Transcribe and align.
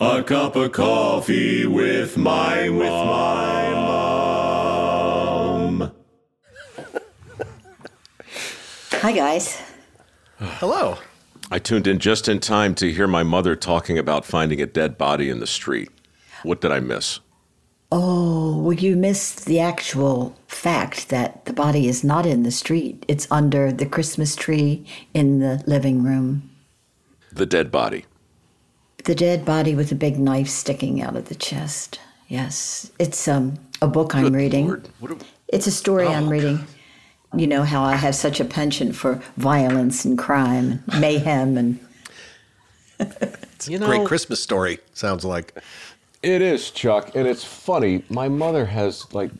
A 0.00 0.22
cup 0.24 0.56
of 0.56 0.72
coffee 0.72 1.64
with 1.64 2.16
my 2.16 2.68
with 2.68 2.88
my 2.88 3.70
mom. 5.70 5.92
Hi, 8.90 9.12
guys. 9.12 9.62
Hello. 10.38 10.98
I 11.52 11.60
tuned 11.60 11.86
in 11.86 12.00
just 12.00 12.28
in 12.28 12.40
time 12.40 12.74
to 12.76 12.92
hear 12.92 13.06
my 13.06 13.22
mother 13.22 13.54
talking 13.54 13.96
about 13.96 14.24
finding 14.24 14.60
a 14.60 14.66
dead 14.66 14.98
body 14.98 15.30
in 15.30 15.38
the 15.38 15.46
street. 15.46 15.88
What 16.42 16.60
did 16.60 16.72
I 16.72 16.80
miss? 16.80 17.20
Oh, 17.92 18.58
well, 18.58 18.72
you 18.72 18.96
missed 18.96 19.44
the 19.44 19.60
actual 19.60 20.34
fact 20.48 21.10
that 21.10 21.44
the 21.44 21.52
body 21.52 21.86
is 21.86 22.02
not 22.02 22.26
in 22.26 22.42
the 22.42 22.50
street. 22.50 23.04
It's 23.06 23.30
under 23.30 23.70
the 23.70 23.86
Christmas 23.86 24.34
tree 24.34 24.84
in 25.14 25.38
the 25.38 25.62
living 25.66 26.02
room. 26.02 26.50
The 27.30 27.46
dead 27.46 27.70
body. 27.70 28.06
The 29.04 29.14
dead 29.14 29.44
body 29.44 29.74
with 29.74 29.90
a 29.92 29.96
big 29.96 30.18
knife 30.18 30.48
sticking 30.48 31.02
out 31.02 31.16
of 31.16 31.28
the 31.28 31.34
chest. 31.34 31.98
Yes. 32.28 32.90
It's 32.98 33.26
um, 33.28 33.58
a 33.80 33.86
book 33.88 34.14
I'm 34.14 34.24
Good 34.24 34.34
reading. 34.34 34.66
Lord. 34.68 34.88
What 35.00 35.10
a- 35.12 35.16
It's 35.48 35.66
a 35.66 35.72
story 35.72 36.06
I'm 36.06 36.28
Oh, 36.28 36.30
reading. 36.30 36.66
You 37.34 37.46
know 37.46 37.62
how 37.64 37.82
I 37.82 37.96
have 37.96 38.14
such 38.14 38.40
a 38.40 38.44
penchant 38.44 38.94
for 38.94 39.20
violence 39.36 40.04
and 40.04 40.18
crime, 40.18 40.82
and 40.86 41.00
mayhem, 41.00 41.56
and 41.56 41.78
you 43.66 43.78
know, 43.78 43.86
Great 43.86 44.06
Christmas 44.06 44.42
story, 44.42 44.78
sounds 44.92 45.24
like. 45.24 45.54
It 46.22 46.42
is, 46.42 46.70
Chuck, 46.70 47.16
and 47.16 47.26
it's 47.26 47.42
funny. 47.42 48.04
My 48.10 48.28
mother 48.28 48.66
has 48.66 49.12
like 49.14 49.30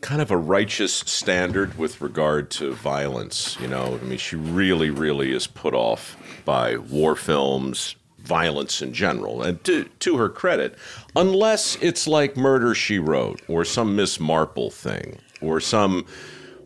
kind 0.00 0.22
of 0.22 0.30
a 0.30 0.36
righteous 0.36 0.92
standard 0.94 1.76
with 1.78 2.00
regard 2.00 2.50
to 2.52 2.72
violence. 2.72 3.56
You 3.60 3.68
know, 3.68 3.98
I 4.00 4.04
mean, 4.04 4.18
she 4.18 4.36
really, 4.36 4.88
really 4.90 5.30
is 5.32 5.46
put 5.46 5.74
off 5.74 6.16
by 6.44 6.76
war 6.78 7.14
films, 7.16 7.96
violence 8.28 8.82
in 8.82 8.92
general. 8.92 9.42
And 9.42 9.62
to, 9.64 9.84
to 10.00 10.18
her 10.18 10.28
credit, 10.28 10.76
unless 11.16 11.76
it's 11.76 12.06
like 12.06 12.36
Murder 12.36 12.74
She 12.74 12.98
Wrote 12.98 13.40
or 13.48 13.64
some 13.64 13.96
Miss 13.96 14.20
Marple 14.20 14.70
thing 14.70 15.18
or 15.40 15.58
some 15.58 16.04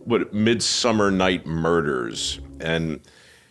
what 0.05 0.35
Midsummer 0.35 1.13
Night 1.13 1.47
Murders, 1.47 2.41
and 2.61 3.01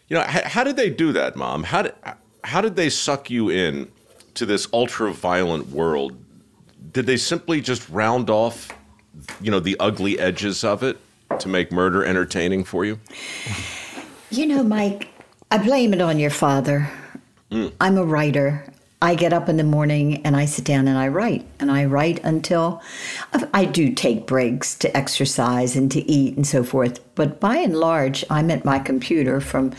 you 0.09 0.17
know, 0.17 0.23
how, 0.23 0.41
how 0.43 0.63
did 0.65 0.75
they 0.75 0.89
do 0.89 1.13
that, 1.13 1.37
Mom? 1.37 1.63
How 1.63 1.83
did 1.83 1.95
how 2.43 2.59
did 2.59 2.75
they 2.75 2.89
suck 2.89 3.29
you 3.29 3.49
in 3.49 3.89
to 4.33 4.45
this 4.45 4.67
ultra 4.73 5.13
violent 5.13 5.69
world? 5.69 6.17
Did 6.91 7.05
they 7.05 7.17
simply 7.17 7.61
just 7.61 7.87
round 7.89 8.29
off, 8.29 8.69
you 9.39 9.51
know, 9.51 9.61
the 9.61 9.77
ugly 9.79 10.19
edges 10.19 10.63
of 10.63 10.83
it 10.83 10.97
to 11.39 11.47
make 11.47 11.71
murder 11.71 12.03
entertaining 12.03 12.65
for 12.65 12.83
you? 12.83 12.99
You 14.31 14.47
know, 14.47 14.63
Mike, 14.63 15.07
I 15.51 15.57
blame 15.59 15.93
it 15.93 16.01
on 16.01 16.19
your 16.19 16.29
father. 16.29 16.89
I'm 17.51 17.97
a 17.97 18.05
writer. 18.05 18.65
I 19.01 19.15
get 19.15 19.33
up 19.33 19.49
in 19.49 19.57
the 19.57 19.63
morning 19.63 20.23
and 20.25 20.37
I 20.37 20.45
sit 20.45 20.63
down 20.63 20.87
and 20.87 20.97
I 20.97 21.07
write. 21.07 21.45
And 21.59 21.71
I 21.71 21.85
write 21.85 22.23
until 22.23 22.81
I 23.53 23.65
do 23.65 23.93
take 23.93 24.27
breaks 24.27 24.75
to 24.75 24.95
exercise 24.95 25.75
and 25.75 25.91
to 25.91 26.09
eat 26.09 26.35
and 26.35 26.45
so 26.45 26.63
forth. 26.63 26.99
But 27.15 27.39
by 27.39 27.57
and 27.57 27.75
large, 27.75 28.23
I'm 28.29 28.51
at 28.51 28.63
my 28.63 28.79
computer 28.79 29.41
from 29.41 29.73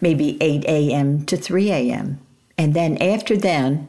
maybe 0.00 0.36
8 0.40 0.64
a.m. 0.64 1.24
to 1.26 1.36
3 1.36 1.70
a.m. 1.70 2.20
And 2.56 2.74
then 2.74 3.00
after 3.00 3.36
then, 3.36 3.88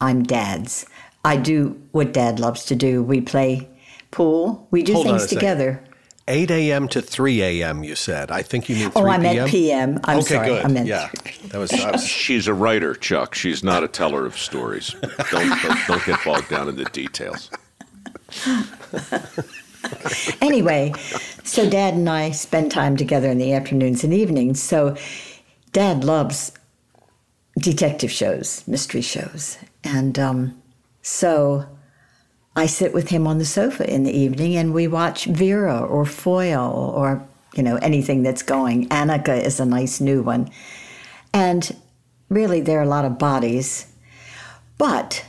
I'm 0.00 0.22
dad's. 0.22 0.86
I 1.24 1.36
do 1.36 1.80
what 1.90 2.12
dad 2.12 2.38
loves 2.38 2.64
to 2.66 2.76
do. 2.76 3.02
We 3.02 3.20
play 3.20 3.68
pool, 4.12 4.66
we 4.70 4.82
do 4.82 4.94
Hold 4.94 5.06
things 5.06 5.26
together. 5.26 5.82
second. 5.84 5.97
Together. 6.28 6.54
8 6.54 6.70
a.m. 6.70 6.88
to 6.88 7.02
3 7.02 7.42
a.m. 7.42 7.84
You 7.84 7.94
said. 7.96 8.30
I 8.30 8.42
think 8.42 8.68
you 8.68 8.76
mean 8.76 8.90
3 8.90 9.02
Oh, 9.02 9.06
I 9.08 9.18
p.m. 9.18 9.22
meant 9.22 9.50
PM. 9.50 10.00
I'm 10.04 10.18
okay, 10.18 10.26
sorry. 10.34 10.48
good. 10.48 10.64
I 10.64 10.68
meant 10.68 10.86
yeah, 10.86 11.10
that 11.48 11.58
was. 11.58 11.72
I 11.72 11.90
was 11.92 12.06
She's 12.06 12.46
a 12.46 12.54
writer, 12.54 12.94
Chuck. 12.94 13.34
She's 13.34 13.62
not 13.64 13.84
a 13.84 13.88
teller 13.88 14.26
of 14.26 14.38
stories. 14.38 14.94
Don't 15.30 15.62
don't, 15.62 15.86
don't 15.86 16.04
get 16.06 16.18
bogged 16.24 16.48
down 16.48 16.68
in 16.68 16.76
the 16.76 16.84
details. 16.84 17.50
anyway, 20.42 20.92
so 21.44 21.68
dad 21.68 21.94
and 21.94 22.08
I 22.08 22.30
spend 22.32 22.70
time 22.70 22.96
together 22.96 23.30
in 23.30 23.38
the 23.38 23.52
afternoons 23.52 24.04
and 24.04 24.12
evenings. 24.12 24.62
So 24.62 24.96
dad 25.72 26.04
loves 26.04 26.52
detective 27.58 28.10
shows, 28.10 28.66
mystery 28.66 29.00
shows. 29.00 29.58
And 29.84 30.18
um, 30.18 30.62
so 31.02 31.66
I 32.56 32.66
sit 32.66 32.92
with 32.92 33.08
him 33.10 33.26
on 33.26 33.38
the 33.38 33.44
sofa 33.44 33.88
in 33.88 34.04
the 34.04 34.16
evening 34.16 34.56
and 34.56 34.74
we 34.74 34.88
watch 34.88 35.26
Vera 35.26 35.80
or 35.80 36.04
Foyle 36.04 36.92
or, 36.94 37.26
you 37.54 37.62
know, 37.62 37.76
anything 37.76 38.22
that's 38.22 38.42
going. 38.42 38.88
Annika 38.88 39.40
is 39.40 39.60
a 39.60 39.64
nice 39.64 40.00
new 40.00 40.22
one. 40.22 40.50
And 41.32 41.76
really, 42.28 42.60
there 42.60 42.78
are 42.78 42.82
a 42.82 42.88
lot 42.88 43.04
of 43.04 43.18
bodies. 43.18 43.86
But 44.76 45.24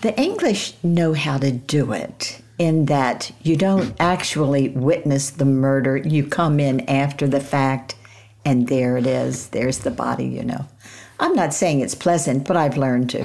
the 0.00 0.18
English 0.20 0.74
know 0.82 1.12
how 1.12 1.38
to 1.38 1.50
do 1.52 1.92
it 1.92 2.42
in 2.58 2.86
that 2.86 3.32
you 3.42 3.56
don't 3.56 3.94
actually 3.98 4.68
witness 4.70 5.30
the 5.30 5.44
murder. 5.46 5.96
You 5.96 6.26
come 6.26 6.60
in 6.60 6.80
after 6.88 7.26
the 7.26 7.40
fact, 7.40 7.96
and 8.44 8.68
there 8.68 8.98
it 8.98 9.06
is. 9.06 9.48
There's 9.48 9.78
the 9.78 9.90
body, 9.90 10.26
you 10.26 10.44
know. 10.44 10.66
I'm 11.20 11.34
not 11.34 11.52
saying 11.52 11.80
it's 11.80 11.94
pleasant, 11.94 12.48
but 12.48 12.56
I've 12.56 12.78
learned 12.78 13.10
to. 13.10 13.20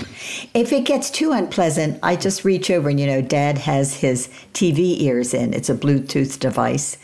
If 0.53 0.73
it 0.73 0.83
gets 0.83 1.09
too 1.09 1.31
unpleasant, 1.31 1.97
I 2.03 2.17
just 2.17 2.43
reach 2.43 2.69
over 2.69 2.89
and, 2.89 2.99
you 2.99 3.07
know, 3.07 3.21
dad 3.21 3.57
has 3.59 3.95
his 3.95 4.27
TV 4.53 4.99
ears 4.99 5.33
in. 5.33 5.53
It's 5.53 5.69
a 5.69 5.75
Bluetooth 5.75 6.37
device. 6.37 6.97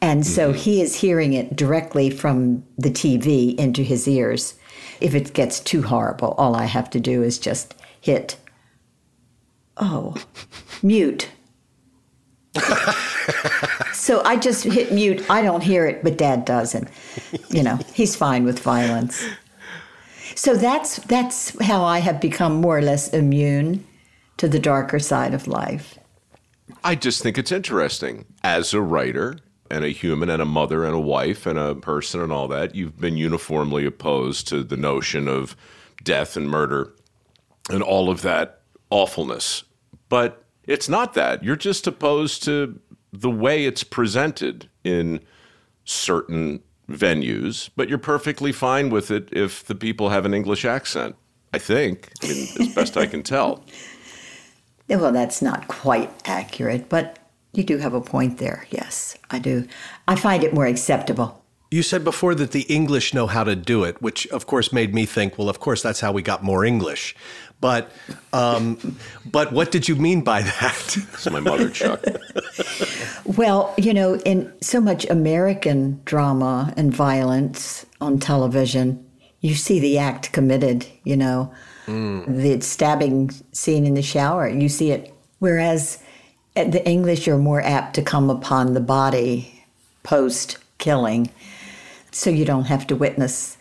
And 0.00 0.26
so 0.26 0.50
mm-hmm. 0.50 0.58
he 0.58 0.82
is 0.82 0.96
hearing 0.96 1.34
it 1.34 1.54
directly 1.54 2.10
from 2.10 2.64
the 2.76 2.90
TV 2.90 3.54
into 3.56 3.82
his 3.82 4.08
ears. 4.08 4.54
If 5.00 5.14
it 5.14 5.34
gets 5.34 5.60
too 5.60 5.82
horrible, 5.82 6.34
all 6.36 6.56
I 6.56 6.64
have 6.64 6.90
to 6.90 7.00
do 7.00 7.22
is 7.22 7.38
just 7.38 7.76
hit, 8.00 8.36
oh, 9.76 10.16
mute. 10.82 11.28
so 13.92 14.20
I 14.24 14.36
just 14.36 14.64
hit 14.64 14.92
mute. 14.92 15.28
I 15.30 15.42
don't 15.42 15.62
hear 15.62 15.86
it, 15.86 16.02
but 16.02 16.18
dad 16.18 16.44
does. 16.44 16.74
And, 16.74 16.88
you 17.50 17.62
know, 17.62 17.78
he's 17.94 18.16
fine 18.16 18.42
with 18.42 18.58
violence. 18.58 19.24
So 20.38 20.54
that's, 20.54 20.98
that's 20.98 21.60
how 21.60 21.82
I 21.82 21.98
have 21.98 22.20
become 22.20 22.60
more 22.60 22.78
or 22.78 22.80
less 22.80 23.08
immune 23.08 23.84
to 24.36 24.46
the 24.46 24.60
darker 24.60 25.00
side 25.00 25.34
of 25.34 25.48
life. 25.48 25.98
I 26.84 26.94
just 26.94 27.24
think 27.24 27.38
it's 27.38 27.50
interesting. 27.50 28.24
As 28.44 28.72
a 28.72 28.80
writer 28.80 29.40
and 29.68 29.84
a 29.84 29.88
human 29.88 30.30
and 30.30 30.40
a 30.40 30.44
mother 30.44 30.84
and 30.84 30.94
a 30.94 31.00
wife 31.00 31.44
and 31.44 31.58
a 31.58 31.74
person 31.74 32.20
and 32.20 32.30
all 32.30 32.46
that, 32.46 32.76
you've 32.76 33.00
been 33.00 33.16
uniformly 33.16 33.84
opposed 33.84 34.46
to 34.48 34.62
the 34.62 34.76
notion 34.76 35.26
of 35.26 35.56
death 36.04 36.36
and 36.36 36.48
murder 36.48 36.94
and 37.68 37.82
all 37.82 38.08
of 38.08 38.22
that 38.22 38.60
awfulness. 38.90 39.64
But 40.08 40.44
it's 40.62 40.88
not 40.88 41.14
that. 41.14 41.42
You're 41.42 41.56
just 41.56 41.88
opposed 41.88 42.44
to 42.44 42.78
the 43.12 43.28
way 43.28 43.66
it's 43.66 43.82
presented 43.82 44.70
in 44.84 45.18
certain 45.84 46.62
venues, 46.90 47.70
but 47.76 47.88
you're 47.88 47.98
perfectly 47.98 48.52
fine 48.52 48.90
with 48.90 49.10
it 49.10 49.28
if 49.32 49.64
the 49.64 49.74
people 49.74 50.08
have 50.08 50.24
an 50.24 50.34
English 50.34 50.64
accent. 50.64 51.16
I 51.52 51.58
think, 51.58 52.10
I 52.22 52.28
mean, 52.28 52.48
as 52.60 52.74
best 52.74 52.96
I 52.96 53.06
can 53.06 53.22
tell. 53.22 53.64
Well, 54.90 55.12
that's 55.12 55.42
not 55.42 55.68
quite 55.68 56.10
accurate, 56.24 56.88
but 56.88 57.18
you 57.52 57.62
do 57.62 57.76
have 57.76 57.92
a 57.92 58.00
point 58.00 58.38
there. 58.38 58.66
Yes, 58.70 59.18
I 59.30 59.38
do. 59.38 59.68
I 60.06 60.16
find 60.16 60.42
it 60.42 60.54
more 60.54 60.64
acceptable. 60.64 61.44
You 61.70 61.82
said 61.82 62.04
before 62.04 62.34
that 62.36 62.52
the 62.52 62.62
English 62.62 63.12
know 63.12 63.26
how 63.26 63.44
to 63.44 63.54
do 63.54 63.84
it, 63.84 64.00
which 64.00 64.26
of 64.28 64.46
course 64.46 64.72
made 64.72 64.94
me 64.94 65.04
think, 65.04 65.36
well, 65.36 65.50
of 65.50 65.60
course 65.60 65.82
that's 65.82 66.00
how 66.00 66.12
we 66.12 66.22
got 66.22 66.42
more 66.42 66.64
English. 66.64 67.14
But, 67.60 67.92
um, 68.32 68.96
but 69.30 69.52
what 69.52 69.70
did 69.70 69.88
you 69.88 69.96
mean 69.96 70.22
by 70.22 70.42
that? 70.42 70.96
It's 70.96 71.28
my 71.30 71.40
mother, 71.40 71.68
Chuck. 71.68 72.02
Well, 73.36 73.74
you 73.76 73.92
know, 73.92 74.14
in 74.20 74.50
so 74.62 74.80
much 74.80 75.04
American 75.10 76.00
drama 76.06 76.72
and 76.78 76.90
violence 76.90 77.84
on 78.00 78.18
television, 78.18 79.04
you 79.42 79.54
see 79.54 79.78
the 79.78 79.98
act 79.98 80.32
committed, 80.32 80.86
you 81.04 81.14
know, 81.14 81.52
mm. 81.84 82.24
the 82.26 82.58
stabbing 82.62 83.30
scene 83.52 83.84
in 83.84 83.92
the 83.92 84.02
shower, 84.02 84.48
you 84.48 84.70
see 84.70 84.92
it. 84.92 85.14
Whereas 85.40 86.02
the 86.54 86.82
English 86.88 87.28
are 87.28 87.36
more 87.36 87.60
apt 87.60 87.94
to 87.96 88.02
come 88.02 88.30
upon 88.30 88.72
the 88.72 88.80
body 88.80 89.62
post 90.04 90.56
killing, 90.78 91.30
so 92.10 92.30
you 92.30 92.46
don't 92.46 92.64
have 92.64 92.86
to 92.86 92.96
witness. 92.96 93.58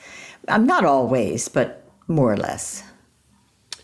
I'm 0.47 0.65
not 0.65 0.85
always, 0.85 1.49
but 1.49 1.83
more 2.07 2.31
or 2.31 2.37
less. 2.37 2.83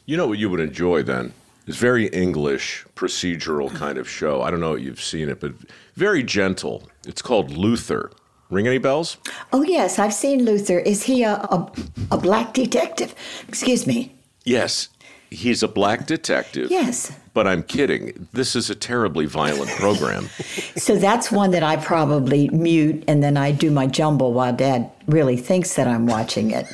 You 0.06 0.16
know 0.16 0.28
what 0.28 0.40
you 0.40 0.50
would 0.50 0.62
enjoy 0.62 1.04
then? 1.04 1.34
It's 1.66 1.78
very 1.78 2.08
English 2.08 2.86
procedural 2.96 3.74
kind 3.74 3.98
of 3.98 4.10
show. 4.10 4.42
I 4.42 4.52
don't 4.52 4.60
know 4.60 4.74
if 4.74 4.84
you've 4.84 5.02
seen 5.02 5.30
it, 5.30 5.40
but 5.40 5.54
very 5.96 6.24
gentle. 6.24 6.84
It's 7.06 7.22
called 7.22 7.52
Luther. 7.52 8.12
Ring 8.50 8.68
any 8.68 8.78
bells? 8.78 9.18
Oh 9.52 9.64
yes, 9.64 9.98
I've 9.98 10.14
seen 10.14 10.46
Luther. 10.46 10.78
Is 10.78 11.04
he 11.04 11.24
a 11.24 11.34
a, 11.34 11.72
a 12.12 12.18
black 12.18 12.54
detective? 12.54 13.16
Excuse 13.48 13.88
me. 13.88 14.14
Yes. 14.44 14.90
He's 15.32 15.64
a 15.64 15.68
black 15.68 16.06
detective. 16.06 16.70
Yes. 16.70 17.12
But 17.34 17.48
I'm 17.48 17.64
kidding. 17.64 18.28
This 18.34 18.56
is 18.56 18.70
a 18.70 18.76
terribly 18.76 19.26
violent 19.26 19.72
program. 19.72 20.30
So 20.76 20.98
that's 20.98 21.32
one 21.32 21.52
that 21.52 21.64
I 21.64 21.78
probably 21.78 22.50
mute 22.50 23.04
and 23.08 23.24
then 23.24 23.38
I 23.38 23.52
do 23.52 23.72
my 23.72 23.88
jumble 23.88 24.34
while 24.34 24.52
dad 24.52 24.92
really 25.08 25.38
thinks 25.38 25.76
that 25.76 25.88
I'm 25.88 26.08
watching 26.08 26.52
it. 26.52 26.66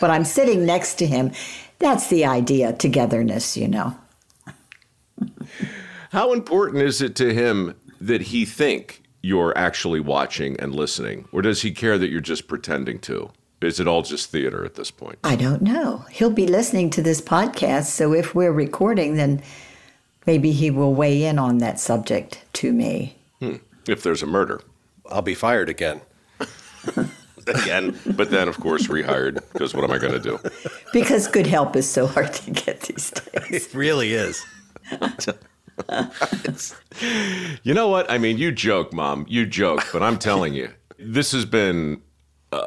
But 0.00 0.10
I'm 0.10 0.24
sitting 0.24 0.64
next 0.64 0.94
to 1.00 1.06
him 1.06 1.32
that's 1.78 2.08
the 2.08 2.24
idea 2.24 2.72
togetherness, 2.72 3.56
you 3.56 3.68
know. 3.68 3.96
How 6.12 6.32
important 6.32 6.82
is 6.82 7.02
it 7.02 7.14
to 7.16 7.34
him 7.34 7.74
that 8.00 8.22
he 8.22 8.44
think 8.44 9.02
you're 9.22 9.56
actually 9.56 10.00
watching 10.00 10.58
and 10.60 10.74
listening, 10.74 11.28
or 11.32 11.42
does 11.42 11.62
he 11.62 11.70
care 11.70 11.98
that 11.98 12.08
you're 12.08 12.20
just 12.20 12.48
pretending 12.48 12.98
to? 13.00 13.30
Is 13.60 13.80
it 13.80 13.88
all 13.88 14.02
just 14.02 14.30
theater 14.30 14.64
at 14.64 14.76
this 14.76 14.90
point? 14.90 15.18
I 15.24 15.34
don't 15.34 15.62
know. 15.62 16.04
He'll 16.10 16.30
be 16.30 16.46
listening 16.46 16.90
to 16.90 17.02
this 17.02 17.20
podcast, 17.20 17.86
so 17.86 18.12
if 18.12 18.34
we're 18.34 18.52
recording, 18.52 19.16
then 19.16 19.42
maybe 20.26 20.52
he 20.52 20.70
will 20.70 20.94
weigh 20.94 21.24
in 21.24 21.38
on 21.38 21.58
that 21.58 21.80
subject 21.80 22.44
to 22.54 22.72
me. 22.72 23.16
Hmm. 23.40 23.56
If 23.88 24.02
there's 24.02 24.22
a 24.22 24.26
murder. 24.26 24.60
I'll 25.10 25.22
be 25.22 25.34
fired 25.34 25.68
again. 25.68 26.00
Again, 27.46 27.98
but 28.14 28.30
then 28.30 28.46
of 28.46 28.60
course 28.60 28.88
rehired 28.88 29.36
because 29.54 29.72
what 29.72 29.82
am 29.82 29.90
I 29.90 29.96
going 29.96 30.12
to 30.12 30.18
do? 30.20 30.38
Because 30.92 31.26
good 31.26 31.46
help 31.46 31.76
is 31.76 31.88
so 31.88 32.06
hard 32.06 32.34
to 32.34 32.50
get 32.50 32.82
these 32.82 33.10
days. 33.32 33.66
It 33.66 33.74
really 33.74 34.12
is. 34.12 34.44
You 37.62 37.74
know 37.74 37.88
what? 37.88 38.10
I 38.10 38.18
mean, 38.18 38.38
you 38.38 38.50
joke, 38.50 38.92
mom. 38.92 39.24
You 39.28 39.46
joke, 39.46 39.86
but 39.92 40.02
I'm 40.02 40.18
telling 40.18 40.54
you, 40.54 40.70
this 40.98 41.32
has 41.32 41.44
been 41.44 42.02
a, 42.50 42.66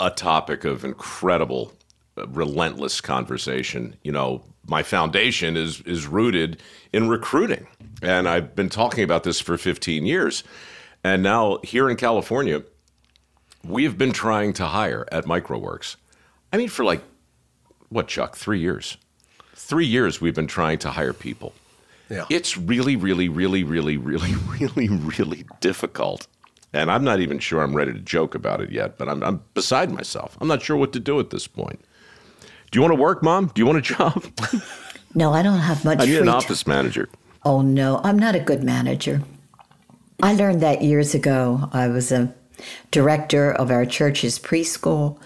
a 0.00 0.10
topic 0.10 0.64
of 0.64 0.84
incredible, 0.84 1.72
uh, 2.18 2.26
relentless 2.28 3.00
conversation. 3.00 3.94
You 4.02 4.12
know, 4.12 4.42
my 4.66 4.82
foundation 4.82 5.56
is 5.56 5.80
is 5.82 6.06
rooted 6.06 6.60
in 6.92 7.08
recruiting, 7.08 7.66
and 8.02 8.28
I've 8.28 8.56
been 8.56 8.68
talking 8.68 9.04
about 9.04 9.22
this 9.22 9.40
for 9.40 9.56
15 9.56 10.04
years. 10.04 10.42
And 11.04 11.22
now 11.22 11.58
here 11.62 11.88
in 11.88 11.96
California, 11.96 12.62
we 13.64 13.84
have 13.84 13.96
been 13.96 14.12
trying 14.12 14.52
to 14.54 14.66
hire 14.66 15.06
at 15.12 15.24
mikeroweWORKS. 15.24 15.96
I 16.52 16.56
mean, 16.56 16.68
for 16.68 16.84
like 16.84 17.02
what, 17.88 18.08
Chuck? 18.08 18.36
Three 18.36 18.60
years. 18.60 18.96
Three 19.62 19.86
years 19.86 20.20
we've 20.20 20.34
been 20.34 20.46
trying 20.48 20.78
to 20.78 20.90
hire 20.90 21.12
people. 21.12 21.52
Yeah. 22.08 22.24
It's 22.28 22.56
really, 22.56 22.96
really, 22.96 23.28
really, 23.28 23.62
really, 23.62 23.96
really, 23.96 24.34
really, 24.58 24.88
really 24.88 25.44
difficult. 25.60 26.26
And 26.72 26.90
I'm 26.90 27.04
not 27.04 27.20
even 27.20 27.38
sure 27.38 27.62
I'm 27.62 27.74
ready 27.76 27.92
to 27.92 27.98
joke 28.00 28.34
about 28.34 28.60
it 28.60 28.70
yet, 28.72 28.98
but 28.98 29.08
I'm, 29.08 29.22
I'm 29.22 29.42
beside 29.54 29.92
myself. 29.92 30.36
I'm 30.40 30.48
not 30.48 30.62
sure 30.62 30.76
what 30.76 30.92
to 30.94 31.00
do 31.00 31.20
at 31.20 31.30
this 31.30 31.46
point. 31.46 31.80
Do 32.70 32.78
you 32.78 32.82
want 32.82 32.92
to 32.96 33.00
work, 33.00 33.22
Mom? 33.22 33.50
Do 33.54 33.60
you 33.60 33.66
want 33.66 33.78
a 33.78 33.82
job? 33.96 34.24
No, 35.14 35.32
I 35.32 35.42
don't 35.42 35.58
have 35.58 35.84
much 35.84 35.98
I 36.00 36.04
need 36.06 36.12
free 36.12 36.20
an 36.20 36.26
time. 36.26 36.34
office 36.36 36.66
manager. 36.66 37.08
Oh 37.44 37.60
no, 37.62 38.00
I'm 38.02 38.18
not 38.18 38.34
a 38.34 38.40
good 38.40 38.62
manager. 38.64 39.22
I 40.22 40.34
learned 40.34 40.60
that 40.62 40.82
years 40.82 41.14
ago. 41.14 41.68
I 41.72 41.88
was 41.88 42.10
a 42.12 42.32
director 42.90 43.52
of 43.52 43.70
our 43.70 43.84
church's 43.86 44.38
preschool. 44.38 45.18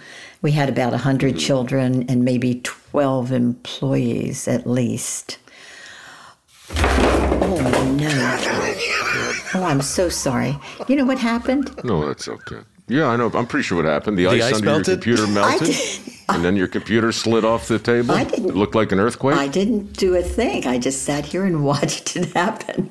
We 0.44 0.52
had 0.52 0.69
about 0.69 0.91
100 0.93 1.38
children 1.38 2.05
and 2.11 2.23
maybe 2.23 2.61
12 2.62 3.32
employees 3.32 4.46
at 4.46 4.67
least. 4.67 5.38
Oh 6.76 7.96
no. 7.99 9.58
Oh, 9.58 9.64
I'm 9.64 9.81
so 9.81 10.11
sorry. 10.11 10.58
You 10.87 10.96
know 10.96 11.06
what 11.06 11.19
happened? 11.19 11.82
No, 11.82 12.06
that's 12.06 12.29
okay. 12.29 12.58
Yeah, 12.88 13.06
I 13.06 13.17
know. 13.17 13.31
I'm 13.32 13.46
pretty 13.46 13.62
sure 13.62 13.76
what 13.82 13.87
happened. 13.87 14.19
The, 14.19 14.25
The 14.26 14.32
ice, 14.32 14.43
ice 14.43 14.55
under 14.56 14.67
melted? 14.67 14.87
your 15.06 15.17
computer 15.17 15.26
melted, 15.32 15.75
and 16.29 16.44
then 16.44 16.56
your 16.56 16.69
computer 16.69 17.11
slid 17.11 17.46
off 17.46 17.67
the 17.67 17.79
table. 17.79 18.14
I 18.14 18.25
didn't- 18.25 18.50
It 18.50 18.55
looked 18.55 18.75
like 18.75 18.93
an 18.93 19.00
earthquake. 19.00 19.38
I 19.38 19.49
didn't 19.49 19.94
do 19.96 20.14
a 20.14 20.23
thing. 20.23 20.67
I 20.67 20.76
just 20.79 21.05
sat 21.05 21.25
here 21.25 21.46
and 21.46 21.64
watched 21.70 22.17
it 22.17 22.35
happen. 22.35 22.91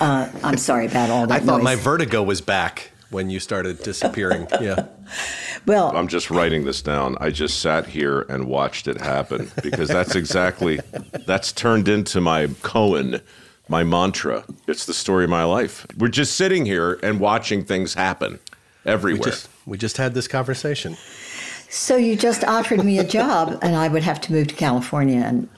Uh, 0.00 0.30
I'm 0.42 0.56
sorry 0.56 0.86
about 0.86 1.10
all 1.10 1.26
that 1.26 1.42
I 1.42 1.44
thought 1.44 1.56
noise. 1.58 1.64
my 1.64 1.76
vertigo 1.76 2.22
was 2.22 2.40
back 2.40 2.90
when 3.10 3.30
you 3.30 3.40
started 3.40 3.82
disappearing. 3.82 4.46
Yeah. 4.60 4.86
well, 5.66 5.96
I'm 5.96 6.08
just 6.08 6.30
writing 6.30 6.64
this 6.64 6.82
down. 6.82 7.16
I 7.20 7.30
just 7.30 7.60
sat 7.60 7.86
here 7.86 8.22
and 8.22 8.46
watched 8.46 8.88
it 8.88 9.00
happen 9.00 9.50
because 9.62 9.88
that's 9.88 10.14
exactly 10.14 10.80
that's 11.26 11.52
turned 11.52 11.88
into 11.88 12.20
my 12.20 12.46
koan, 12.46 13.20
my 13.68 13.84
mantra. 13.84 14.44
It's 14.66 14.86
the 14.86 14.94
story 14.94 15.24
of 15.24 15.30
my 15.30 15.44
life. 15.44 15.86
We're 15.96 16.08
just 16.08 16.36
sitting 16.36 16.66
here 16.66 16.98
and 17.02 17.20
watching 17.20 17.64
things 17.64 17.94
happen 17.94 18.40
We 18.84 18.92
everywhere. 18.92 19.30
just 19.30 19.48
we 19.66 19.78
just 19.78 19.96
had 19.96 20.14
this 20.14 20.28
conversation. 20.28 20.96
So 21.70 21.96
you 21.96 22.14
just 22.14 22.44
offered 22.44 22.84
me 22.84 22.98
a 23.00 23.04
job, 23.04 23.58
and 23.60 23.74
I 23.74 23.88
would 23.88 24.04
have 24.04 24.20
to 24.22 24.32
move 24.32 24.46
to 24.48 24.54
California, 24.54 25.20
and 25.20 25.48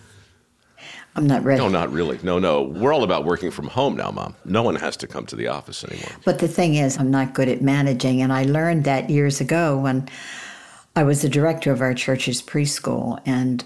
I'm 1.17 1.27
not 1.27 1.43
ready. 1.45 1.63
no, 1.63 1.69
not 1.69 1.91
really. 1.91 2.19
No, 2.23 2.39
no. 2.39 2.63
We're 2.63 2.93
all 2.93 3.03
about 3.03 3.25
working 3.25 3.51
from 3.51 3.69
home 3.69 3.97
now, 3.97 4.11
Mom. 4.11 4.37
No 4.45 4.63
one 4.63 4.77
has 4.77 4.99
to 4.99 5.07
come 5.07 5.25
to 5.27 5.37
the 5.37 5.49
office 5.49 5.83
anymore. 5.83 6.11
But 6.27 6.41
the 6.41 6.49
thing 6.49 6.75
is, 6.75 6.99
I'm 6.99 7.11
not 7.11 7.33
good 7.33 7.49
at 7.49 7.63
managing, 7.63 8.21
and 8.21 8.33
I 8.33 8.45
learned 8.45 8.85
that 8.85 9.09
years 9.09 9.41
ago 9.41 9.79
when 9.79 10.09
I 10.95 11.05
was 11.05 11.23
the 11.23 11.31
director 11.31 11.73
of 11.73 11.81
our 11.81 11.95
church's 11.95 12.43
preschool, 12.43 13.21
and 13.25 13.65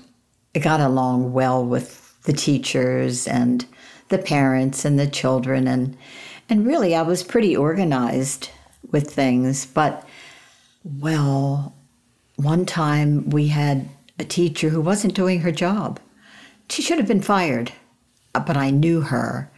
I 0.55 0.61
got 0.61 0.81
along 0.81 1.33
well 1.33 1.65
with 1.65 2.23
the 2.23 2.33
teachers 2.33 3.27
and 3.27 3.67
the 4.11 4.19
parents 4.19 4.85
and 4.85 4.99
the 4.99 5.09
children, 5.09 5.67
and 5.67 5.97
and 6.49 6.65
really 6.65 6.95
I 6.95 7.03
was 7.03 7.23
pretty 7.25 7.57
organized 7.57 8.51
with 8.93 9.11
things. 9.11 9.67
But 9.67 10.07
well, 10.85 11.75
one 12.37 12.65
time 12.65 13.29
we 13.31 13.49
had 13.49 13.89
a 14.21 14.25
teacher 14.25 14.69
who 14.69 14.81
wasn't 14.81 15.15
doing 15.15 15.41
her 15.41 15.53
job. 15.53 15.99
She 16.71 16.83
should 16.83 16.99
have 16.99 17.09
been 17.09 17.21
fired, 17.21 17.73
uh, 18.35 18.41
but 18.41 18.57
I 18.57 18.71
knew 18.71 19.01
her. 19.01 19.51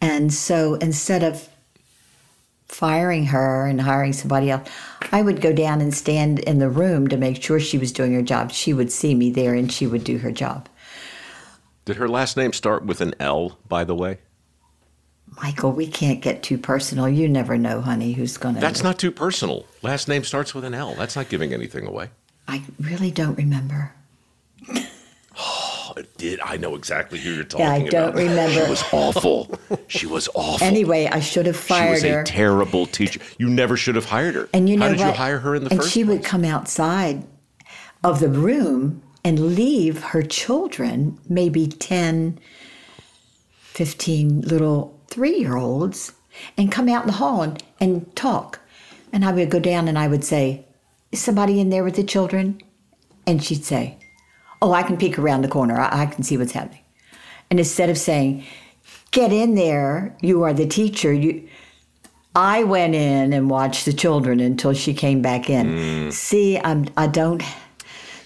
And 0.00 0.32
so 0.32 0.74
instead 0.74 1.24
of 1.24 1.48
firing 2.66 3.26
her 3.26 3.66
and 3.66 3.80
hiring 3.80 4.12
somebody 4.12 4.50
else, 4.50 4.68
I 5.10 5.22
would 5.22 5.40
go 5.40 5.52
down 5.52 5.80
and 5.80 5.92
stand 5.92 6.38
in 6.40 6.58
the 6.58 6.68
room 6.68 7.08
to 7.08 7.16
make 7.16 7.42
sure 7.42 7.58
she 7.58 7.78
was 7.78 7.92
doing 7.92 8.12
her 8.14 8.22
job. 8.22 8.52
She 8.52 8.72
would 8.72 8.92
see 8.92 9.14
me 9.14 9.30
there 9.30 9.54
and 9.54 9.72
she 9.72 9.86
would 9.86 10.04
do 10.04 10.18
her 10.18 10.30
job. 10.30 10.68
Did 11.84 11.96
her 11.96 12.08
last 12.08 12.36
name 12.36 12.52
start 12.52 12.84
with 12.84 13.00
an 13.00 13.14
L, 13.18 13.58
by 13.68 13.82
the 13.82 13.94
way? 13.94 14.18
Michael, 15.42 15.72
we 15.72 15.86
can't 15.86 16.20
get 16.20 16.42
too 16.42 16.58
personal. 16.58 17.08
You 17.08 17.28
never 17.28 17.58
know, 17.58 17.80
honey, 17.80 18.12
who's 18.12 18.36
going 18.36 18.54
to. 18.54 18.60
That's 18.60 18.82
not 18.82 18.98
too 18.98 19.10
personal. 19.10 19.66
Last 19.82 20.08
name 20.08 20.24
starts 20.24 20.54
with 20.54 20.64
an 20.64 20.74
L. 20.74 20.94
That's 20.94 21.16
not 21.16 21.28
giving 21.28 21.52
anything 21.52 21.86
away. 21.86 22.10
I 22.46 22.62
really 22.80 23.10
don't 23.10 23.36
remember. 23.36 23.94
Did. 26.16 26.40
I 26.40 26.56
know 26.56 26.74
exactly 26.74 27.18
who 27.18 27.30
you're 27.32 27.44
talking 27.44 27.66
about? 27.66 27.92
Yeah, 27.92 28.00
I 28.00 28.02
about. 28.04 28.14
don't 28.14 28.28
remember. 28.28 28.64
She 28.64 28.70
was 28.70 28.84
awful. 28.92 29.58
she 29.88 30.06
was 30.06 30.28
awful. 30.34 30.66
Anyway, 30.66 31.06
I 31.10 31.20
should 31.20 31.46
have 31.46 31.56
fired 31.56 31.94
her. 31.94 31.98
she 32.00 32.06
was 32.16 32.22
a 32.22 32.24
terrible 32.24 32.86
teacher. 32.86 33.20
You 33.38 33.48
never 33.48 33.76
should 33.76 33.94
have 33.94 34.04
hired 34.06 34.34
her. 34.34 34.48
And 34.52 34.68
you 34.68 34.76
know 34.76 34.86
how 34.86 34.92
did 34.92 35.00
what? 35.00 35.06
you 35.06 35.12
hire 35.12 35.38
her 35.38 35.54
in 35.54 35.64
the 35.64 35.70
and 35.70 35.80
first 35.80 35.92
she 35.92 36.04
place? 36.04 36.18
would 36.18 36.24
come 36.24 36.44
outside 36.44 37.24
of 38.04 38.20
the 38.20 38.28
room 38.28 39.02
and 39.24 39.54
leave 39.56 40.02
her 40.02 40.22
children, 40.22 41.18
maybe 41.28 41.66
10, 41.66 42.38
15 43.58 44.42
little 44.42 44.98
three 45.08 45.38
year 45.38 45.56
olds, 45.56 46.12
and 46.56 46.70
come 46.70 46.88
out 46.88 47.02
in 47.02 47.06
the 47.08 47.14
hall 47.14 47.42
and, 47.42 47.62
and 47.80 48.14
talk. 48.16 48.60
And 49.12 49.24
I 49.24 49.32
would 49.32 49.50
go 49.50 49.58
down 49.58 49.88
and 49.88 49.98
I 49.98 50.06
would 50.08 50.24
say, 50.24 50.64
Is 51.12 51.20
somebody 51.20 51.60
in 51.60 51.70
there 51.70 51.84
with 51.84 51.96
the 51.96 52.04
children? 52.04 52.60
And 53.26 53.42
she'd 53.42 53.64
say, 53.64 53.98
Oh, 54.60 54.72
I 54.72 54.82
can 54.82 54.96
peek 54.96 55.18
around 55.18 55.42
the 55.42 55.48
corner. 55.48 55.78
I, 55.78 56.02
I 56.02 56.06
can 56.06 56.22
see 56.22 56.36
what's 56.36 56.52
happening. 56.52 56.82
And 57.50 57.58
instead 57.58 57.90
of 57.90 57.98
saying, 57.98 58.44
Get 59.10 59.32
in 59.32 59.54
there, 59.54 60.14
you 60.20 60.42
are 60.42 60.52
the 60.52 60.66
teacher, 60.66 61.12
you 61.12 61.48
I 62.34 62.62
went 62.62 62.94
in 62.94 63.32
and 63.32 63.50
watched 63.50 63.84
the 63.84 63.92
children 63.92 64.38
until 64.38 64.72
she 64.74 64.94
came 64.94 65.22
back 65.22 65.48
in. 65.48 65.66
Mm. 65.66 66.12
See, 66.12 66.58
I'm 66.58 66.86
I 66.96 67.06
don't 67.06 67.42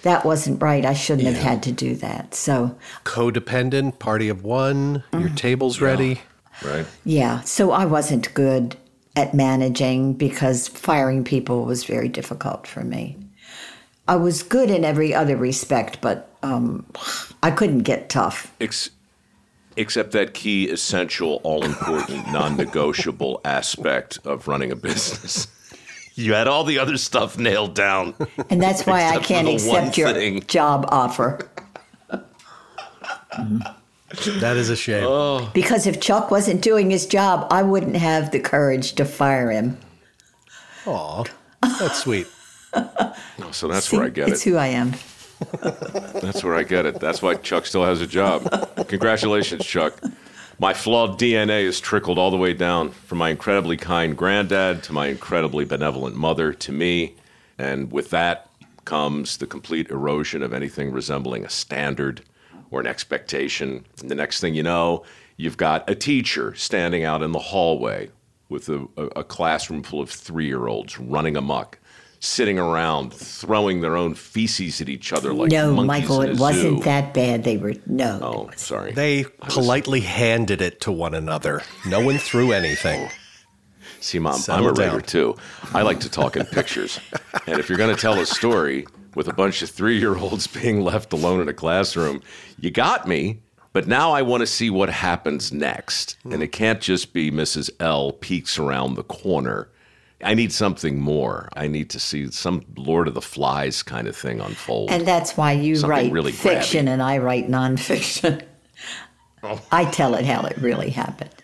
that 0.03 0.25
wasn't 0.25 0.61
right. 0.61 0.85
I 0.85 0.95
shouldn't 0.95 1.29
have 1.29 1.43
had 1.43 1.63
to 1.65 1.73
do 1.73 1.95
that. 1.97 2.35
So, 2.35 2.77
Codependent, 3.05 3.99
party 4.01 4.29
of 4.29 4.45
one, 4.45 5.05
your 5.13 5.29
table's 5.31 5.81
ready. 5.81 6.21
right? 6.65 6.87
yeah, 7.05 7.41
so 7.43 7.71
I 7.71 7.85
wasn't 7.85 8.35
good 8.35 8.77
at 9.15 9.33
managing 9.33 10.15
because 10.15 10.69
firing 10.69 11.23
people 11.23 11.65
was 11.65 11.85
very 11.85 12.09
difficult 12.09 12.67
for 12.67 12.83
me. 12.83 13.17
I 14.09 14.17
was 14.17 14.43
good 14.43 14.71
in 14.71 14.85
every 14.85 15.15
other 15.15 15.37
respect, 15.37 16.01
but 16.01 16.29
um, 16.43 16.87
I 17.43 17.51
couldn't 17.51 17.81
get 17.81 18.09
tough. 18.09 18.53
Ex- 18.61 18.91
except 19.77 20.13
that 20.13 20.35
key, 20.35 20.69
essential, 20.69 21.41
all 21.45 21.65
important, 21.65 22.27
non 22.33 22.57
negotiable 22.57 23.41
aspect 23.45 24.19
of 24.25 24.49
running 24.49 24.73
a 24.73 24.77
business. 24.77 25.47
You 26.15 26.35
had 26.35 26.47
all 26.47 26.65
the 26.65 26.79
other 26.79 26.99
stuff 26.99 27.39
nailed 27.39 27.75
down. 27.75 28.15
And 28.51 28.61
that's 28.61 28.85
why 28.85 29.09
I 29.09 29.19
can't 29.19 29.47
the 29.47 29.67
one 29.67 29.85
accept 29.85 29.99
your 29.99 30.13
thing. 30.13 30.43
job 30.43 30.85
offer. 30.89 31.49
That 33.31 34.59
is 34.59 34.69
a 34.69 34.77
shame. 34.77 35.05
Oh. 35.07 35.51
Because 35.55 35.87
if 35.87 36.01
Chuck 36.01 36.31
wasn't 36.31 36.61
doing 36.61 36.91
his 36.91 37.07
job, 37.07 37.47
I 37.51 37.63
wouldn't 37.63 37.97
have 37.97 38.31
the 38.31 38.41
courage 38.41 38.93
to 38.97 39.07
fire 39.07 39.51
him. 39.51 39.79
Aw, 40.85 41.25
that's 41.63 42.03
sweet. 42.03 42.27
So 43.51 43.69
that's 43.69 43.89
See, 43.89 43.97
where 43.99 44.07
I 44.07 44.09
get 44.09 44.29
it's 44.29 44.47
it. 44.47 44.51
who 44.51 44.57
I 44.57 44.69
am. 44.69 44.93
That's 46.23 46.43
where 46.45 46.55
I 46.55 46.63
get 46.63 46.87
it. 46.87 47.01
That's 47.01 47.21
why 47.21 47.35
Chuck 47.35 47.67
still 47.67 47.85
has 47.85 48.01
a 48.01 48.07
job. 48.07 48.49
Congratulations, 48.89 49.67
Chuck. 49.67 50.01
My 50.59 50.73
flawed 50.73 51.19
DNA 51.19 51.65
is 51.65 51.81
trickled 51.81 52.19
all 52.19 52.31
the 52.31 52.37
way 52.37 52.55
down 52.55 52.91
from 52.91 53.19
my 53.19 53.31
incredibly 53.31 53.77
kind 53.77 54.17
granddad 54.17 54.85
to 54.85 54.93
my 54.93 55.09
incredibly 55.09 55.65
benevolent 55.65 56.15
mother 56.17 56.53
to 56.53 56.73
me. 56.73 57.17
And 57.59 57.91
with 57.91 58.11
that 58.11 58.49
comes 58.85 59.37
the 59.39 59.47
complete 59.47 59.91
erosion 59.91 60.43
of 60.43 60.53
anything 60.53 60.93
resembling 60.93 61.45
a 61.45 61.51
standard 61.51 62.23
or 62.71 62.81
an 62.81 62.87
expectation. 62.87 63.85
And 64.01 64.11
the 64.11 64.15
next 64.15 64.41
thing 64.41 64.55
you 64.55 64.63
know, 64.63 65.05
you've 65.37 65.57
got 65.57 65.89
a 65.91 65.95
teacher 65.97 66.55
standing 66.55 67.05
out 67.05 67.23
in 67.23 67.33
the 67.33 67.39
hallway 67.41 68.11
with 68.49 68.69
a, 68.69 68.87
a 69.17 69.25
classroom 69.25 69.83
full 69.83 70.01
of 70.01 70.11
three 70.11 70.47
year 70.47 70.69
olds 70.69 70.99
running 70.99 71.37
amok, 71.37 71.79
sitting 72.25 72.57
around, 72.57 73.13
throwing 73.13 73.81
their 73.81 73.97
own 73.97 74.15
feces 74.15 74.81
at 74.81 74.89
each 74.89 75.13
other 75.13 75.35
like 75.35 75.51
no, 75.51 75.75
monkeys 75.75 75.87
Michael, 75.89 76.23
in 76.23 76.29
a 76.29 76.33
it 76.33 76.39
wasn't 76.39 76.79
zoo. 76.79 76.85
that 76.85 77.13
bad. 77.13 77.43
They 77.43 77.57
were 77.57 77.75
no. 77.87 78.21
Oh, 78.23 78.51
sorry. 78.55 78.93
They 78.93 79.25
politely 79.25 80.01
handed 80.01 80.63
it 80.63 80.81
to 80.83 80.93
one 80.93 81.15
another. 81.15 81.63
No 81.85 82.01
one 82.01 82.19
threw 82.19 82.53
anything. 82.53 83.11
See, 84.01 84.21
Mom, 84.21 84.35
Settle 84.35 84.69
I'm 84.69 84.71
a 84.71 84.73
writer 84.73 84.99
down. 84.99 85.03
too. 85.03 85.37
I 85.75 85.83
like 85.83 85.99
to 86.01 86.09
talk 86.09 86.37
in 86.37 86.47
pictures. 86.47 86.99
And 87.47 87.59
if 87.59 87.69
you're 87.69 87.79
going 87.79 87.95
to 87.95 88.01
tell 88.01 88.21
a 88.21 88.27
story 88.27 88.87
with 89.17 89.27
a 89.27 89.33
bunch 89.33 89.63
of 89.63 89.71
three 89.71 89.99
year 89.99 90.17
olds 90.17 90.47
being 90.63 90.81
left 90.83 91.13
alone 91.13 91.41
in 91.41 91.49
a 91.49 91.53
classroom, 91.53 92.23
you 92.61 92.71
got 92.71 93.09
me. 93.09 93.41
But 93.73 93.89
now 93.89 94.13
I 94.13 94.23
want 94.23 94.43
to 94.43 94.47
see 94.47 94.71
what 94.71 94.91
happens 94.91 95.51
next. 95.51 96.19
And 96.23 96.35
hmm. 96.35 96.43
it 96.43 96.53
can't 96.53 96.81
just 96.81 97.13
be 97.13 97.33
Mrs. 97.33 97.69
L 97.81 98.13
peeks 98.13 98.61
around 98.61 98.95
the 98.95 99.03
corner. 99.03 99.71
I 100.23 100.35
need 100.35 100.53
something 100.53 101.01
more. 101.01 101.49
I 101.57 101.67
need 101.69 101.91
to 101.91 102.01
see 102.01 102.31
some 102.31 102.63
Lord 102.77 103.09
of 103.09 103.15
the 103.15 103.23
Flies 103.23 103.83
kind 103.83 104.07
of 104.07 104.17
thing 104.17 104.41
unfold. 104.41 104.91
And 104.91 105.07
that's 105.07 105.37
why 105.37 105.53
you 105.53 105.75
Something 105.77 105.91
write 105.91 106.13
really 106.13 106.33
fiction 106.33 106.87
grabby. 106.87 106.91
and 106.91 107.03
I 107.03 107.19
write 107.19 107.49
nonfiction. 107.49 108.43
Oh. 109.45 109.61
I 109.73 109.87
tell 109.87 110.15
it 110.15 110.25
how 110.25 110.43
it 110.47 110.57
really 110.59 110.91
happened. 110.91 111.35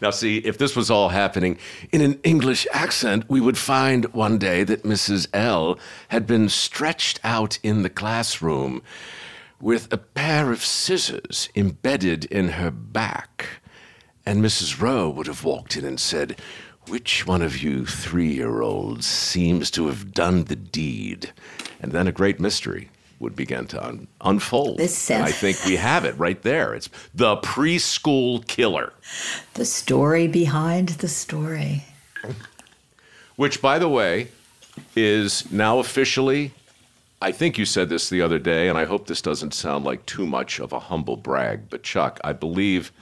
Now, 0.00 0.08
see, 0.08 0.38
if 0.38 0.56
this 0.56 0.74
was 0.74 0.90
all 0.90 1.10
happening 1.10 1.58
in 1.92 2.00
an 2.00 2.18
English 2.24 2.66
accent, 2.72 3.28
we 3.28 3.38
would 3.38 3.58
find 3.58 4.06
one 4.14 4.38
day 4.38 4.64
that 4.64 4.84
Mrs. 4.84 5.26
L 5.34 5.78
had 6.08 6.26
been 6.26 6.48
stretched 6.48 7.20
out 7.22 7.58
in 7.62 7.82
the 7.82 7.90
classroom 7.90 8.80
with 9.60 9.92
a 9.92 9.98
pair 9.98 10.52
of 10.52 10.64
scissors 10.64 11.50
embedded 11.54 12.24
in 12.24 12.48
her 12.52 12.70
back. 12.70 13.60
And 14.24 14.42
Mrs. 14.42 14.80
Rowe 14.80 15.10
would 15.10 15.26
have 15.26 15.44
walked 15.44 15.76
in 15.76 15.84
and 15.84 16.00
said, 16.00 16.40
Which 16.88 17.26
one 17.26 17.42
of 17.42 17.62
you 17.62 17.84
three 17.84 18.32
year 18.32 18.62
olds 18.62 19.06
seems 19.06 19.70
to 19.72 19.88
have 19.88 20.12
done 20.14 20.44
the 20.44 20.56
deed? 20.56 21.32
And 21.80 21.92
then 21.92 22.08
a 22.08 22.12
great 22.12 22.40
mystery 22.40 22.88
would 23.18 23.36
begin 23.36 23.66
to 23.66 23.84
un- 23.86 24.08
unfold. 24.22 24.78
This 24.78 25.10
And 25.10 25.22
I 25.22 25.30
think 25.30 25.62
we 25.66 25.76
have 25.76 26.06
it 26.06 26.18
right 26.18 26.40
there. 26.40 26.74
It's 26.74 26.88
the 27.14 27.36
preschool 27.36 28.46
killer. 28.46 28.94
The 29.54 29.66
story 29.66 30.28
behind 30.28 30.90
the 30.90 31.08
story. 31.08 31.84
which, 33.36 33.60
by 33.60 33.78
the 33.78 33.88
way, 33.88 34.28
is 34.96 35.50
now 35.52 35.80
officially. 35.80 36.52
I 37.20 37.32
think 37.32 37.58
you 37.58 37.66
said 37.66 37.90
this 37.90 38.08
the 38.08 38.22
other 38.22 38.38
day, 38.38 38.68
and 38.68 38.78
I 38.78 38.86
hope 38.86 39.08
this 39.08 39.20
doesn't 39.20 39.52
sound 39.52 39.84
like 39.84 40.06
too 40.06 40.26
much 40.26 40.58
of 40.58 40.72
a 40.72 40.80
humble 40.80 41.16
brag, 41.16 41.68
but 41.68 41.82
Chuck, 41.82 42.18
I 42.24 42.32
believe. 42.32 42.92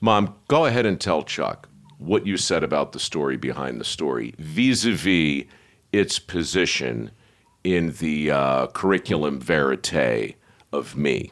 Mom, 0.00 0.34
go 0.46 0.66
ahead 0.66 0.86
and 0.86 1.00
tell 1.00 1.22
Chuck 1.22 1.68
what 1.98 2.26
you 2.26 2.36
said 2.36 2.62
about 2.62 2.92
the 2.92 3.00
story 3.00 3.36
behind 3.36 3.80
the 3.80 3.84
story 3.84 4.34
vis 4.38 4.84
a 4.84 4.92
vis 4.92 5.44
its 5.92 6.18
position 6.18 7.10
in 7.64 7.92
the 7.98 8.30
uh, 8.30 8.66
curriculum 8.68 9.40
verite 9.40 10.36
of 10.72 10.96
me. 10.96 11.30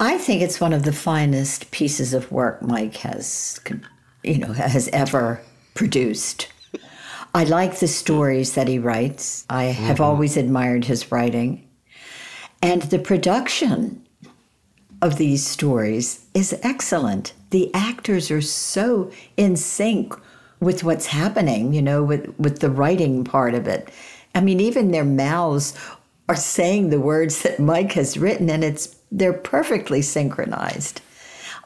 I 0.00 0.18
think 0.18 0.42
it's 0.42 0.60
one 0.60 0.72
of 0.72 0.84
the 0.84 0.92
finest 0.92 1.70
pieces 1.70 2.14
of 2.14 2.30
work 2.30 2.62
Mike 2.62 2.96
has, 2.98 3.60
you 4.22 4.38
know, 4.38 4.52
has 4.52 4.88
ever 4.88 5.40
produced. 5.74 6.48
I 7.34 7.44
like 7.44 7.78
the 7.78 7.88
stories 7.88 8.54
that 8.54 8.68
he 8.68 8.78
writes. 8.78 9.44
I 9.50 9.64
have 9.64 10.00
always 10.00 10.36
admired 10.36 10.84
his 10.84 11.10
writing. 11.10 11.68
And 12.62 12.82
the 12.82 12.98
production 12.98 14.03
of 15.04 15.18
these 15.18 15.46
stories 15.46 16.24
is 16.32 16.58
excellent. 16.62 17.34
The 17.50 17.70
actors 17.74 18.30
are 18.30 18.40
so 18.40 19.12
in 19.36 19.54
sync 19.56 20.14
with 20.60 20.82
what's 20.82 21.06
happening, 21.06 21.74
you 21.74 21.82
know, 21.82 22.02
with, 22.02 22.34
with 22.38 22.60
the 22.60 22.70
writing 22.70 23.22
part 23.22 23.54
of 23.54 23.68
it. 23.68 23.90
I 24.34 24.40
mean, 24.40 24.60
even 24.60 24.92
their 24.92 25.04
mouths 25.04 25.78
are 26.26 26.36
saying 26.36 26.88
the 26.88 26.98
words 26.98 27.42
that 27.42 27.60
Mike 27.60 27.92
has 27.92 28.16
written, 28.16 28.48
and 28.48 28.64
it's 28.64 28.96
they're 29.12 29.34
perfectly 29.34 30.00
synchronized. 30.00 31.02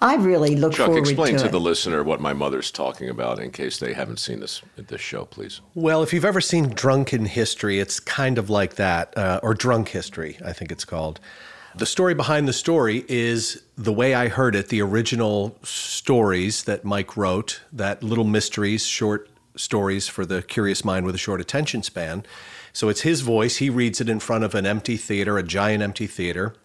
I 0.02 0.16
really 0.16 0.57
look 0.57 0.73
Chuck, 0.73 0.87
forward 0.87 1.00
explain 1.00 1.35
to, 1.35 1.40
to 1.40 1.47
it. 1.47 1.52
the 1.52 1.61
listener 1.61 2.02
what 2.02 2.21
my 2.21 2.33
mother's 2.33 2.73
talking 2.73 3.09
about 3.09 3.38
in 3.38 3.52
case 3.52 3.78
they 3.78 3.95
haven't 3.95 4.18
seen 4.18 4.40
this 4.40 4.62
this 4.76 5.00
show, 5.00 5.25
please. 5.25 5.61
Well, 5.75 6.02
if 6.02 6.12
you've 6.12 6.25
ever 6.25 6.40
seen 6.40 6.71
Drunken 6.71 7.25
History, 7.25 7.78
it's 7.78 8.00
kind 8.00 8.37
of 8.37 8.50
like 8.50 8.75
that, 8.75 9.16
uh, 9.16 9.40
or 9.45 9.54
Drunk 9.54 9.88
History, 9.88 10.38
I 10.45 10.52
think 10.52 10.73
it's 10.73 10.85
called. 10.85 11.21
The 11.79 11.87
story 11.87 12.13
behind 12.13 12.49
the 12.49 12.53
story 12.53 13.05
is 13.07 13.63
the 13.77 13.93
way 13.93 14.13
I 14.13 14.27
heard 14.27 14.57
it, 14.57 14.67
the 14.69 14.83
original 14.83 15.57
stories 15.63 16.65
that 16.65 16.85
Mike 16.85 17.17
wrote, 17.17 17.61
that 17.73 18.03
little 18.03 18.25
mysteries, 18.25 18.85
short 18.85 19.31
stories 19.55 20.09
for 20.09 20.27
the 20.27 20.43
curious 20.43 20.85
mind 20.85 21.07
with 21.07 21.15
a 21.15 21.19
short 21.19 21.41
attention 21.41 21.85
span. 21.85 22.25
So 22.73 22.89
it's 22.89 23.03
his 23.03 23.21
voice. 23.21 23.59
He 23.59 23.71
reads 23.71 24.01
it 24.01 24.09
in 24.09 24.19
front 24.19 24.43
of 24.43 24.57
an 24.57 24.67
empty 24.67 24.97
theater, 24.97 25.39
a 25.39 25.45
giant 25.45 25.85
empty 25.85 26.09
theater. 26.09 26.57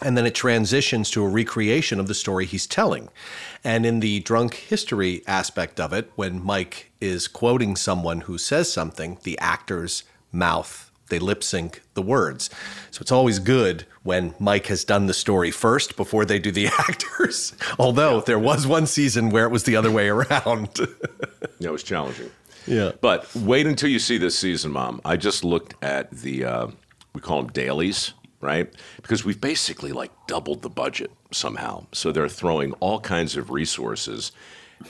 And 0.00 0.16
then 0.16 0.26
it 0.26 0.34
transitions 0.36 1.10
to 1.10 1.24
a 1.24 1.28
recreation 1.28 1.98
of 1.98 2.06
the 2.06 2.14
story 2.14 2.46
he's 2.46 2.68
telling. 2.68 3.08
And 3.64 3.84
in 3.84 3.98
the 3.98 4.20
drunk 4.20 4.54
history 4.54 5.24
aspect 5.26 5.80
of 5.80 5.92
it, 5.92 6.12
when 6.14 6.40
Mike 6.40 6.92
is 7.00 7.26
quoting 7.26 7.74
someone 7.74 8.20
who 8.22 8.38
says 8.38 8.72
something, 8.72 9.18
the 9.24 9.36
actor's 9.40 10.04
mouth, 10.30 10.92
they 11.08 11.18
lip 11.18 11.42
sync 11.42 11.82
the 11.94 12.00
words. 12.00 12.48
So 12.92 13.00
it's 13.00 13.10
always 13.10 13.38
good 13.38 13.86
when 14.02 14.34
Mike 14.38 14.66
has 14.66 14.84
done 14.84 15.06
the 15.06 15.14
story 15.14 15.50
first 15.50 15.96
before 15.96 16.26
they 16.26 16.38
do 16.38 16.52
the 16.52 16.66
actors. 16.78 17.54
Although 17.78 18.20
there 18.20 18.38
was 18.38 18.66
one 18.66 18.86
season 18.86 19.30
where 19.30 19.46
it 19.46 19.50
was 19.50 19.64
the 19.64 19.76
other 19.76 19.90
way 19.90 20.08
around. 20.08 20.78
Yeah, 21.58 21.68
it 21.68 21.72
was 21.72 21.84
challenging. 21.84 22.28
Yeah. 22.66 22.90
But 23.00 23.32
wait 23.36 23.68
until 23.68 23.88
you 23.88 24.00
see 24.00 24.18
this 24.18 24.36
season, 24.36 24.72
Mom. 24.72 25.00
I 25.04 25.16
just 25.16 25.44
looked 25.44 25.74
at 25.80 26.10
the, 26.10 26.44
uh, 26.44 26.66
we 27.14 27.20
call 27.20 27.40
them 27.40 27.52
dailies, 27.52 28.14
right? 28.40 28.68
Because 28.96 29.24
we've 29.24 29.40
basically 29.40 29.92
like 29.92 30.10
doubled 30.26 30.62
the 30.62 30.68
budget 30.68 31.12
somehow. 31.30 31.86
So 31.92 32.10
they're 32.10 32.28
throwing 32.28 32.72
all 32.74 32.98
kinds 32.98 33.36
of 33.36 33.50
resources. 33.50 34.32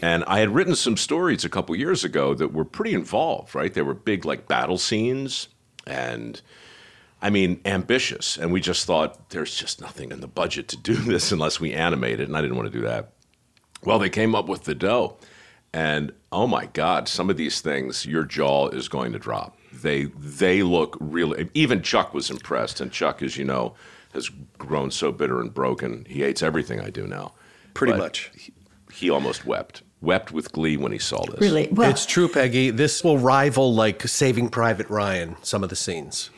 And 0.00 0.24
I 0.24 0.38
had 0.38 0.54
written 0.54 0.74
some 0.74 0.96
stories 0.96 1.44
a 1.44 1.50
couple 1.50 1.76
years 1.76 2.04
ago 2.04 2.32
that 2.32 2.54
were 2.54 2.64
pretty 2.64 2.94
involved, 2.94 3.54
right? 3.54 3.74
They 3.74 3.82
were 3.82 3.92
big, 3.92 4.24
like 4.24 4.48
battle 4.48 4.78
scenes 4.78 5.48
and, 5.86 6.40
I 7.22 7.30
mean, 7.30 7.60
ambitious. 7.64 8.36
And 8.36 8.52
we 8.52 8.60
just 8.60 8.84
thought 8.84 9.30
there's 9.30 9.54
just 9.54 9.80
nothing 9.80 10.10
in 10.10 10.20
the 10.20 10.26
budget 10.28 10.68
to 10.68 10.76
do 10.76 10.94
this 11.12 11.32
unless 11.32 11.60
we 11.60 11.72
animate 11.72 12.20
it. 12.20 12.28
And 12.28 12.36
I 12.36 12.42
didn't 12.42 12.56
want 12.56 12.70
to 12.70 12.78
do 12.78 12.84
that. 12.84 13.12
Well, 13.84 13.98
they 13.98 14.10
came 14.10 14.34
up 14.34 14.48
with 14.48 14.64
the 14.64 14.74
dough. 14.74 15.16
And 15.72 16.12
oh 16.30 16.46
my 16.46 16.66
God, 16.66 17.08
some 17.08 17.30
of 17.30 17.36
these 17.38 17.60
things, 17.62 18.04
your 18.04 18.24
jaw 18.24 18.68
is 18.68 18.88
going 18.88 19.12
to 19.12 19.18
drop. 19.18 19.56
They 19.72 20.04
they 20.04 20.62
look 20.62 20.98
really. 21.00 21.48
Even 21.54 21.80
Chuck 21.80 22.12
was 22.12 22.28
impressed, 22.28 22.82
and 22.82 22.92
Chuck, 22.92 23.22
as 23.22 23.38
you 23.38 23.44
know, 23.46 23.74
has 24.12 24.28
grown 24.58 24.90
so 24.90 25.10
bitter 25.12 25.40
and 25.40 25.52
broken. 25.54 26.04
He 26.06 26.20
hates 26.20 26.42
everything 26.42 26.78
I 26.78 26.90
do 26.90 27.06
now. 27.06 27.32
Pretty 27.72 27.92
But 27.94 27.98
much. 28.00 28.30
He, 28.36 28.52
he 28.92 29.08
almost 29.08 29.46
wept, 29.46 29.80
wept 30.02 30.30
with 30.30 30.52
glee 30.52 30.76
when 30.76 30.92
he 30.92 30.98
saw 30.98 31.24
this. 31.24 31.40
really 31.40 31.68
well. 31.72 31.88
it's 31.88 32.04
true, 32.04 32.28
Peggy. 32.28 32.68
This 32.68 33.02
will 33.02 33.16
rival 33.16 33.72
like 33.74 34.06
Saving 34.06 34.50
Private 34.50 34.90
Ryan, 34.90 35.36
some 35.42 35.64
of 35.64 35.70
the 35.70 35.76
scenes. 35.76 36.28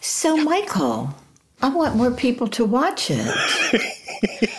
So, 0.00 0.36
Michael, 0.36 1.14
I 1.62 1.68
want 1.68 1.96
more 1.96 2.10
people 2.10 2.48
to 2.48 2.64
watch 2.64 3.10
it. 3.10 4.50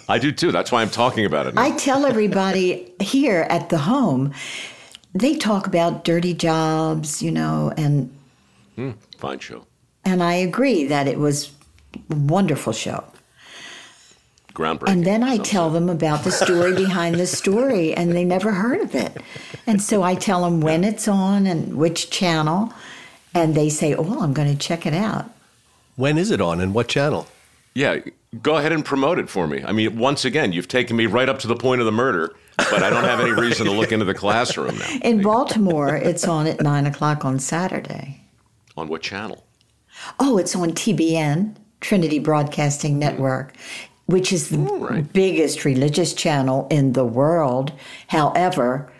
I 0.08 0.18
do 0.18 0.32
too. 0.32 0.52
That's 0.52 0.72
why 0.72 0.82
I'm 0.82 0.90
talking 0.90 1.24
about 1.24 1.46
it. 1.46 1.54
Now. 1.54 1.62
I 1.62 1.70
tell 1.76 2.04
everybody 2.06 2.92
here 3.00 3.46
at 3.48 3.68
the 3.70 3.78
home, 3.78 4.32
they 5.14 5.36
talk 5.36 5.66
about 5.66 6.04
dirty 6.04 6.34
jobs, 6.34 7.22
you 7.22 7.30
know, 7.30 7.72
and 7.76 8.14
hmm, 8.76 8.90
Fine 9.18 9.38
show, 9.40 9.64
and 10.04 10.22
I 10.22 10.34
agree 10.34 10.84
that 10.84 11.06
it 11.08 11.18
was 11.18 11.50
a 12.10 12.14
wonderful 12.16 12.72
show. 12.72 13.04
groundbreaking. 14.54 14.88
And 14.88 15.04
then 15.06 15.22
I 15.22 15.36
Some 15.36 15.44
tell 15.44 15.70
them 15.70 15.88
about 15.88 16.24
the 16.24 16.32
story 16.32 16.74
behind 16.74 17.16
the 17.16 17.26
story, 17.26 17.94
and 17.94 18.12
they 18.12 18.24
never 18.24 18.52
heard 18.52 18.80
of 18.80 18.94
it. 18.94 19.16
And 19.66 19.80
so 19.80 20.02
I 20.02 20.14
tell 20.14 20.42
them 20.42 20.60
when 20.60 20.84
it's 20.84 21.08
on 21.08 21.46
and 21.46 21.76
which 21.76 22.10
channel, 22.10 22.72
and 23.38 23.54
they 23.54 23.68
say, 23.68 23.94
"Oh, 23.94 24.20
I'm 24.20 24.32
going 24.32 24.50
to 24.50 24.58
check 24.58 24.84
it 24.86 24.94
out." 24.94 25.30
When 25.96 26.18
is 26.18 26.30
it 26.30 26.40
on 26.40 26.60
and 26.60 26.74
what 26.74 26.88
channel? 26.88 27.26
Yeah, 27.74 27.98
go 28.42 28.56
ahead 28.56 28.72
and 28.72 28.84
promote 28.84 29.18
it 29.18 29.28
for 29.28 29.46
me. 29.46 29.62
I 29.64 29.72
mean, 29.72 29.98
once 29.98 30.24
again, 30.24 30.52
you've 30.52 30.68
taken 30.68 30.96
me 30.96 31.06
right 31.06 31.28
up 31.28 31.38
to 31.40 31.46
the 31.46 31.56
point 31.56 31.80
of 31.80 31.86
the 31.86 31.92
murder, 31.92 32.34
but 32.56 32.82
I 32.82 32.90
don't 32.90 33.04
have 33.04 33.20
any 33.20 33.30
reason 33.30 33.66
to 33.66 33.72
look 33.72 33.92
into 33.92 34.04
the 34.04 34.14
classroom 34.14 34.78
now. 34.78 34.98
In 35.02 35.22
Baltimore, 35.22 35.94
it's 35.94 36.26
on 36.26 36.46
at 36.46 36.60
nine 36.60 36.86
o'clock 36.86 37.24
on 37.24 37.38
Saturday. 37.38 38.20
On 38.76 38.88
what 38.88 39.02
channel? 39.02 39.44
Oh, 40.18 40.38
it's 40.38 40.54
on 40.54 40.72
TBN, 40.72 41.54
Trinity 41.80 42.18
Broadcasting 42.18 42.98
Network, 42.98 43.56
which 44.06 44.32
is 44.32 44.50
the 44.50 44.58
right. 44.58 45.12
biggest 45.12 45.64
religious 45.64 46.14
channel 46.14 46.66
in 46.70 46.92
the 46.92 47.04
world. 47.04 47.72
However, 48.08 48.90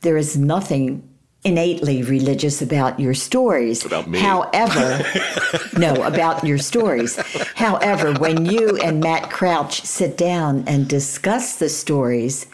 there 0.00 0.16
is 0.16 0.36
nothing 0.36 1.08
innately 1.46 2.02
religious 2.02 2.60
about 2.60 2.98
your 2.98 3.14
stories. 3.14 3.84
About 3.84 4.08
me. 4.08 4.18
However, 4.18 5.04
no, 5.78 5.94
about 6.02 6.44
your 6.44 6.58
stories. 6.58 7.16
However, 7.54 8.12
when 8.14 8.44
you 8.44 8.76
and 8.78 8.98
Matt 9.00 9.30
Crouch 9.30 9.82
sit 9.82 10.16
down 10.16 10.64
and 10.66 10.88
discuss 10.88 11.56
the 11.56 11.68
stories, 11.68 12.46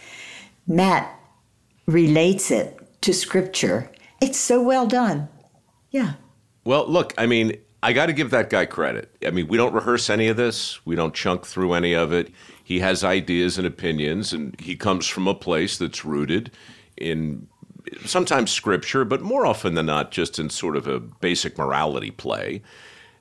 Matt 0.66 1.18
relates 1.86 2.50
it 2.50 2.78
to 3.00 3.14
scripture. 3.14 3.90
It's 4.20 4.38
so 4.38 4.62
well 4.62 4.86
done. 4.86 5.28
Yeah. 5.90 6.14
Well, 6.64 6.86
look, 6.86 7.14
I 7.16 7.24
mean, 7.26 7.56
I 7.82 7.94
got 7.94 8.06
to 8.06 8.12
give 8.12 8.30
that 8.30 8.50
guy 8.50 8.66
credit. 8.66 9.16
I 9.26 9.30
mean, 9.30 9.48
we 9.48 9.56
don't 9.56 9.72
rehearse 9.72 10.10
any 10.10 10.28
of 10.28 10.36
this, 10.36 10.84
we 10.84 10.96
don't 10.96 11.14
chunk 11.14 11.46
through 11.46 11.72
any 11.72 11.94
of 11.94 12.12
it. 12.12 12.30
He 12.62 12.80
has 12.80 13.02
ideas 13.02 13.56
and 13.56 13.66
opinions, 13.66 14.34
and 14.34 14.58
he 14.60 14.76
comes 14.76 15.06
from 15.06 15.26
a 15.26 15.34
place 15.34 15.78
that's 15.78 16.04
rooted 16.04 16.52
in 16.96 17.48
sometimes 18.04 18.50
scripture, 18.50 19.04
but 19.04 19.20
more 19.22 19.46
often 19.46 19.74
than 19.74 19.86
not, 19.86 20.10
just 20.10 20.38
in 20.38 20.50
sort 20.50 20.76
of 20.76 20.86
a 20.86 21.00
basic 21.00 21.58
morality 21.58 22.10
play. 22.10 22.62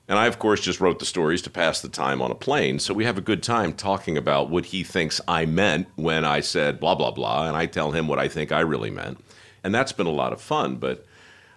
And 0.08 0.18
I, 0.18 0.26
of 0.26 0.38
course, 0.38 0.60
just 0.60 0.80
wrote 0.80 0.98
the 0.98 1.04
stories 1.06 1.40
to 1.42 1.50
pass 1.50 1.80
the 1.80 1.88
time 1.88 2.20
on 2.20 2.30
a 2.30 2.34
plane. 2.34 2.78
So 2.80 2.92
we 2.92 3.04
have 3.04 3.16
a 3.16 3.22
good 3.22 3.42
time 3.42 3.72
talking 3.72 4.18
about 4.18 4.50
what 4.50 4.66
he 4.66 4.82
thinks 4.82 5.20
I 5.28 5.46
meant 5.46 5.86
when 5.94 6.24
I 6.24 6.40
said 6.40 6.80
blah, 6.80 6.94
blah, 6.94 7.12
blah. 7.12 7.46
And 7.46 7.56
I 7.56 7.66
tell 7.66 7.92
him 7.92 8.08
what 8.08 8.18
I 8.18 8.28
think 8.28 8.52
I 8.52 8.60
really 8.60 8.90
meant. 8.90 9.22
And 9.64 9.74
that's 9.74 9.92
been 9.92 10.08
a 10.08 10.10
lot 10.12 10.32
of 10.32 10.40
fun. 10.40 10.76
But 10.76 11.06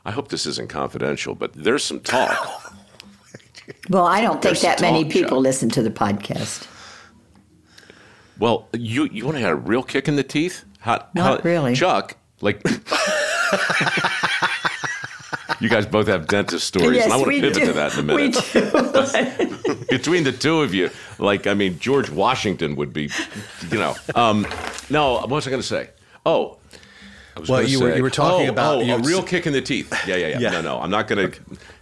I 0.05 0.11
hope 0.11 0.27
this 0.29 0.45
isn't 0.45 0.69
confidential, 0.69 1.33
but 1.35 1.53
there's 1.53 1.83
some 1.83 1.99
talk. 2.01 2.73
Well, 3.89 4.05
I 4.05 4.21
don't 4.21 4.43
think 4.43 4.59
that 4.59 4.79
many 4.79 5.05
people 5.05 5.37
Chuck. 5.37 5.39
listen 5.39 5.69
to 5.71 5.81
the 5.81 5.89
podcast. 5.89 6.67
Well, 8.37 8.67
you 8.73 9.05
you 9.11 9.25
want 9.25 9.37
to 9.37 9.41
have 9.41 9.51
a 9.53 9.55
real 9.55 9.81
kick 9.81 10.07
in 10.07 10.17
the 10.17 10.23
teeth? 10.23 10.65
How, 10.79 11.07
Not 11.15 11.41
how- 11.41 11.49
really. 11.49 11.73
Chuck. 11.75 12.15
Like, 12.41 12.61
you 15.61 15.69
guys 15.69 15.85
both 15.85 16.07
have 16.07 16.27
dentist 16.27 16.67
stories. 16.67 17.03
and 17.03 17.13
I 17.13 17.17
want 17.17 17.27
to 17.31 17.35
we 17.35 17.41
pivot 17.41 17.53
do. 17.59 17.65
to 17.67 17.73
that 17.73 17.97
in 17.97 18.09
a 18.09 18.15
We 18.15 18.27
minute. 18.29 19.63
do. 19.63 19.85
Between 19.89 20.23
the 20.23 20.31
two 20.31 20.61
of 20.61 20.73
you, 20.73 20.89
like, 21.17 21.47
I 21.47 21.53
mean, 21.53 21.79
George 21.79 22.09
Washington 22.09 22.75
would 22.75 22.91
be, 22.93 23.09
you 23.71 23.77
know. 23.77 23.95
Um, 24.15 24.45
no, 24.89 25.13
what 25.13 25.29
was 25.29 25.47
I 25.47 25.49
going 25.49 25.61
to 25.61 25.67
say? 25.67 25.89
Oh. 26.25 26.57
I 27.35 27.39
was 27.41 27.49
Well, 27.49 27.59
gonna 27.59 27.69
you 27.69 27.79
were- 27.81 27.95
you 27.95 28.03
were 28.03 28.09
talking 28.09 28.47
oh, 28.47 28.51
about- 28.51 28.75
oh, 28.77 28.81
you- 28.81 28.93
a 28.95 28.99
real 28.99 29.23
kick 29.23 29.45
in 29.47 29.53
the 29.53 29.61
teeth. 29.61 29.91
Yeah, 30.07 30.15
yeah, 30.15 30.27
yeah. 30.27 30.39
Yeah. 30.39 30.49
No, 30.51 30.61
no, 30.61 30.79
I'm 30.79 30.89
not 30.91 31.07
going 31.07 31.31
to 31.31 31.39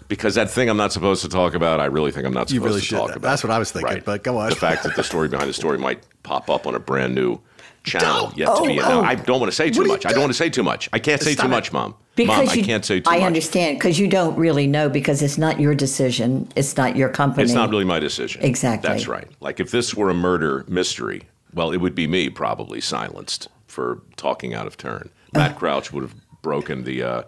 because 0.08 0.36
that 0.36 0.50
thing 0.52 0.70
I'm 0.70 0.78
not 0.78 0.92
supposed 0.92 1.22
to 1.24 1.30
talk 1.30 1.54
about. 1.56 1.80
I 1.80 1.86
really 1.86 2.12
think 2.12 2.26
I'm 2.28 2.34
not 2.34 2.52
You 2.52 2.62
really 2.62 2.80
to 2.80 2.86
should. 2.86 2.98
talk 2.98 3.10
about. 3.12 3.22
That's 3.22 3.44
what 3.44 3.52
I 3.52 3.58
was 3.60 3.72
thinking, 3.72 3.94
Right. 3.96 4.06
but 4.06 4.24
go 4.24 4.38
on. 4.38 4.50
The 4.50 4.56
fact 4.56 4.84
that 4.84 4.96
the 4.96 5.04
story 5.04 5.28
behind 5.30 5.50
the 5.50 5.54
story 5.54 5.78
might 5.78 6.04
pop 6.24 6.50
up 6.50 6.68
on 6.68 6.76
a 6.76 6.80
brand 6.80 7.16
new 7.16 7.40
channel 7.84 8.28
Don't- 8.28 8.38
yet 8.38 8.56
to 8.56 8.62
be. 8.64 8.68
oh, 8.70 8.72
announced. 8.72 8.88
oh. 8.90 9.02
I 9.04 9.16
don't 9.16 9.40
want 9.40 9.52
to 9.52 9.56
say 9.56 9.70
too 9.70 9.80
What 9.82 9.88
much. 9.90 10.06
I 10.06 10.12
don't 10.12 10.22
want 10.22 10.32
to 10.32 10.38
say 10.38 10.50
too 10.50 10.64
much. 10.64 10.90
I 10.94 11.00
can't 11.00 11.22
say 11.22 11.34
Stop 11.34 11.46
too 11.46 11.52
it. 11.52 11.56
much, 11.56 11.74
mom. 11.74 11.96
Because 12.16 12.48
mom, 12.48 12.56
you, 12.56 12.64
I 12.64 12.66
can't 12.66 12.86
say 12.86 13.00
too 13.02 13.10
I 13.10 13.18
much. 13.18 13.24
understand 13.26 13.78
because 13.80 14.00
you 14.00 14.08
don't 14.08 14.36
really 14.38 14.68
know 14.68 14.88
because 14.90 15.22
it's 15.22 15.38
not 15.38 15.60
your 15.60 15.76
decision. 15.76 16.48
It's 16.56 16.78
not 16.78 16.96
your 16.96 17.10
company. 17.10 17.44
It's 17.44 17.54
not 17.54 17.70
really 17.70 17.86
my 17.86 18.00
decision. 18.00 18.44
Exactly. 18.44 18.88
That's 18.90 19.08
right. 19.08 19.28
Like 19.42 19.60
if 19.60 19.72
this 19.72 19.94
were 19.96 20.10
a 20.10 20.14
murder 20.14 20.64
mystery, 20.68 21.24
well, 21.54 21.72
it 21.72 21.78
would 21.78 21.96
be 21.96 22.08
me 22.08 22.30
probably 22.30 22.80
silenced 22.82 23.48
for 23.68 24.02
talking 24.16 24.54
out 24.54 24.68
of 24.68 24.78
turn. 24.78 25.10
Matt 25.34 25.58
Crouch 25.58 25.92
would 25.92 26.04
have 26.04 26.16
broken 26.44 26.84
the 26.84 27.02
uh, 27.04 27.24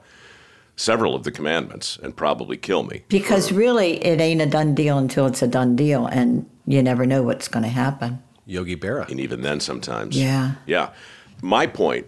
several 0.75 1.15
of 1.15 1.23
the 1.23 1.31
commandments 1.31 1.97
and 2.01 2.15
probably 2.15 2.55
kill 2.57 2.83
me. 2.83 3.03
Because 3.09 3.51
really, 3.51 4.03
it 4.05 4.21
ain't 4.21 4.41
a 4.41 4.45
done 4.45 4.75
deal 4.75 4.97
until 4.97 5.25
it's 5.25 5.41
a 5.41 5.47
done 5.47 5.75
deal, 5.75 6.05
and 6.05 6.47
you 6.67 6.83
never 6.83 7.05
know 7.05 7.23
what's 7.23 7.47
going 7.47 7.63
to 7.63 7.69
happen. 7.69 8.21
Yogi 8.45 8.75
Berra. 8.75 9.09
and 9.09 9.19
even 9.19 9.41
then 9.41 9.59
sometimes. 9.59 10.17
Yeah. 10.17 10.53
Yeah. 10.65 10.91
My 11.41 11.67
point, 11.67 12.07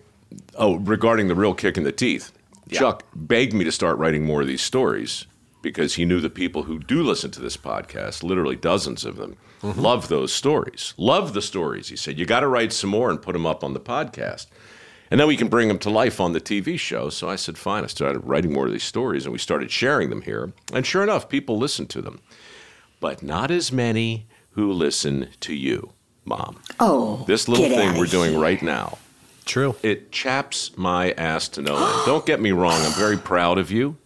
oh, 0.55 0.75
regarding 0.77 1.27
the 1.27 1.35
real 1.35 1.53
kick 1.53 1.77
in 1.77 1.83
the 1.83 1.91
teeth, 1.91 2.31
Chuck 2.71 3.03
begged 3.15 3.53
me 3.53 3.63
to 3.63 3.71
start 3.71 3.97
writing 3.97 4.25
more 4.25 4.41
of 4.41 4.47
these 4.47 4.61
stories 4.61 5.25
because 5.61 5.95
he 5.95 6.05
knew 6.05 6.19
the 6.19 6.29
people 6.29 6.63
who 6.63 6.79
do 6.79 7.03
listen 7.03 7.31
to 7.31 7.41
this 7.41 7.57
podcast, 7.57 8.23
literally 8.23 8.55
dozens 8.55 9.05
of 9.05 9.17
them, 9.17 9.37
mm-hmm. 9.61 9.79
love 9.79 10.07
those 10.07 10.33
stories. 10.33 10.93
Love 10.97 11.33
the 11.33 11.41
stories. 11.41 11.89
He 11.89 11.95
said, 11.95 12.19
You 12.19 12.25
got 12.25 12.41
to 12.41 12.47
write 12.47 12.73
some 12.73 12.89
more 12.89 13.09
and 13.09 13.21
put 13.21 13.33
them 13.33 13.45
up 13.45 13.63
on 13.63 13.73
the 13.73 13.79
podcast. 13.79 14.47
And 15.09 15.19
then 15.19 15.27
we 15.27 15.37
can 15.37 15.47
bring 15.47 15.69
them 15.69 15.79
to 15.79 15.89
life 15.89 16.19
on 16.19 16.33
the 16.33 16.41
TV 16.41 16.77
show. 16.77 17.09
So 17.09 17.29
I 17.29 17.37
said, 17.37 17.57
Fine. 17.57 17.83
I 17.83 17.87
started 17.87 18.19
writing 18.19 18.53
more 18.53 18.65
of 18.65 18.71
these 18.71 18.83
stories 18.83 19.25
and 19.25 19.33
we 19.33 19.39
started 19.39 19.71
sharing 19.71 20.09
them 20.09 20.21
here. 20.21 20.53
And 20.73 20.85
sure 20.85 21.03
enough, 21.03 21.29
people 21.29 21.57
listen 21.57 21.87
to 21.87 22.01
them. 22.01 22.19
But 22.99 23.21
not 23.23 23.51
as 23.51 23.71
many 23.71 24.27
who 24.51 24.71
listen 24.71 25.29
to 25.41 25.53
you, 25.53 25.93
Mom. 26.27 26.57
Oh, 26.79 27.23
This 27.25 27.47
little 27.47 27.67
get 27.69 27.77
thing 27.77 27.97
we're 27.97 28.05
doing 28.05 28.31
here. 28.31 28.39
right 28.39 28.61
now, 28.61 28.97
True. 29.45 29.75
it 29.81 30.11
chaps 30.11 30.71
my 30.77 31.11
ass 31.13 31.47
to 31.49 31.61
no 31.61 31.75
end. 31.77 32.05
Don't 32.05 32.25
get 32.25 32.41
me 32.41 32.51
wrong, 32.51 32.79
I'm 32.81 32.91
very 32.91 33.17
proud 33.17 33.57
of 33.57 33.71
you. 33.71 33.97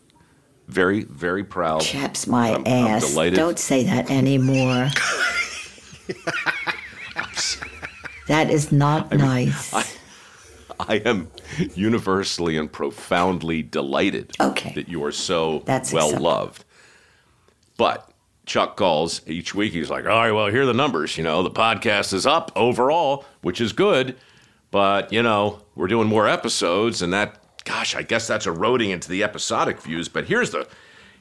Very, 0.67 1.03
very 1.03 1.43
proud. 1.43 1.81
Chaps 1.81 2.27
my 2.27 2.51
I'm- 2.51 2.63
I'm 2.65 2.71
ass. 2.87 3.09
delighted. 3.09 3.35
Don't 3.37 3.57
say 3.59 3.83
that 3.85 4.09
anymore. 4.11 4.89
that 8.27 8.49
is 8.51 8.71
not 8.71 9.11
nice. 9.11 9.73
I 10.79 10.95
am 10.97 11.29
universally 11.75 12.55
and 12.57 12.71
profoundly 12.71 13.61
delighted 13.63 14.31
Okay. 14.39 14.71
that 14.75 14.87
you 14.89 15.03
are 15.03 15.11
so 15.11 15.63
That's 15.65 15.91
well 15.91 16.05
acceptable. 16.07 16.29
loved. 16.29 16.65
But 17.77 18.10
Chuck 18.45 18.75
calls 18.75 19.21
each 19.27 19.53
week. 19.55 19.73
He's 19.73 19.89
like, 19.89 20.05
all 20.05 20.11
right, 20.11 20.31
well, 20.31 20.47
here 20.47 20.63
are 20.63 20.65
the 20.65 20.73
numbers. 20.73 21.17
You 21.17 21.23
know, 21.23 21.43
the 21.43 21.51
podcast 21.51 22.13
is 22.13 22.25
up 22.25 22.51
overall, 22.55 23.25
which 23.41 23.61
is 23.61 23.71
good. 23.73 24.15
But, 24.71 25.11
you 25.11 25.21
know, 25.21 25.61
we're 25.75 25.87
doing 25.87 26.07
more 26.07 26.27
episodes, 26.27 27.01
and 27.01 27.11
that, 27.13 27.37
gosh, 27.65 27.93
I 27.95 28.03
guess 28.03 28.25
that's 28.27 28.47
eroding 28.47 28.89
into 28.89 29.09
the 29.09 29.23
episodic 29.23 29.81
views. 29.81 30.07
But 30.07 30.25
here's 30.25 30.51
the, 30.51 30.67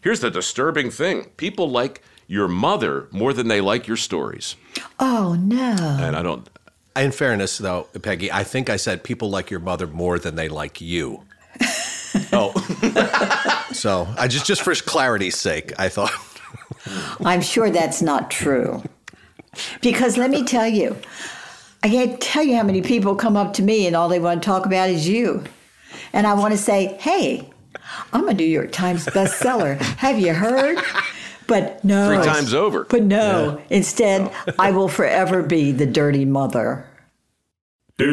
here's 0.00 0.20
the 0.20 0.30
disturbing 0.30 0.90
thing 0.90 1.24
people 1.36 1.68
like 1.68 2.02
your 2.26 2.46
mother 2.46 3.08
more 3.10 3.32
than 3.32 3.48
they 3.48 3.60
like 3.60 3.88
your 3.88 3.96
stories. 3.96 4.54
oh 5.00 5.34
no. 5.34 5.74
And 6.00 6.14
I 6.16 6.22
don't, 6.22 6.48
In 6.96 7.10
fairness, 7.10 7.58
though, 7.58 7.88
Peggy, 8.00 8.30
I 8.30 8.44
think 8.44 8.70
I 8.70 8.76
said 8.76 9.02
people 9.02 9.28
like 9.30 9.50
your 9.50 9.60
mother 9.60 9.88
more 9.88 10.18
than 10.18 10.36
they 10.36 10.48
like 10.48 10.80
you. 10.80 11.24
oh, 12.32 12.52
So 13.72 14.06
I 14.16 14.28
just 14.28 14.46
just 14.46 14.62
for 14.62 14.74
clarity's 14.74 15.36
sake, 15.36 15.72
I 15.78 15.88
thought. 15.88 16.12
I'm 17.24 17.40
sure 17.40 17.70
that's 17.70 18.02
not 18.02 18.30
true. 18.30 18.82
Because 19.82 20.16
let 20.16 20.30
me 20.30 20.44
tell 20.44 20.66
you, 20.66 20.96
I 21.82 21.88
can't 21.88 22.20
tell 22.20 22.42
you 22.42 22.56
how 22.56 22.62
many 22.62 22.82
people 22.82 23.14
come 23.16 23.36
up 23.36 23.52
to 23.54 23.62
me 23.62 23.86
and 23.86 23.96
all 23.96 24.08
they 24.08 24.20
want 24.20 24.42
to 24.42 24.46
talk 24.46 24.66
about 24.66 24.90
is 24.90 25.08
you. 25.08 25.44
And 26.12 26.26
I 26.26 26.34
want 26.34 26.52
to 26.52 26.58
say, 26.58 26.96
hey, 27.00 27.50
I'm 28.12 28.28
a 28.28 28.34
New 28.34 28.44
York 28.44 28.72
Times 28.72 29.06
bestseller. 29.06 29.80
Have 29.80 30.18
you 30.18 30.34
heard? 30.34 30.78
But 31.46 31.82
no. 31.84 32.06
Three 32.06 32.24
times 32.24 32.54
over. 32.54 32.84
But 32.84 33.02
no. 33.02 33.60
Instead, 33.70 34.30
I 34.58 34.70
will 34.70 34.88
forever 34.88 35.42
be 35.42 35.72
the 35.72 35.86
dirty 35.86 36.24
mother. 36.24 36.86
Hey 37.98 38.06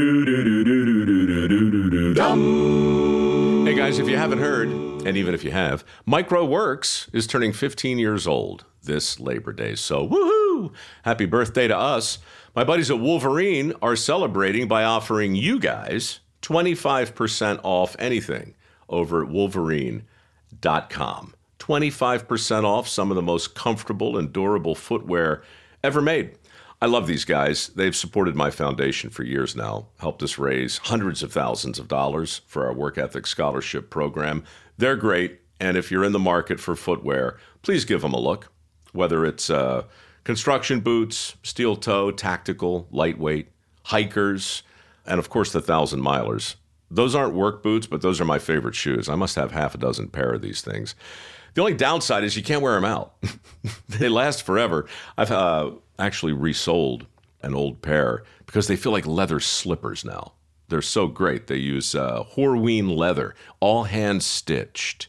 guys, 3.76 4.00
if 4.00 4.10
you 4.10 4.18
haven't 4.18 4.40
heard, 4.40 4.70
and 5.08 5.16
even 5.16 5.34
if 5.34 5.42
you 5.42 5.52
have, 5.52 5.86
mikeroweWORKS 6.06 7.08
is 7.14 7.28
turning 7.28 7.54
15 7.54 7.98
years 7.98 8.28
old 8.28 8.66
this 8.84 9.22
Labor 9.22 9.54
Day. 9.54 9.74
So, 9.74 10.06
woohoo! 10.06 10.74
Happy 11.04 11.26
birthday 11.26 11.66
to 11.70 11.78
us. 11.78 12.20
My 12.54 12.66
buddies 12.66 12.92
at 12.92 13.00
Wolverine 13.00 13.72
are 13.82 13.96
celebrating 13.96 14.68
by 14.68 14.84
offering 14.84 15.34
you 15.34 15.60
guys 15.60 16.20
25% 16.42 17.62
off 17.64 17.96
anything 17.98 18.54
over 18.90 19.24
at 19.24 19.30
wolverine.com. 19.30 20.04
25% 21.58 22.64
off 22.66 22.88
some 22.90 23.10
of 23.10 23.16
the 23.16 23.22
most 23.22 23.56
comfortable 23.56 24.18
and 24.18 24.34
durable 24.34 24.76
footwear 24.76 25.42
ever 25.86 26.02
made. 26.02 26.38
I 26.80 26.86
love 26.86 27.08
these 27.08 27.26
guys. 27.26 27.70
They've 27.70 27.96
supported 27.96 28.36
my 28.36 28.52
foundation 28.52 29.10
for 29.10 29.24
years 29.24 29.56
now, 29.56 29.88
helped 30.00 30.22
us 30.22 30.38
raise 30.38 30.78
hundreds 30.78 31.24
of 31.24 31.34
thousands 31.34 31.80
of 31.80 31.88
dollars 31.88 32.42
for 32.46 32.68
our 32.68 32.74
work 32.74 33.00
ethic 33.00 33.26
scholarship 33.26 33.90
program. 33.90 34.44
They're 34.78 34.96
great. 34.96 35.42
And 35.60 35.76
if 35.76 35.92
you're 35.92 36.04
in 36.04 36.12
the 36.12 36.20
market 36.20 36.60
for 36.60 36.76
footwear, 36.76 37.38
please 37.64 37.86
give 37.86 38.02
them 38.02 38.14
a 38.14 38.20
look. 38.20 38.52
Whether 38.94 39.26
it's 39.26 39.50
uh, 39.50 39.84
construction 40.24 40.80
boots, 40.80 41.36
steel 41.44 41.76
toe, 41.76 42.12
tactical, 42.12 42.88
lightweight, 42.92 43.50
hikers, 43.86 44.64
and 45.06 45.20
of 45.20 45.30
course 45.30 45.52
the 45.52 45.62
thousand 45.62 46.02
milers. 46.02 46.56
Those 46.90 47.16
aren't 47.16 47.34
work 47.34 47.64
boots, 47.64 47.88
but 47.88 48.02
those 48.02 48.22
are 48.22 48.26
my 48.26 48.40
favorite 48.40 48.76
shoes. 48.76 49.10
I 49.10 49.16
must 49.16 49.36
have 49.36 49.52
half 49.52 49.76
a 49.76 49.78
dozen 49.78 50.08
pair 50.08 50.34
of 50.34 50.42
these 50.42 50.62
things. 50.62 50.96
The 51.54 51.62
only 51.62 51.74
downside 51.74 52.24
is 52.24 52.38
you 52.38 52.44
can't 52.44 52.62
wear 52.62 52.76
them 52.76 52.86
out. 52.86 53.16
they 53.90 54.10
last 54.10 54.44
forever. 54.44 54.86
I've 55.18 55.32
uh, 55.32 55.72
actually 55.98 56.34
resold 56.34 57.08
an 57.42 57.56
old 57.56 57.82
pair 57.82 58.24
because 58.46 58.68
they 58.68 58.76
feel 58.76 58.92
like 58.92 59.08
leather 59.08 59.40
slippers 59.40 60.06
now. 60.06 60.34
They're 60.70 60.82
so 60.82 61.08
great. 61.08 61.48
They 61.48 61.58
use 61.58 61.96
uh, 61.96 62.24
Horween 62.36 62.96
leather, 62.96 63.36
all 63.60 63.86
hand 63.86 64.24
stitched, 64.24 65.08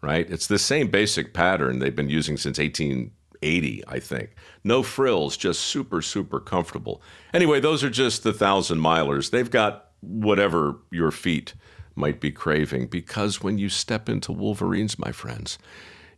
right? 0.00 0.28
It's 0.30 0.46
the 0.46 0.58
same 0.58 0.88
basic 0.90 1.34
pattern 1.34 1.78
they've 1.78 1.94
been 1.94 2.10
using 2.10 2.36
since 2.36 2.58
1880, 2.58 3.84
I 3.86 3.98
think. 3.98 4.30
No 4.62 4.82
frills, 4.82 5.36
just 5.36 5.60
super, 5.60 6.00
super 6.00 6.40
comfortable. 6.40 7.02
Anyway, 7.32 7.60
those 7.60 7.84
are 7.84 7.90
just 7.90 8.22
the 8.22 8.32
thousand 8.32 8.78
milers. 8.78 9.30
They've 9.30 9.50
got 9.50 9.90
whatever 10.00 10.76
your 10.90 11.10
feet 11.10 11.54
might 11.94 12.20
be 12.20 12.30
craving. 12.30 12.86
Because 12.86 13.42
when 13.42 13.58
you 13.58 13.68
step 13.68 14.08
into 14.08 14.32
Wolverines, 14.32 14.98
my 14.98 15.12
friends, 15.12 15.58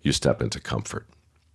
you 0.03 0.13
step 0.13 0.41
into 0.41 0.61
comfort. 0.61 1.07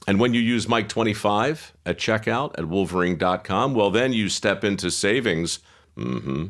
And 0.08 0.20
when 0.20 0.34
you 0.34 0.42
use 0.42 0.66
Mike25 0.66 1.72
at 1.86 1.98
checkout 1.98 2.58
at 2.58 2.66
wolverine.com, 2.66 3.76
well, 3.76 3.92
then 3.92 4.14
you 4.14 4.30
step 4.30 4.64
into 4.64 4.90
savings. 4.90 5.60
Mm-hmm. 5.98 6.48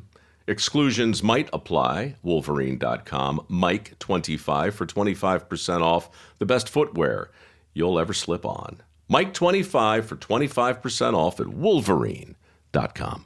Exclusions 0.52 1.24
might 1.24 1.50
apply. 1.54 2.16
Wolverine.com, 2.24 3.46
Mike25 3.50 4.74
for 4.74 4.86
25% 4.86 5.82
off 5.82 6.10
the 6.40 6.46
best 6.46 6.68
footwear 6.68 7.32
you'll 7.74 7.98
ever 7.98 8.12
slip 8.14 8.46
on. 8.46 8.82
Mike25 9.10 10.04
for 10.04 10.18
25% 10.18 11.14
off 11.14 11.40
at 11.40 11.48
Wolverine.com. 11.48 13.26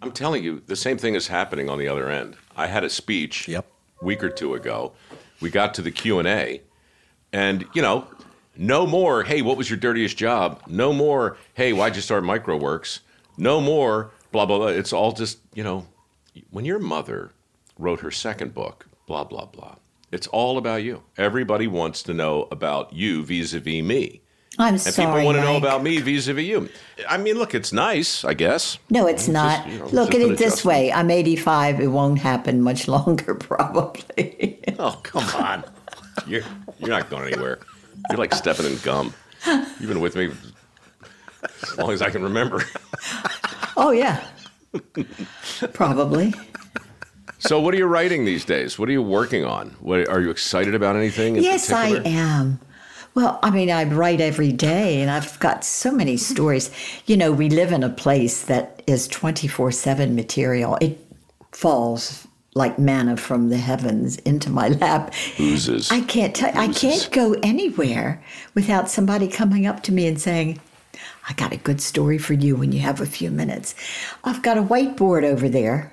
I'm 0.00 0.12
telling 0.12 0.42
you, 0.42 0.62
the 0.66 0.76
same 0.76 0.96
thing 0.96 1.14
is 1.14 1.28
happening 1.28 1.68
on 1.68 1.78
the 1.78 1.88
other 1.88 2.08
end. 2.08 2.36
I 2.56 2.68
had 2.68 2.84
a 2.84 2.90
speech 2.90 3.46
Yep. 3.48 3.66
a 4.00 4.04
week 4.04 4.24
or 4.24 4.30
two 4.30 4.54
ago. 4.54 4.92
We 5.42 5.50
got 5.50 5.74
to 5.74 5.82
the 5.82 5.90
Q&A, 5.90 6.62
and, 7.34 7.66
you 7.74 7.82
know, 7.82 8.06
no 8.56 8.86
more, 8.86 9.24
hey, 9.24 9.42
what 9.42 9.58
was 9.58 9.68
your 9.68 9.78
dirtiest 9.78 10.16
job? 10.16 10.62
No 10.66 10.94
more, 10.94 11.36
hey, 11.52 11.74
why'd 11.74 11.96
you 11.96 12.02
start 12.02 12.24
mikeroweWORKS? 12.24 13.00
No 13.36 13.60
more, 13.60 14.10
blah, 14.32 14.46
blah, 14.46 14.58
blah. 14.58 14.66
It's 14.68 14.92
all 14.92 15.12
just, 15.12 15.38
you 15.54 15.62
know, 15.62 15.86
when 16.50 16.64
your 16.64 16.78
mother 16.78 17.30
wrote 17.78 18.00
her 18.00 18.10
second 18.10 18.54
book, 18.54 18.86
blah, 19.06 19.24
blah, 19.24 19.46
blah, 19.46 19.76
it's 20.10 20.26
all 20.26 20.58
about 20.58 20.82
you. 20.82 21.02
Everybody 21.16 21.66
wants 21.66 22.02
to 22.04 22.14
know 22.14 22.48
about 22.50 22.92
you 22.92 23.24
vis 23.24 23.54
a 23.54 23.60
vis 23.60 23.82
me. 23.82 24.20
I'm 24.58 24.74
And 24.74 24.80
sorry. 24.80 25.06
And 25.06 25.14
people 25.14 25.24
want 25.24 25.38
to 25.38 25.42
know 25.44 25.56
about 25.56 25.82
me 25.82 25.98
vis 26.00 26.28
a 26.28 26.34
vis 26.34 26.44
you. 26.46 26.68
I 27.08 27.16
mean, 27.16 27.36
look, 27.36 27.54
it's 27.54 27.72
nice, 27.72 28.22
I 28.24 28.34
guess. 28.34 28.78
No, 28.90 29.06
it's 29.06 29.28
not. 29.28 29.66
you 29.68 29.78
know, 29.78 29.86
Look 29.86 30.14
at 30.14 30.20
it 30.20 30.36
this 30.36 30.64
way. 30.64 30.92
I'm 30.92 31.10
85. 31.10 31.80
It 31.80 31.86
won't 31.88 32.18
happen 32.18 32.60
much 32.60 32.88
longer, 32.96 33.34
probably. 33.34 34.58
Oh, 34.78 34.98
come 35.02 35.24
on. 35.42 35.64
you're, 36.26 36.42
you're 36.78 36.90
not 36.90 37.08
going 37.08 37.32
anywhere. 37.32 37.60
You're 38.10 38.18
like 38.18 38.34
stepping 38.34 38.66
in 38.66 38.76
gum. 38.78 39.14
You've 39.46 39.88
been 39.88 40.00
with 40.00 40.16
me 40.16 40.30
as 41.62 41.78
long 41.78 41.90
as 41.92 42.02
I 42.02 42.10
can 42.10 42.22
remember. 42.22 42.62
oh, 43.76 43.90
yeah. 43.90 44.24
probably. 45.72 46.34
So, 47.38 47.60
what 47.60 47.74
are 47.74 47.76
you 47.76 47.86
writing 47.86 48.24
these 48.24 48.44
days? 48.44 48.78
What 48.78 48.88
are 48.88 48.92
you 48.92 49.02
working 49.02 49.44
on? 49.44 49.70
What, 49.80 50.08
are 50.08 50.20
you 50.20 50.30
excited 50.30 50.74
about 50.74 50.96
anything? 50.96 51.36
In 51.36 51.42
Yes, 51.42 51.72
I 51.72 51.88
am. 52.04 52.60
Well, 53.14 53.38
I 53.42 53.50
mean, 53.50 53.70
I 53.70 53.84
write 53.84 54.20
every 54.20 54.52
day 54.52 55.02
and 55.02 55.10
I've 55.10 55.38
got 55.38 55.64
so 55.64 55.92
many 55.92 56.16
stories. 56.16 56.70
You 57.06 57.16
know, 57.16 57.30
we 57.30 57.50
live 57.50 57.72
in 57.72 57.82
a 57.82 57.90
place 57.90 58.44
that 58.44 58.82
is 58.86 59.06
24 59.08 59.72
7 59.72 60.14
material. 60.14 60.78
It 60.80 60.98
falls 61.50 62.26
like 62.54 62.78
manna 62.78 63.16
from 63.16 63.48
the 63.48 63.56
heavens 63.56 64.16
into 64.18 64.50
my 64.50 64.68
lap. 64.68 65.12
Oozes. 65.38 65.90
I 65.90 66.00
can't 66.00 66.34
tell, 66.34 66.56
I 66.56 66.68
can't 66.68 67.08
go 67.10 67.34
anywhere 67.42 68.22
without 68.54 68.90
somebody 68.90 69.28
coming 69.28 69.66
up 69.66 69.82
to 69.84 69.92
me 69.92 70.06
and 70.06 70.20
saying, 70.20 70.60
I 71.28 71.34
got 71.34 71.52
a 71.52 71.58
good 71.58 71.80
story 71.80 72.18
for 72.18 72.32
you 72.32 72.56
when 72.56 72.72
you 72.72 72.80
have 72.80 73.00
a 73.00 73.06
few 73.06 73.30
minutes. 73.30 73.74
I've 74.24 74.42
got 74.42 74.58
a 74.58 74.62
whiteboard 74.62 75.24
over 75.24 75.48
there. 75.48 75.92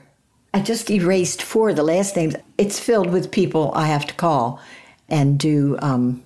I 0.54 0.62
just 0.62 0.90
erased 0.90 1.42
four 1.44 1.70
of 1.70 1.76
the 1.76 1.84
last 1.84 2.16
names. 2.16 2.36
It's 2.58 2.80
filled 2.80 3.12
with 3.12 3.32
people 3.32 3.72
I 3.76 3.86
have 3.88 4.08
to 4.08 4.14
call 4.16 4.60
and 5.08 5.40
do 5.40 5.78
um, 5.82 6.24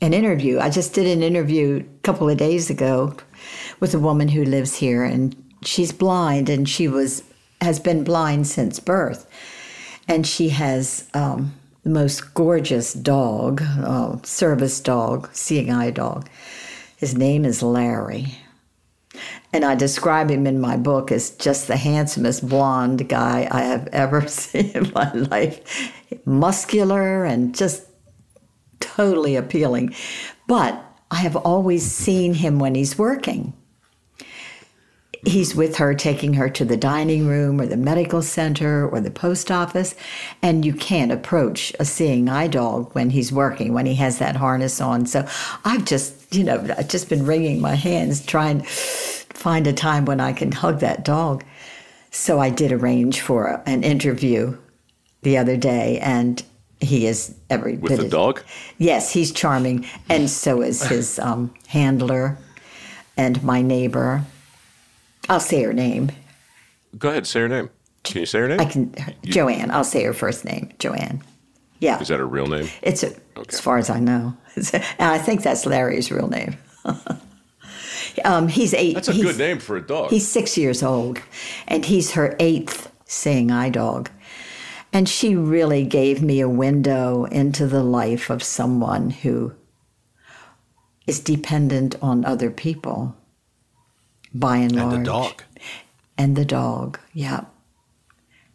an 0.00 0.14
interview. 0.14 0.58
I 0.58 0.70
just 0.70 0.94
did 0.94 1.06
an 1.06 1.22
interview 1.22 1.84
a 1.84 2.00
couple 2.02 2.28
of 2.28 2.38
days 2.38 2.70
ago 2.70 3.14
with 3.80 3.94
a 3.94 3.98
woman 3.98 4.28
who 4.28 4.44
lives 4.44 4.76
here, 4.76 5.04
and 5.04 5.36
she's 5.62 5.92
blind, 5.92 6.48
and 6.48 6.68
she 6.68 6.88
was 6.88 7.22
has 7.60 7.78
been 7.78 8.04
blind 8.04 8.46
since 8.46 8.78
birth, 8.78 9.26
and 10.08 10.26
she 10.26 10.50
has 10.50 11.08
um, 11.14 11.54
the 11.82 11.90
most 11.90 12.34
gorgeous 12.34 12.92
dog, 12.92 13.62
uh, 13.62 14.16
service 14.22 14.80
dog, 14.80 15.28
seeing 15.32 15.70
eye 15.70 15.90
dog. 15.90 16.28
His 16.96 17.14
name 17.14 17.44
is 17.44 17.62
Larry. 17.62 18.38
And 19.52 19.64
I 19.64 19.74
describe 19.74 20.30
him 20.30 20.46
in 20.46 20.60
my 20.60 20.76
book 20.76 21.10
as 21.10 21.30
just 21.30 21.66
the 21.66 21.76
handsomest 21.76 22.48
blonde 22.48 23.08
guy 23.08 23.48
I 23.50 23.62
have 23.62 23.88
ever 23.88 24.26
seen 24.28 24.70
in 24.70 24.92
my 24.92 25.12
life. 25.12 25.92
Muscular 26.24 27.24
and 27.24 27.54
just 27.54 27.86
totally 28.80 29.36
appealing. 29.36 29.94
But 30.46 30.82
I 31.10 31.16
have 31.16 31.36
always 31.36 31.84
seen 31.84 32.34
him 32.34 32.58
when 32.58 32.74
he's 32.74 32.98
working. 32.98 33.52
He's 35.26 35.56
with 35.56 35.76
her, 35.76 35.92
taking 35.92 36.34
her 36.34 36.48
to 36.50 36.64
the 36.64 36.76
dining 36.76 37.26
room 37.26 37.60
or 37.60 37.66
the 37.66 37.76
medical 37.76 38.22
center 38.22 38.88
or 38.88 39.00
the 39.00 39.10
post 39.10 39.50
office. 39.50 39.96
And 40.40 40.64
you 40.64 40.72
can't 40.72 41.10
approach 41.10 41.72
a 41.80 41.84
seeing 41.84 42.28
eye 42.28 42.46
dog 42.46 42.94
when 42.94 43.10
he's 43.10 43.32
working, 43.32 43.74
when 43.74 43.86
he 43.86 43.96
has 43.96 44.18
that 44.18 44.36
harness 44.36 44.80
on. 44.80 45.04
So 45.06 45.26
I've 45.64 45.84
just, 45.84 46.32
you 46.32 46.44
know, 46.44 46.64
I've 46.78 46.88
just 46.88 47.08
been 47.08 47.26
wringing 47.26 47.60
my 47.60 47.74
hands 47.74 48.24
trying 48.24 48.60
to 48.60 48.66
find 48.66 49.66
a 49.66 49.72
time 49.72 50.04
when 50.04 50.20
I 50.20 50.32
can 50.32 50.52
hug 50.52 50.78
that 50.78 51.04
dog. 51.04 51.44
So 52.12 52.38
I 52.38 52.48
did 52.48 52.70
arrange 52.70 53.20
for 53.20 53.60
an 53.66 53.82
interview 53.82 54.56
the 55.22 55.38
other 55.38 55.56
day, 55.56 55.98
and 55.98 56.42
he 56.80 57.06
is 57.06 57.34
every 57.50 57.76
With 57.76 57.90
bit 57.90 58.00
the 58.00 58.08
dog? 58.08 58.42
Yes, 58.78 59.12
he's 59.12 59.32
charming, 59.32 59.86
and 60.08 60.30
so 60.30 60.62
is 60.62 60.82
his 60.84 61.18
um, 61.18 61.52
handler 61.66 62.38
and 63.16 63.42
my 63.42 63.60
neighbor. 63.60 64.24
I'll 65.28 65.40
say 65.40 65.62
her 65.62 65.72
name. 65.72 66.10
Go 66.98 67.10
ahead, 67.10 67.26
say 67.26 67.40
her 67.40 67.48
name. 67.48 67.70
Can 68.04 68.20
you 68.20 68.26
say 68.26 68.38
her 68.40 68.48
name? 68.48 68.60
I 68.60 68.64
can 68.64 68.94
Joanne. 69.24 69.70
I'll 69.70 69.84
say 69.84 70.04
her 70.04 70.12
first 70.14 70.44
name, 70.44 70.72
Joanne. 70.78 71.22
Yeah, 71.80 72.00
Is 72.00 72.08
that 72.08 72.18
her 72.20 72.26
real 72.26 72.46
name? 72.46 72.68
it's 72.82 73.02
a, 73.02 73.12
as 73.48 73.60
far 73.60 73.76
as 73.76 73.90
I 73.90 74.00
know, 74.00 74.34
and 74.56 74.84
I 75.10 75.18
think 75.18 75.42
that's 75.42 75.66
Larry's 75.66 76.10
real 76.10 76.28
name. 76.28 76.56
um, 78.24 78.48
he's 78.48 78.72
eight. 78.74 78.94
That's 78.94 79.08
a 79.08 79.12
he's- 79.12 79.26
good 79.26 79.38
name 79.38 79.58
for 79.58 79.76
a 79.76 79.86
dog. 79.86 80.10
He's 80.10 80.26
six 80.26 80.56
years 80.56 80.82
old, 80.82 81.20
and 81.68 81.84
he's 81.84 82.12
her 82.12 82.34
eighth 82.40 82.90
seeing 83.04 83.50
eye 83.50 83.68
dog. 83.70 84.10
And 84.92 85.06
she 85.08 85.36
really 85.36 85.84
gave 85.84 86.22
me 86.22 86.40
a 86.40 86.48
window 86.48 87.24
into 87.24 87.66
the 87.66 87.82
life 87.82 88.30
of 88.30 88.42
someone 88.42 89.10
who 89.10 89.52
is 91.06 91.20
dependent 91.20 91.96
on 92.00 92.24
other 92.24 92.50
people, 92.50 93.14
by 94.40 94.56
and, 94.56 94.72
And 94.76 94.90
large. 94.90 95.00
a 95.00 95.04
dog. 95.04 95.42
And 96.18 96.36
the 96.36 96.44
dog, 96.44 96.98
yeah. 97.12 97.44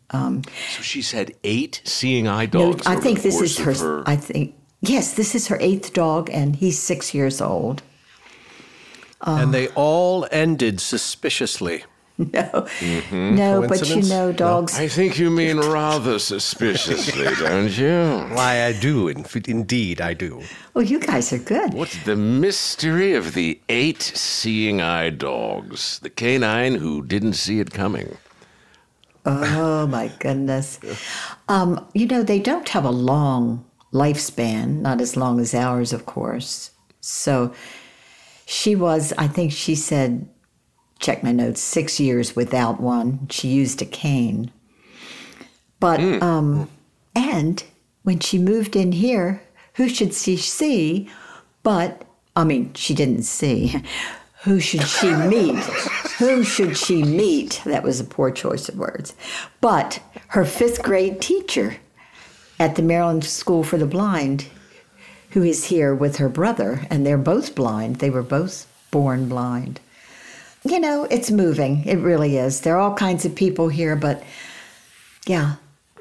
Um, 0.10 0.42
so 0.76 0.82
she's 0.82 1.12
had 1.12 1.34
eight 1.44 1.82
seeing 1.86 2.28
eye 2.28 2.46
No, 2.46 2.74
dogs. 2.74 2.86
I 2.88 2.96
think 2.96 3.22
this 3.22 3.40
is 3.40 3.58
her, 3.60 3.74
her. 3.74 4.04
I 4.06 4.16
think, 4.16 4.56
yes, 4.82 5.14
this 5.14 5.36
is 5.36 5.48
her 5.48 5.58
eighth 5.62 5.94
dog, 5.94 6.30
and 6.32 6.56
he's 6.56 6.78
six 6.80 7.14
years 7.14 7.40
old. 7.40 7.82
And 9.22 9.54
they 9.54 9.68
all 9.70 10.28
ended 10.32 10.82
suspiciously. 10.82 11.84
No, 12.18 12.68
no, 13.12 13.62
but 13.68 13.80
you 13.80 13.96
Coincidence? 13.96 14.10
know, 14.10 14.28
No. 14.28 14.32
dogs. 14.34 14.78
I 14.78 14.88
think 14.88 15.18
you 15.18 15.30
mean 15.32 15.58
rather 15.60 16.20
suspiciously, 16.20 17.26
don't 17.40 17.76
you? 17.76 18.28
Why, 18.36 18.66
I 18.66 18.74
do. 18.74 19.08
In- 19.08 19.26
Indeed, 19.48 20.02
I 20.02 20.14
do. 20.14 20.44
Oh, 20.76 20.82
you 20.82 21.00
guys 21.00 21.34
are 21.34 21.40
good. 21.40 21.74
What's 21.74 22.04
the 22.04 22.16
mystery 22.16 23.14
of 23.14 23.34
the 23.34 23.60
eight 23.70 24.02
seeing 24.04 24.82
eye 24.82 25.10
dogs? 25.10 26.00
The 26.00 26.10
canine 26.12 26.76
who 26.76 27.02
didn't 27.02 27.34
see 27.34 27.60
it 27.60 27.72
coming. 27.72 28.18
Oh 29.26 29.88
my 29.88 30.10
goodness. 30.20 30.80
Um, 31.48 31.86
you 31.94 32.06
know, 32.08 32.24
they 32.24 32.40
don't 32.40 32.70
have 32.70 32.86
a 32.86 32.92
long 32.92 33.66
lifespan, 33.94 34.82
not 34.82 35.02
as 35.02 35.16
long 35.18 35.40
as 35.40 35.54
ours, 35.54 35.94
of 35.94 36.06
course. 36.06 36.72
So 37.02 37.54
she 38.46 38.76
was, 38.76 39.14
I 39.18 39.28
think 39.28 39.52
she 39.52 39.76
said, 39.76 40.28
check 41.02 41.24
my 41.24 41.32
notes, 41.32 41.60
six 41.60 42.00
years 42.00 42.36
without 42.36 42.80
one. 42.80 43.28
She 43.30 43.50
used 43.50 43.82
a 43.82 43.86
cane. 43.86 44.52
But, 45.80 46.00
um, 46.22 46.70
and 47.16 47.64
when 48.04 48.20
she 48.20 48.38
moved 48.38 48.76
in 48.76 48.94
here, 48.94 49.42
who 49.76 49.90
should 49.90 50.14
she 50.14 50.38
see 50.38 51.10
but, 51.64 52.04
I 52.36 52.44
mean, 52.44 52.74
she 52.74 52.94
didn't 52.94 53.24
see. 53.24 53.76
Who 54.44 54.60
should 54.60 54.88
she 54.88 55.14
meet? 55.14 55.56
Who 56.18 56.44
should 56.44 56.76
she 56.76 57.04
meet? 57.04 57.62
That 57.64 57.84
was 57.84 58.00
a 58.00 58.04
poor 58.04 58.32
choice 58.32 58.70
of 58.70 58.78
words. 58.78 59.14
But 59.60 60.02
her 60.30 60.46
fifth 60.46 60.82
grade 60.82 61.22
teacher 61.22 61.78
at 62.60 62.76
the 62.76 62.82
Maryland 62.82 63.24
School 63.24 63.64
for 63.64 63.78
the 63.78 63.86
Blind, 63.86 64.48
who 65.32 65.44
is 65.44 65.66
here 65.66 65.94
with 65.94 66.18
her 66.18 66.28
brother, 66.28 66.88
and 66.90 67.06
they're 67.06 67.20
both 67.20 67.54
blind. 67.54 67.98
They 67.98 68.10
were 68.10 68.24
both 68.24 68.66
born 68.90 69.30
blind. 69.30 69.80
You 70.64 70.80
know, 70.80 71.06
it's 71.06 71.32
moving. 71.32 71.84
It 71.86 71.98
really 71.98 72.38
is. 72.38 72.62
There 72.62 72.76
are 72.76 72.80
all 72.80 72.94
kinds 72.94 73.26
of 73.26 73.36
people 73.36 73.70
here, 73.70 73.96
but 73.96 74.24
yeah, 75.26 75.56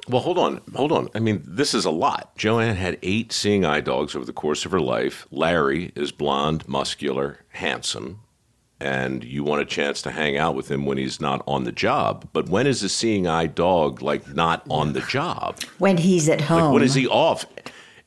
Well, 0.08 0.20
hold 0.20 0.38
on, 0.38 0.60
hold 0.74 0.92
on. 0.92 1.08
I 1.14 1.18
mean, 1.18 1.42
this 1.46 1.72
is 1.74 1.84
a 1.84 1.90
lot. 1.90 2.36
Joanne 2.36 2.76
had 2.76 2.98
eight 3.02 3.32
seeing 3.32 3.64
eye 3.64 3.80
dogs 3.80 4.14
over 4.14 4.24
the 4.24 4.32
course 4.32 4.64
of 4.66 4.72
her 4.72 4.80
life. 4.80 5.26
Larry 5.30 5.92
is 5.94 6.12
blonde, 6.12 6.68
muscular, 6.68 7.38
handsome. 7.50 8.20
and 8.82 9.22
you 9.24 9.44
want 9.44 9.60
a 9.60 9.66
chance 9.66 10.00
to 10.02 10.10
hang 10.10 10.38
out 10.38 10.54
with 10.54 10.70
him 10.70 10.86
when 10.86 10.96
he's 10.98 11.20
not 11.20 11.42
on 11.46 11.64
the 11.64 11.72
job. 11.72 12.26
But 12.32 12.48
when 12.48 12.66
is 12.66 12.82
a 12.82 12.88
seeing 12.88 13.26
eye 13.26 13.46
dog 13.46 14.00
like 14.02 14.34
not 14.34 14.64
on 14.70 14.94
the 14.94 15.02
job? 15.02 15.58
When 15.78 15.98
he's 15.98 16.28
at 16.30 16.40
home. 16.40 16.62
Like 16.64 16.72
when 16.74 16.82
is 16.82 16.94
he 16.94 17.06
off? 17.06 17.44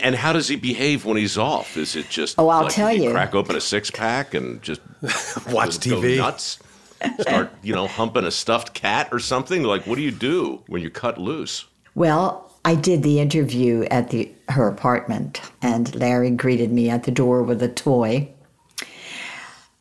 And 0.03 0.15
how 0.15 0.33
does 0.33 0.47
he 0.49 0.55
behave 0.57 1.05
when 1.05 1.15
he's 1.17 1.37
off? 1.37 1.77
Is 1.77 1.95
it 1.95 2.09
just 2.09 2.37
Oh, 2.37 2.49
I'll 2.49 2.63
like, 2.63 2.73
tell 2.73 2.91
you. 2.91 3.11
crack 3.11 3.33
open 3.33 3.55
a 3.55 3.61
six 3.61 3.89
pack 3.89 4.33
and 4.33 4.61
just 4.61 4.81
Watch 5.49 5.79
go 5.79 5.99
TV. 6.01 6.17
nuts? 6.17 6.59
Start, 7.21 7.51
you 7.63 7.73
know, 7.73 7.87
humping 7.87 8.23
a 8.25 8.31
stuffed 8.31 8.73
cat 8.73 9.09
or 9.11 9.19
something? 9.19 9.63
Like, 9.63 9.87
what 9.87 9.95
do 9.95 10.01
you 10.01 10.11
do 10.11 10.61
when 10.67 10.81
you 10.81 10.89
cut 10.89 11.17
loose? 11.17 11.65
Well, 11.95 12.51
I 12.65 12.75
did 12.75 13.01
the 13.03 13.19
interview 13.19 13.83
at 13.91 14.09
the 14.09 14.29
her 14.49 14.67
apartment, 14.67 15.41
and 15.61 15.93
Larry 15.95 16.31
greeted 16.31 16.71
me 16.71 16.89
at 16.89 17.03
the 17.03 17.11
door 17.11 17.43
with 17.43 17.61
a 17.63 17.67
toy. 17.67 18.29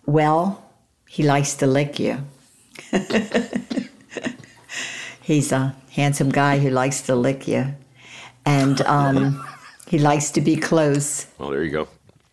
Well, 0.06 0.64
he 1.08 1.22
likes 1.22 1.54
to 1.56 1.66
lick 1.66 1.98
you. 2.00 2.18
He's 5.22 5.52
a 5.52 5.74
handsome 5.92 6.30
guy 6.30 6.58
who 6.58 6.70
likes 6.70 7.02
to 7.02 7.14
lick 7.14 7.46
you, 7.46 7.74
and 8.44 8.80
um, 8.82 9.46
he 9.92 9.98
likes 9.98 10.30
to 10.30 10.40
be 10.40 10.56
close. 10.56 11.26
Well, 11.38 11.50
there 11.50 11.62
you 11.62 11.70
go. 11.70 11.86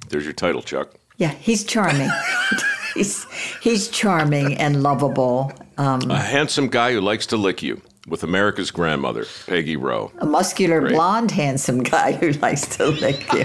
There's 0.08 0.24
your 0.24 0.32
title, 0.32 0.62
Chuck. 0.62 0.94
Yeah, 1.18 1.32
he's 1.32 1.66
charming. 1.66 2.10
he's 2.96 3.26
he's 3.62 3.90
charming 3.90 4.58
and 4.58 4.82
lovable. 4.82 5.52
Um, 5.78 6.10
A 6.10 6.16
handsome 6.18 6.70
guy 6.70 6.94
who 6.94 7.02
likes 7.02 7.26
to 7.28 7.36
lick 7.38 7.62
you 7.62 7.82
with 8.08 8.24
America's 8.24 8.72
grandmother, 8.72 9.26
Peggy 9.46 9.76
Rowe. 9.76 10.10
a 10.20 10.26
muscular, 10.26 10.80
Great. 10.80 10.94
blonde, 10.94 11.32
handsome 11.32 11.84
guy 11.84 12.14
who 12.14 12.32
likes 12.32 12.66
to 12.78 12.86
lick 12.88 13.20
you. 13.34 13.44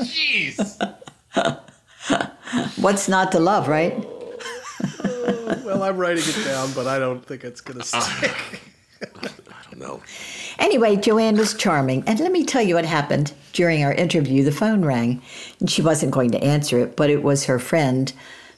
Jeez. 0.00 0.72
What's 2.78 3.08
not 3.10 3.30
to 3.32 3.40
love, 3.40 3.68
right? 3.68 3.94
Well, 5.66 5.82
I'm 5.82 5.98
writing 5.98 6.24
it 6.26 6.44
down, 6.46 6.72
but 6.72 6.86
I 6.86 6.98
don't 6.98 7.22
think 7.26 7.44
it's 7.44 7.60
going 7.60 7.78
to 7.80 7.84
stick. 7.86 8.34
I 9.02 9.62
don't 9.70 9.78
know. 9.78 10.02
Anyway, 10.58 10.96
Joanne 10.96 11.36
was 11.36 11.54
charming. 11.54 12.02
And 12.06 12.20
let 12.20 12.32
me 12.32 12.44
tell 12.44 12.62
you 12.62 12.74
what 12.74 12.84
happened 12.84 13.32
during 13.52 13.84
our 13.84 13.92
interview. 13.92 14.42
The 14.42 14.52
phone 14.52 14.84
rang, 14.84 15.22
and 15.60 15.70
she 15.70 15.82
wasn't 15.82 16.12
going 16.12 16.30
to 16.32 16.42
answer 16.42 16.78
it, 16.80 16.96
but 16.96 17.10
it 17.10 17.22
was 17.22 17.44
her 17.44 17.58
friend, 17.58 18.12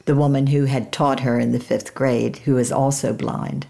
the 0.05 0.15
woman 0.15 0.49
who 0.49 0.65
had 0.65 0.93
taught 0.93 1.21
her 1.21 1.39
in 1.39 1.53
the 1.53 1.61
fifth 1.61 1.95
grade, 1.95 2.39
who 2.39 2.57
is 2.57 2.73
also 2.73 3.13
blind. 3.13 3.67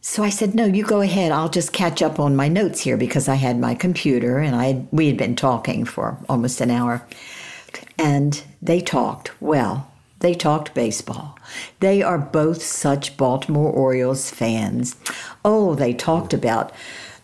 So 0.00 0.24
I 0.24 0.30
said, 0.30 0.54
"No, 0.54 0.64
you 0.64 0.82
go 0.82 1.00
ahead. 1.00 1.30
I'll 1.30 1.48
just 1.48 1.72
catch 1.72 2.02
up 2.02 2.18
on 2.18 2.34
my 2.34 2.48
notes 2.48 2.80
here 2.80 2.96
because 2.96 3.28
I 3.28 3.36
had 3.36 3.58
my 3.58 3.74
computer 3.74 4.38
and 4.38 4.56
I 4.56 4.84
we 4.90 5.06
had 5.06 5.16
been 5.16 5.36
talking 5.36 5.84
for 5.84 6.18
almost 6.28 6.60
an 6.60 6.70
hour." 6.70 7.06
And 7.98 8.42
they 8.60 8.80
talked. 8.80 9.30
Well, 9.40 9.91
they 10.22 10.34
talked 10.34 10.72
baseball. 10.74 11.36
They 11.80 12.00
are 12.02 12.16
both 12.18 12.62
such 12.62 13.16
Baltimore 13.16 13.70
Orioles 13.70 14.30
fans. 14.30 14.96
Oh, 15.44 15.74
they 15.74 15.92
talked 15.92 16.32
about 16.32 16.72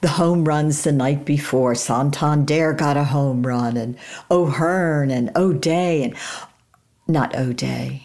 the 0.01 0.09
home 0.09 0.45
runs 0.45 0.83
the 0.83 0.93
night 0.93 1.25
before. 1.25 1.75
Santander 1.75 2.73
got 2.73 2.97
a 2.97 3.05
home 3.05 3.47
run, 3.47 3.77
and 3.77 3.97
O'Hearn 4.31 5.11
and 5.11 5.31
O'Day, 5.37 6.03
and 6.05 6.15
not 7.07 7.35
O'Day. 7.35 8.03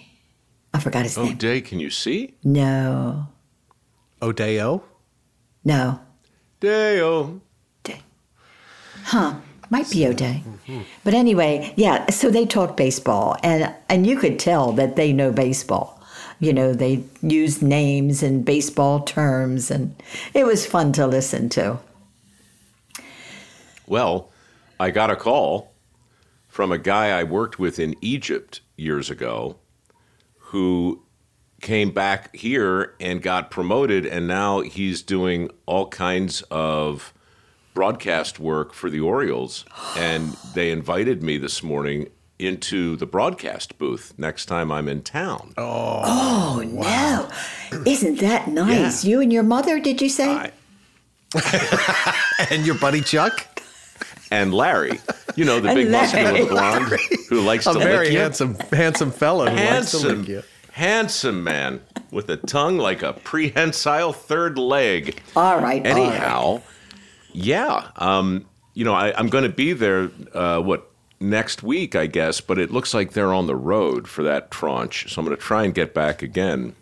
I 0.73 0.79
forgot 0.79 1.03
his 1.03 1.17
Oh, 1.17 1.25
name. 1.25 1.37
Day, 1.37 1.61
can 1.61 1.79
you 1.79 1.89
see? 1.89 2.33
No, 2.43 3.27
Odeo? 4.21 4.81
no. 5.63 5.99
Day-o. 6.59 7.41
Day. 7.83 8.01
Huh. 9.03 9.35
Might 9.73 9.89
be 9.89 10.05
O'Day. 10.05 10.43
Mm-hmm. 10.45 10.81
But 11.03 11.15
anyway, 11.15 11.73
yeah, 11.75 12.11
so 12.11 12.29
they 12.29 12.45
talk 12.45 12.77
baseball 12.77 13.37
and 13.41 13.73
and 13.89 14.05
you 14.05 14.19
could 14.19 14.37
tell 14.37 14.71
that 14.73 14.95
they 14.95 15.11
know 15.11 15.31
baseball. 15.31 15.99
You 16.39 16.53
know, 16.53 16.73
they 16.73 17.03
use 17.23 17.59
names 17.59 18.21
and 18.21 18.45
baseball 18.45 18.99
terms 18.99 19.71
and 19.71 19.95
it 20.35 20.45
was 20.45 20.67
fun 20.67 20.93
to 20.93 21.07
listen 21.07 21.49
to. 21.57 21.79
Well, 23.87 24.29
I 24.79 24.91
got 24.91 25.09
a 25.09 25.15
call 25.15 25.73
from 26.47 26.71
a 26.71 26.77
guy 26.77 27.09
I 27.09 27.23
worked 27.23 27.57
with 27.57 27.79
in 27.79 27.95
Egypt 27.99 28.61
years 28.77 29.09
ago 29.09 29.57
who 30.37 31.03
came 31.61 31.89
back 31.89 32.35
here 32.35 32.93
and 32.99 33.23
got 33.23 33.49
promoted, 33.49 34.05
and 34.05 34.27
now 34.27 34.59
he's 34.59 35.01
doing 35.01 35.49
all 35.65 35.87
kinds 35.87 36.43
of 36.51 37.11
broadcast 37.73 38.39
work 38.39 38.73
for 38.73 38.89
the 38.89 38.99
Orioles. 38.99 39.65
And 39.97 40.33
they 40.53 40.71
invited 40.71 41.23
me 41.23 41.37
this 41.37 41.63
morning 41.63 42.09
into 42.39 42.95
the 42.97 43.05
broadcast 43.05 43.77
booth 43.77 44.13
next 44.17 44.45
time 44.47 44.71
I'm 44.71 44.87
in 44.87 45.01
town. 45.03 45.53
Oh, 45.57 46.01
oh 46.03 46.63
no. 46.65 47.29
Isn't 47.85 48.19
that 48.19 48.47
nice? 48.49 49.03
Yeah. 49.03 49.09
You 49.11 49.21
and 49.21 49.31
your 49.31 49.43
mother, 49.43 49.79
did 49.79 50.01
you 50.01 50.09
say? 50.09 50.29
I- 50.29 50.51
And 52.51 52.65
your 52.65 52.75
buddy 52.75 53.01
Chuck? 53.01 53.47
and 54.31 54.51
Larry, 54.53 54.99
you 55.35 55.45
know, 55.45 55.59
the 55.59 55.69
And 55.69 55.75
big 55.77 55.91
muscular 55.91 56.31
Larry. 56.33 56.45
blonde 56.45 56.85
who 57.29 57.41
likes 57.41 57.67
A 57.67 57.73
to 57.73 57.79
very 57.79 58.05
lick 58.05 58.13
you. 58.13 58.19
handsome, 58.19 58.55
handsome 58.71 59.11
fellow 59.11 59.45
who 59.45 59.51
likes 59.55 59.91
to 59.91 59.97
handsome, 59.99 60.19
lick 60.21 60.27
you. 60.27 60.43
handsome 60.71 61.43
man 61.43 61.81
with 62.11 62.29
a 62.29 62.37
tongue 62.37 62.77
like 62.77 63.03
a 63.03 63.13
prehensile 63.13 64.11
third 64.11 64.57
leg. 64.57 65.19
all 65.35 65.59
right. 65.59 65.85
all 65.85 65.93
right. 65.93 66.61
Yeah, 67.33 67.89
um, 67.97 68.45
you 68.73 68.85
know, 68.85 68.93
I, 68.93 69.17
I'm 69.17 69.27
going 69.29 69.43
to 69.43 69.49
be 69.49 69.73
there. 69.73 70.09
Uh, 70.33 70.59
what 70.61 70.89
next 71.19 71.63
week, 71.63 71.95
I 71.95 72.05
guess, 72.07 72.41
but 72.41 72.59
it 72.59 72.71
looks 72.71 72.93
like 72.93 73.13
they're 73.13 73.33
on 73.33 73.47
the 73.47 73.55
road 73.55 74.07
for 74.07 74.23
that 74.23 74.51
tranche. 74.51 75.11
So 75.13 75.19
I'm 75.21 75.25
going 75.25 75.35
to 75.37 75.41
try 75.41 75.63
and 75.63 75.73
get 75.73 75.93
back 75.93 76.21
again 76.21 76.75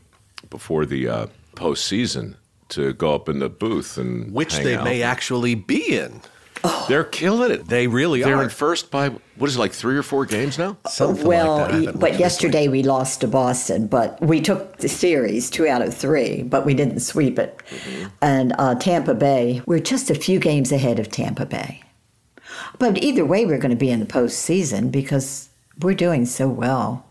before 0.49 0.85
the 0.85 1.07
uh, 1.07 1.27
postseason 1.55 2.35
to 2.69 2.93
go 2.93 3.13
up 3.13 3.29
in 3.29 3.39
the 3.39 3.49
booth 3.49 3.97
and 3.97 4.33
Which 4.33 4.55
they 4.57 4.75
out. 4.75 4.83
may 4.83 5.03
actually 5.03 5.55
be 5.55 5.95
in. 5.97 6.21
They're 6.87 7.03
killing 7.03 7.51
it. 7.51 7.67
They 7.67 7.87
really 7.87 8.21
are. 8.21 8.25
They're 8.25 8.37
are. 8.37 8.43
in 8.43 8.49
first 8.49 8.91
by 8.91 9.09
what 9.09 9.49
is 9.49 9.55
it 9.55 9.59
like 9.59 9.71
three 9.71 9.97
or 9.97 10.03
four 10.03 10.25
games 10.25 10.57
now? 10.57 10.77
Something 10.87 11.25
well, 11.25 11.57
like 11.57 11.71
that. 11.71 11.75
I 11.75 11.85
y- 11.85 11.91
but 11.95 12.19
yesterday 12.19 12.67
we 12.67 12.83
lost 12.83 13.21
to 13.21 13.27
Boston, 13.27 13.87
but 13.87 14.21
we 14.21 14.41
took 14.41 14.77
the 14.77 14.89
series 14.89 15.49
two 15.49 15.67
out 15.67 15.81
of 15.81 15.93
three, 15.95 16.43
but 16.43 16.65
we 16.65 16.73
didn't 16.73 16.99
sweep 16.99 17.39
it. 17.39 17.61
And 18.21 18.53
uh, 18.57 18.75
Tampa 18.75 19.13
Bay, 19.13 19.61
we're 19.65 19.79
just 19.79 20.09
a 20.09 20.15
few 20.15 20.39
games 20.39 20.71
ahead 20.71 20.99
of 20.99 21.09
Tampa 21.09 21.45
Bay. 21.45 21.83
But 22.77 23.03
either 23.03 23.25
way, 23.25 23.45
we're 23.45 23.57
going 23.57 23.71
to 23.71 23.75
be 23.75 23.89
in 23.89 23.99
the 23.99 24.05
postseason 24.05 24.91
because 24.91 25.49
we're 25.79 25.93
doing 25.93 26.25
so 26.25 26.47
well. 26.47 27.05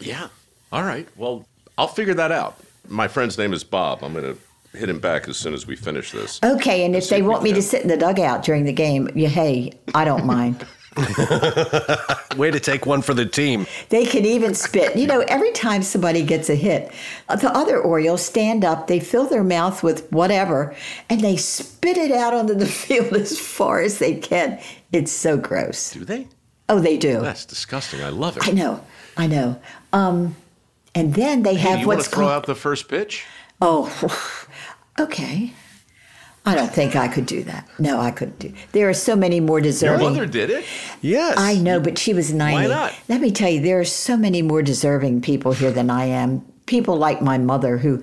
Yeah. 0.00 0.28
All 0.72 0.82
right. 0.82 1.08
Well, 1.16 1.46
I'll 1.78 1.88
figure 1.88 2.14
that 2.14 2.32
out. 2.32 2.58
My 2.88 3.08
friend's 3.08 3.38
name 3.38 3.52
is 3.52 3.64
Bob. 3.64 4.02
I'm 4.02 4.12
going 4.12 4.34
to 4.34 4.40
hit 4.76 4.88
him 4.88 5.00
back 5.00 5.28
as 5.28 5.36
soon 5.36 5.54
as 5.54 5.66
we 5.66 5.76
finish 5.76 6.12
this. 6.12 6.40
Okay, 6.44 6.84
and 6.84 6.94
if 6.94 7.08
they 7.08 7.22
want 7.22 7.42
me 7.42 7.52
to 7.52 7.62
sit 7.62 7.82
in 7.82 7.88
the 7.88 7.96
dugout 7.96 8.42
during 8.42 8.64
the 8.64 8.72
game, 8.72 9.08
yeah, 9.14 9.28
hey, 9.28 9.72
I 9.94 10.04
don't 10.04 10.24
mind. 10.24 10.66
Way 12.36 12.50
to 12.50 12.60
take 12.60 12.86
one 12.86 13.02
for 13.02 13.12
the 13.12 13.26
team. 13.26 13.66
They 13.90 14.06
can 14.06 14.24
even 14.24 14.54
spit. 14.54 14.96
You 14.96 15.06
know, 15.06 15.20
every 15.28 15.52
time 15.52 15.82
somebody 15.82 16.22
gets 16.22 16.48
a 16.48 16.54
hit, 16.54 16.90
the 17.28 17.50
other 17.54 17.78
Orioles 17.78 18.24
stand 18.24 18.64
up, 18.64 18.86
they 18.86 19.00
fill 19.00 19.26
their 19.26 19.44
mouth 19.44 19.82
with 19.82 20.10
whatever, 20.10 20.74
and 21.10 21.20
they 21.20 21.36
spit 21.36 21.98
it 21.98 22.12
out 22.12 22.32
onto 22.32 22.54
the 22.54 22.66
field 22.66 23.12
as 23.14 23.38
far 23.38 23.80
as 23.80 23.98
they 23.98 24.14
can. 24.14 24.58
It's 24.92 25.12
so 25.12 25.36
gross. 25.36 25.92
Do 25.92 26.04
they? 26.04 26.28
Oh, 26.68 26.80
they 26.80 26.96
do. 26.96 27.20
That's 27.20 27.44
disgusting. 27.44 28.02
I 28.02 28.08
love 28.08 28.36
it. 28.36 28.48
I 28.48 28.52
know. 28.52 28.84
I 29.16 29.26
know. 29.26 29.60
Um, 29.92 30.34
and 30.94 31.14
then 31.14 31.42
they 31.42 31.54
Hey, 31.54 31.70
have 31.70 31.80
you 31.80 31.86
want 31.86 31.98
what's 31.98 32.08
to 32.08 32.16
throw 32.16 32.28
out 32.28 32.46
the 32.46 32.54
first 32.54 32.88
pitch? 32.88 33.24
Oh, 33.60 33.86
okay. 34.98 35.52
I 36.46 36.54
don't 36.54 36.72
think 36.72 36.94
I 36.94 37.08
could 37.08 37.26
do 37.26 37.42
that. 37.42 37.68
No, 37.80 38.00
I 38.00 38.12
couldn't 38.12 38.38
do. 38.38 38.52
There 38.70 38.88
are 38.88 38.94
so 38.94 39.16
many 39.16 39.40
more 39.40 39.60
deserving. 39.60 40.00
Your 40.00 40.10
deserving. 40.10 40.28
mother 40.28 40.32
did 40.32 40.50
it. 40.50 40.64
Yes. 41.02 41.34
I 41.36 41.56
know, 41.56 41.80
but 41.80 41.98
she 41.98 42.14
was 42.14 42.32
90. 42.32 42.54
Why 42.54 42.66
not? 42.72 42.94
Let 43.08 43.20
me 43.20 43.32
tell 43.32 43.50
you, 43.50 43.60
there 43.60 43.80
are 43.80 43.84
so 43.84 44.16
many 44.16 44.42
more 44.42 44.62
deserving 44.62 45.22
people 45.22 45.52
here 45.52 45.72
than 45.72 45.90
I 45.90 46.04
am. 46.04 46.46
People 46.66 46.96
like 46.96 47.20
my 47.20 47.36
mother 47.36 47.78
who 47.78 48.00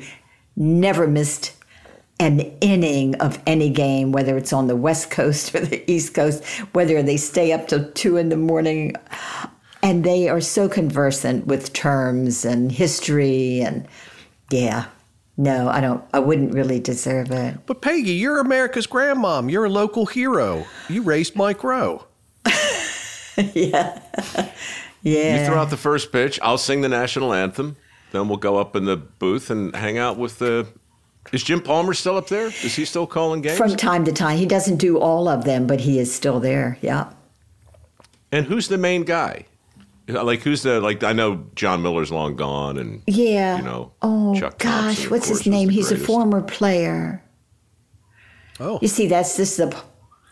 never 0.57 1.07
missed 1.07 1.55
an 2.19 2.41
inning 2.59 3.15
of 3.15 3.41
any 3.47 3.69
game, 3.69 4.11
whether 4.11 4.37
it's 4.37 4.51
on 4.51 4.67
the 4.67 4.75
West 4.75 5.09
Coast 5.09 5.55
or 5.55 5.61
the 5.61 5.89
East 5.89 6.13
Coast, 6.13 6.43
whether 6.73 7.01
they 7.01 7.17
stay 7.17 7.53
up 7.53 7.69
till 7.69 7.91
two 7.93 8.17
in 8.17 8.27
the 8.27 8.37
morning. 8.37 8.93
And 9.81 10.03
they 10.03 10.27
are 10.27 10.41
so 10.41 10.67
conversant 10.67 11.47
with 11.47 11.71
terms 11.71 12.43
and 12.43 12.71
history 12.71 13.61
and 13.61 13.87
yeah. 14.49 14.85
No, 15.35 15.67
I 15.67 15.81
don't 15.81 16.03
I 16.13 16.19
wouldn't 16.19 16.53
really 16.53 16.79
deserve 16.79 17.31
it. 17.31 17.57
But 17.65 17.81
Peggy, 17.81 18.13
you're 18.13 18.39
America's 18.39 18.85
grandmom. 18.87 19.51
You're 19.51 19.65
a 19.65 19.69
local 19.69 20.05
hero. 20.05 20.65
You 20.89 21.01
raised 21.01 21.35
Mike 21.35 21.63
Rowe. 21.63 22.05
yeah. 22.45 22.51
Yeah. 23.55 23.99
You 25.01 25.11
Yeah. 25.17 25.47
throw 25.47 25.57
out 25.57 25.69
the 25.69 25.75
first 25.77 26.11
pitch. 26.11 26.39
I'll 26.41 26.57
sing 26.59 26.81
the 26.81 26.87
national 26.89 27.33
anthem. 27.33 27.75
Then 28.11 28.27
we'll 28.29 28.37
go 28.37 28.57
up 28.57 28.75
in 28.75 28.85
the 28.85 28.95
booth 28.95 29.49
and 29.49 29.75
hang 29.75 29.97
out 29.97 30.17
with 30.17 30.37
the. 30.39 30.67
Is 31.31 31.43
Jim 31.43 31.61
Palmer 31.61 31.93
still 31.93 32.15
up 32.17 32.27
there? 32.27 32.47
Is 32.47 32.75
he 32.75 32.85
still 32.85 33.07
calling 33.07 33.41
games? 33.41 33.57
From 33.57 33.75
time 33.75 34.05
to 34.05 34.11
time. 34.11 34.37
He 34.37 34.45
doesn't 34.45 34.77
do 34.77 34.99
all 34.99 35.27
of 35.27 35.45
them, 35.45 35.65
but 35.67 35.79
he 35.81 35.97
is 35.99 36.13
still 36.13 36.39
there. 36.39 36.77
Yeah. 36.81 37.11
and 38.31 38.45
who's 38.45 38.67
the 38.67 38.77
main 38.77 39.03
guy? 39.03 39.45
Like 40.07 40.41
who's 40.41 40.63
the 40.63 40.81
like? 40.81 41.03
I 41.03 41.13
know 41.13 41.45
Jon 41.55 41.81
Miller's 41.81 42.11
long 42.11 42.35
gone, 42.35 42.77
and 42.77 43.01
Yeah. 43.07 43.57
you 43.57 43.63
know. 43.63 43.93
Oh 44.01 44.37
Chuck 44.37 44.57
gosh, 44.59 44.81
Thompson, 44.83 45.09
what's 45.11 45.27
course, 45.27 45.39
his 45.39 45.47
name? 45.47 45.69
the 45.69 45.73
He's 45.75 45.91
a 45.91 45.97
former 45.97 46.41
player. 46.41 47.23
Oh. 48.59 48.79
You 48.81 48.87
see, 48.87 49.07
that's 49.07 49.37
this 49.37 49.51
is 49.51 49.69
the 49.69 49.81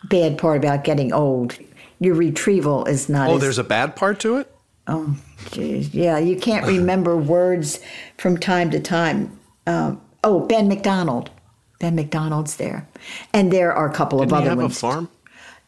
bad 0.09 0.37
part 0.37 0.57
about 0.57 0.83
getting 0.83 1.13
old. 1.13 1.57
Your 1.99 2.15
retrieval 2.15 2.85
is 2.85 3.07
not. 3.09 3.29
Oh, 3.29 3.35
as, 3.35 3.41
there's 3.41 3.57
a 3.59 3.63
bad 3.63 3.95
part 3.95 4.19
to 4.21 4.37
it? 4.37 4.53
Oh, 4.87 5.15
geez. 5.51 5.93
yeah. 5.93 6.17
You 6.17 6.35
can't 6.35 6.65
remember 6.65 7.15
words 7.35 7.79
from 8.17 8.37
time 8.37 8.71
to 8.71 8.79
time. 8.79 9.39
Um, 9.67 10.01
oh, 10.23 10.41
Ben 10.47 10.67
McDonald. 10.67 11.29
Ben 11.79 11.95
McDonald's 11.95 12.57
there, 12.57 12.87
and 13.33 13.51
there 13.51 13.73
are 13.73 13.89
a 13.89 13.93
couple 13.93 14.19
Didn't 14.19 14.33
of 14.33 14.37
he 14.37 14.41
other 14.41 14.49
have 14.51 14.59
a 14.59 14.61
ones. 14.63 14.79
farm? 14.79 15.09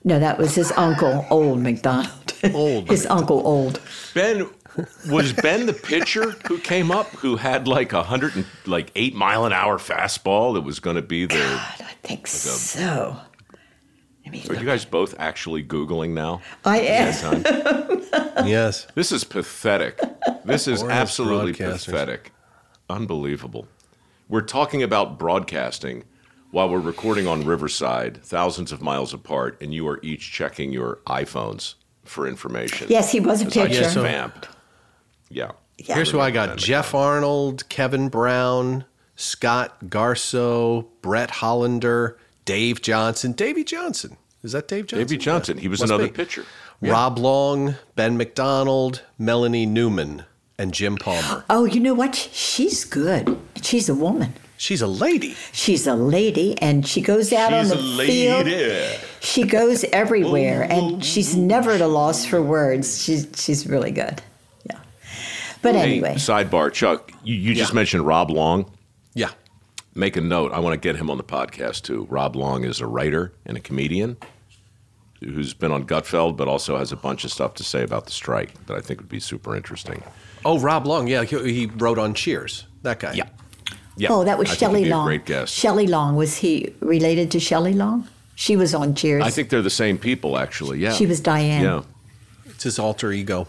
No, 0.04 0.20
that 0.20 0.38
was 0.38 0.54
his 0.54 0.72
uncle, 0.74 1.26
Old 1.32 1.60
McDonald. 1.60 2.23
Old 2.54 2.90
his 2.90 3.06
uncle, 3.06 3.46
Old. 3.46 3.80
Ben 4.14 4.50
was 5.10 5.34
Ben 5.34 5.66
the 5.66 5.74
pitcher 5.74 6.32
who 6.48 6.58
came 6.58 6.92
up 6.92 7.08
who 7.08 7.36
had 7.38 7.68
like 7.68 7.94
a 7.94 8.04
hundred 8.04 8.36
and 8.36 8.46
like 8.66 8.92
eight 8.96 9.14
mile 9.16 9.46
an 9.46 9.54
hour 9.54 9.78
fastball 9.78 10.54
that 10.56 10.62
was 10.62 10.80
going 10.80 10.96
to 10.96 11.02
be 11.02 11.26
the. 11.26 11.36
I 11.44 11.94
think 12.04 12.28
so. 12.28 13.18
Let 14.26 14.32
me 14.32 14.44
Are 14.46 14.54
look. 14.54 14.60
you 14.60 14.66
guys 14.66 14.86
both 14.86 15.16
actually 15.20 15.64
googling 15.64 16.12
now? 16.12 16.42
I 16.66 16.80
am. 16.80 17.94
Yes. 18.46 18.88
This 18.96 19.12
is 19.12 19.24
pathetic. 19.24 20.00
This 20.44 20.68
is 20.68 20.80
Glorious 20.80 21.00
absolutely 21.00 21.54
pathetic. 21.54 22.32
Unbelievable. 22.90 23.68
We're 24.28 24.42
talking 24.42 24.82
about 24.84 25.18
broadcasting 25.20 26.04
while 26.52 26.70
we're 26.70 26.80
recording 26.80 27.28
on 27.28 27.46
Riverside, 27.46 28.22
thousands 28.24 28.72
of 28.72 28.82
miles 28.82 29.14
apart, 29.14 29.62
and 29.62 29.74
you 29.74 29.88
are 29.88 30.00
each 30.04 30.32
checking 30.32 30.72
your 30.74 31.00
iPhones 31.08 31.76
for 32.06 32.28
information. 32.28 32.88
Yes, 32.90 33.12
he 33.12 33.20
was 33.20 33.42
a 33.42 33.46
As 33.48 33.58
I 33.58 33.68
pitcher. 33.68 33.82
just 33.82 33.94
so- 33.96 34.02
vamped. 34.04 34.48
Yeah. 35.30 35.52
Yeah. 35.78 35.96
Here's 35.96 36.12
who 36.12 36.20
I 36.20 36.30
got 36.32 36.58
Jeff 36.58 36.94
Arnold, 36.94 37.68
Kevin 37.70 38.08
Brown, 38.10 38.86
Scott 39.16 39.86
Garceau, 39.86 40.86
Brett 41.02 41.32
Hollander, 41.32 42.18
Dave 42.46 42.82
Johnson. 42.82 43.32
Davy 43.32 43.64
Johnson. 43.64 44.18
Is 44.44 44.52
that 44.52 44.68
Dave 44.68 44.88
Johnson? 44.88 45.08
Davy 45.08 45.18
Johnson. 45.18 45.58
He 45.58 45.68
was 45.68 45.80
Must 45.80 45.90
another 45.92 46.08
be. 46.08 46.14
pitcher. 46.14 46.46
Rob 46.82 47.18
Long, 47.18 47.76
Ben 47.96 48.18
McDonald, 48.18 49.02
Melanie 49.18 49.66
Newman, 49.66 50.26
and 50.60 50.74
Jim 50.74 50.98
Palmer. 50.98 51.46
Oh, 51.50 51.64
you 51.66 51.80
know 51.80 51.94
what? 51.94 52.14
She's 52.34 52.84
good. 52.84 53.40
She's 53.62 53.88
a 53.88 53.96
woman. 53.96 54.34
She's 54.58 54.82
a 54.82 54.88
lady. 54.88 55.36
She's 55.52 55.88
a 55.88 55.96
lady, 55.96 56.58
and 56.62 56.88
she 56.88 57.02
goes 57.02 57.34
out 57.34 57.54
on 57.54 57.68
the 57.68 58.04
field. 58.06 58.48
She 59.20 59.44
goes 59.44 59.84
everywhere, 59.86 60.68
oh, 60.70 60.74
and 60.74 60.96
oh, 60.96 61.00
she's 61.02 61.36
oh, 61.36 61.40
never 61.40 61.72
at 61.72 61.82
a 61.82 61.88
loss 61.88 62.26
for 62.26 62.42
words. 62.42 63.04
She's 63.04 63.28
she's 63.36 63.68
really 63.68 63.92
good. 63.92 64.22
Yeah. 64.70 64.80
But 65.62 65.76
Hey, 65.76 65.82
anyway, 65.82 66.16
sidebar, 66.16 66.72
Chuck, 66.72 67.12
you, 67.24 67.36
you 67.36 67.56
just 67.56 67.74
mentioned 67.74 68.06
Rob 68.06 68.30
Long. 68.30 68.72
Yeah. 69.14 69.32
Make 69.96 70.18
a 70.18 70.22
note. 70.22 70.52
I 70.54 70.60
want 70.60 70.74
to 70.74 70.80
get 70.80 70.96
him 70.96 71.10
on 71.10 71.18
the 71.18 71.24
podcast 71.24 71.84
too. 71.84 72.08
Rob 72.10 72.36
Long 72.36 72.64
is 72.64 72.80
a 72.80 72.88
writer 72.88 73.34
and 73.46 73.58
a 73.58 73.60
comedian 73.60 74.18
who's 75.20 75.54
been 75.54 75.72
on 75.72 75.86
Gutfeld, 75.86 76.36
but 76.36 76.48
also 76.48 76.78
has 76.78 76.92
a 76.92 76.96
bunch 76.96 77.24
of 77.24 77.32
stuff 77.32 77.54
to 77.56 77.64
say 77.64 77.84
about 77.84 78.06
the 78.06 78.12
strike 78.12 78.66
that 78.66 78.76
I 78.76 78.82
think 78.82 79.00
would 79.00 79.10
be 79.10 79.20
super 79.20 79.56
interesting. 79.56 80.04
Oh, 80.46 80.60
Rob 80.60 80.86
Long. 80.86 81.08
Yeah, 81.08 81.24
he, 81.24 81.54
he 81.54 81.66
wrote 81.68 81.98
on 81.98 82.14
Cheers. 82.14 82.66
That 82.82 83.00
guy. 83.00 83.14
Yeah. 83.14 83.30
Yeah. 83.96 84.10
oh, 84.12 84.24
that 84.24 84.38
was 84.40 84.50
I 84.50 84.56
Shelley 84.56 84.86
Long. 84.86 85.06
Great 85.06 85.26
guest. 85.26 85.54
Shelley 85.54 85.88
Long 85.88 86.16
was 86.16 86.38
he 86.38 86.74
related 86.80 87.30
to 87.32 87.40
Shelley 87.40 87.74
Long? 87.74 88.08
She 88.36 88.56
was 88.56 88.74
on 88.74 88.96
Cheers. 88.96 89.24
I 89.24 89.30
think 89.30 89.50
they're 89.50 89.62
the 89.62 89.70
same 89.70 89.98
people, 90.00 90.38
actually. 90.38 90.80
Yeah. 90.80 90.94
She 90.94 91.06
was 91.06 91.20
Diane. 91.20 91.64
Yeah. 91.64 91.84
It's 92.46 92.64
his 92.64 92.80
alter 92.80 93.12
ego. 93.12 93.48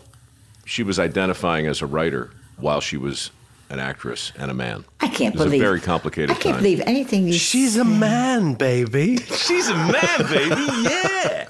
She 0.67 0.83
was 0.83 0.99
identifying 0.99 1.67
as 1.67 1.81
a 1.81 1.87
writer 1.87 2.31
while 2.59 2.81
she 2.81 2.97
was 2.99 3.31
an 3.71 3.79
actress 3.79 4.33
and 4.39 4.51
a 4.51 4.55
man. 4.55 4.85
I 5.01 5.09
can't 5.09 5.35
It 5.35 5.39
was 5.39 5.47
believe 5.47 5.63
a 5.63 5.65
very 5.65 5.81
complicated 5.81 6.31
I 6.31 6.35
can't 6.35 6.55
time. 6.57 6.63
believe 6.63 6.81
anything 6.83 7.27
you. 7.27 7.33
She's 7.33 7.77
a 7.79 7.85
man, 7.85 8.55
baby. 8.55 9.17
She's 9.19 9.69
a 9.69 9.75
man, 9.75 10.19
baby. 10.31 10.89
Yeah. 10.91 11.47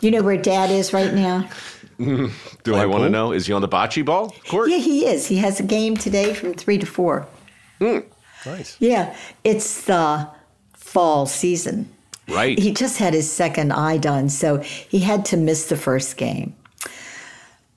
You 0.00 0.10
know 0.10 0.22
where 0.22 0.38
Dad 0.38 0.70
is 0.70 0.94
right 0.94 1.12
now? 1.12 1.48
Do 2.62 2.74
I 2.74 2.86
want 2.86 3.04
to 3.04 3.10
know? 3.10 3.32
Is 3.32 3.46
he 3.46 3.52
on 3.52 3.60
the 3.60 3.68
bocce 3.68 4.04
ball 4.04 4.34
court? 4.48 4.70
Yeah, 4.70 4.78
he 4.78 5.06
is. 5.06 5.26
He 5.26 5.36
has 5.38 5.60
a 5.60 5.62
game 5.62 5.96
today 5.96 6.32
from 6.32 6.54
three 6.54 6.78
to 6.78 6.86
four. 6.86 7.26
Hmm. 7.78 7.98
Nice. 8.46 8.76
Yeah, 8.80 9.14
it's 9.44 9.84
the 9.84 10.28
fall 10.72 11.26
season. 11.26 11.90
Right. 12.26 12.58
He 12.58 12.72
just 12.72 12.98
had 12.98 13.12
his 13.12 13.30
second 13.30 13.72
eye 13.72 13.98
done, 13.98 14.30
so 14.30 14.58
he 14.58 15.00
had 15.00 15.24
to 15.26 15.36
miss 15.36 15.68
the 15.68 15.76
first 15.76 16.16
game. 16.16 16.54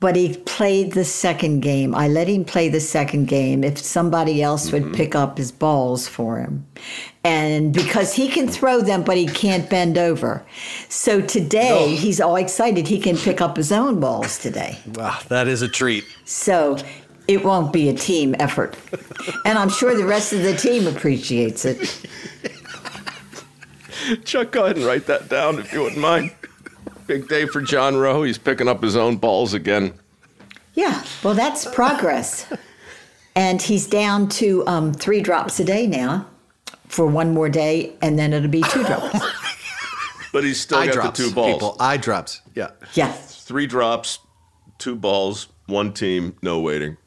But 0.03 0.17
he 0.17 0.35
played 0.35 0.91
the 0.91 1.05
second 1.05 1.61
game. 1.61 1.95
I 1.95 2.09
let 2.09 2.27
him 2.27 2.43
play 2.43 2.67
the 2.67 2.81
second 2.81 3.27
game 3.29 3.63
if 3.63 3.77
somebody 3.77 4.43
else 4.43 4.69
would 4.73 4.83
Mm-hmm. 4.83 4.95
pick 4.95 5.15
up 5.15 5.37
his 5.37 5.49
balls 5.49 6.09
for 6.09 6.39
him. 6.39 6.65
And 7.23 7.73
because 7.73 8.13
he 8.13 8.27
can 8.27 8.49
throw 8.49 8.81
them, 8.81 9.03
but 9.03 9.15
he 9.15 9.27
can't 9.27 9.69
bend 9.69 9.97
over. 9.97 10.43
So 10.89 11.21
today, 11.21 11.95
he's 11.95 12.19
all 12.19 12.35
excited 12.35 12.85
he 12.85 12.99
can 12.99 13.15
pick 13.15 13.39
up 13.39 13.55
his 13.55 13.71
own 13.71 14.01
balls 14.01 14.37
today. 14.39 14.77
Wow, 14.93 15.19
that 15.29 15.47
is 15.47 15.61
a 15.61 15.69
treat. 15.69 16.03
So 16.25 16.77
it 17.29 17.45
won't 17.45 17.71
be 17.71 17.87
a 17.87 17.93
team 17.93 18.35
effort. 18.39 18.75
And 19.45 19.57
I'm 19.57 19.69
sure 19.69 19.95
the 19.95 20.05
rest 20.05 20.33
of 20.33 20.43
the 20.43 20.53
team 20.53 20.85
appreciates 20.85 21.63
it. 21.63 21.79
Chuck, 24.25 24.51
go 24.51 24.65
ahead 24.65 24.75
and 24.75 24.85
write 24.85 25.05
that 25.05 25.29
down 25.29 25.59
if 25.59 25.71
you 25.71 25.81
wouldn't 25.83 26.01
mind. 26.01 26.31
Big 27.07 27.27
day 27.27 27.45
for 27.45 27.61
John 27.61 27.97
Rowe. 27.97 28.23
He's 28.23 28.37
picking 28.37 28.67
up 28.67 28.81
his 28.81 28.95
own 28.95 29.17
balls 29.17 29.53
again. 29.53 29.93
Yeah, 30.73 31.03
well, 31.23 31.33
that's 31.33 31.65
progress. 31.65 32.47
And 33.35 33.61
he's 33.61 33.87
down 33.87 34.29
to 34.29 34.65
um, 34.67 34.93
three 34.93 35.21
drops 35.21 35.59
a 35.59 35.65
day 35.65 35.87
now 35.87 36.25
for 36.87 37.05
one 37.05 37.33
more 37.33 37.49
day, 37.49 37.93
and 38.01 38.17
then 38.17 38.33
it'll 38.33 38.49
be 38.49 38.63
two 38.69 38.83
drops. 38.85 39.19
But 40.31 40.43
he's 40.43 40.59
still 40.59 40.79
eye 40.79 40.85
got 40.87 40.93
drops. 40.93 41.19
the 41.19 41.25
two 41.25 41.33
balls. 41.35 41.53
People, 41.53 41.75
eye 41.79 41.97
drops. 41.97 42.41
Yeah. 42.55 42.71
Yeah. 42.93 43.11
Three 43.11 43.67
drops, 43.67 44.19
two 44.77 44.95
balls, 44.95 45.47
one 45.67 45.93
team, 45.93 46.35
no 46.41 46.59
waiting. 46.59 46.97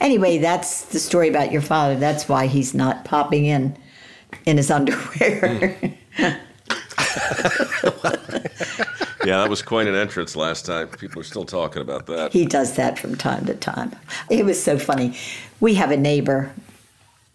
Anyway, 0.00 0.38
that's 0.38 0.86
the 0.86 0.98
story 0.98 1.28
about 1.28 1.52
your 1.52 1.62
father. 1.62 1.96
That's 1.96 2.28
why 2.28 2.46
he's 2.46 2.74
not 2.74 3.04
popping 3.04 3.44
in 3.44 3.76
in 4.46 4.56
his 4.56 4.70
underwear. 4.70 5.76
Yeah, 9.24 9.38
that 9.38 9.48
was 9.48 9.62
quite 9.62 9.86
an 9.86 9.94
entrance 9.94 10.34
last 10.34 10.66
time. 10.66 10.88
People 10.88 11.20
are 11.20 11.24
still 11.24 11.44
talking 11.44 11.80
about 11.80 12.06
that. 12.06 12.32
he 12.32 12.44
does 12.44 12.74
that 12.74 12.98
from 12.98 13.14
time 13.14 13.46
to 13.46 13.54
time. 13.54 13.94
It 14.28 14.44
was 14.44 14.60
so 14.60 14.78
funny. 14.78 15.16
We 15.60 15.74
have 15.74 15.92
a 15.92 15.96
neighbor, 15.96 16.52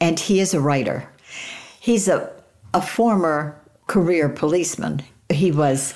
and 0.01 0.19
he 0.19 0.41
is 0.41 0.53
a 0.53 0.59
writer. 0.59 1.07
He's 1.79 2.09
a, 2.09 2.29
a 2.73 2.81
former 2.81 3.57
career 3.87 4.27
policeman. 4.27 5.01
He 5.31 5.49
was, 5.49 5.93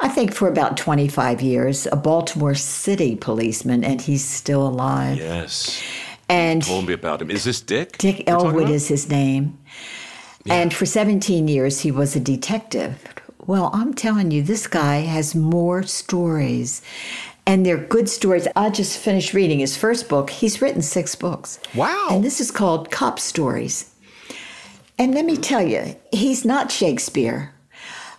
I 0.00 0.08
think, 0.08 0.32
for 0.32 0.48
about 0.48 0.78
25 0.78 1.42
years, 1.42 1.86
a 1.92 1.96
Baltimore 1.96 2.54
City 2.54 3.16
policeman, 3.16 3.84
and 3.84 4.00
he's 4.00 4.24
still 4.24 4.66
alive. 4.66 5.18
Yes. 5.18 5.82
And 6.30 6.62
Told 6.64 6.86
me 6.86 6.94
about 6.94 7.20
him. 7.20 7.30
Is 7.30 7.44
this 7.44 7.60
Dick? 7.60 7.98
Dick 7.98 8.24
Elwood 8.26 8.70
is 8.70 8.88
his 8.88 9.10
name. 9.10 9.58
And 10.48 10.72
for 10.72 10.86
17 10.86 11.48
years, 11.48 11.80
he 11.80 11.90
was 11.90 12.14
a 12.14 12.20
detective. 12.20 13.02
Well, 13.46 13.70
I'm 13.72 13.94
telling 13.94 14.30
you, 14.30 14.42
this 14.42 14.66
guy 14.66 14.98
has 14.98 15.34
more 15.34 15.82
stories. 15.82 16.82
And 17.46 17.64
they're 17.64 17.76
good 17.76 18.08
stories. 18.08 18.48
I 18.56 18.70
just 18.70 18.98
finished 18.98 19.32
reading 19.32 19.60
his 19.60 19.76
first 19.76 20.08
book. 20.08 20.30
He's 20.30 20.60
written 20.60 20.82
six 20.82 21.14
books. 21.14 21.60
Wow. 21.74 22.08
And 22.10 22.24
this 22.24 22.40
is 22.40 22.50
called 22.50 22.90
Cop 22.90 23.20
Stories. 23.20 23.92
And 24.98 25.14
let 25.14 25.24
me 25.24 25.36
tell 25.36 25.62
you, 25.62 25.94
he's 26.10 26.44
not 26.44 26.72
Shakespeare. 26.72 27.52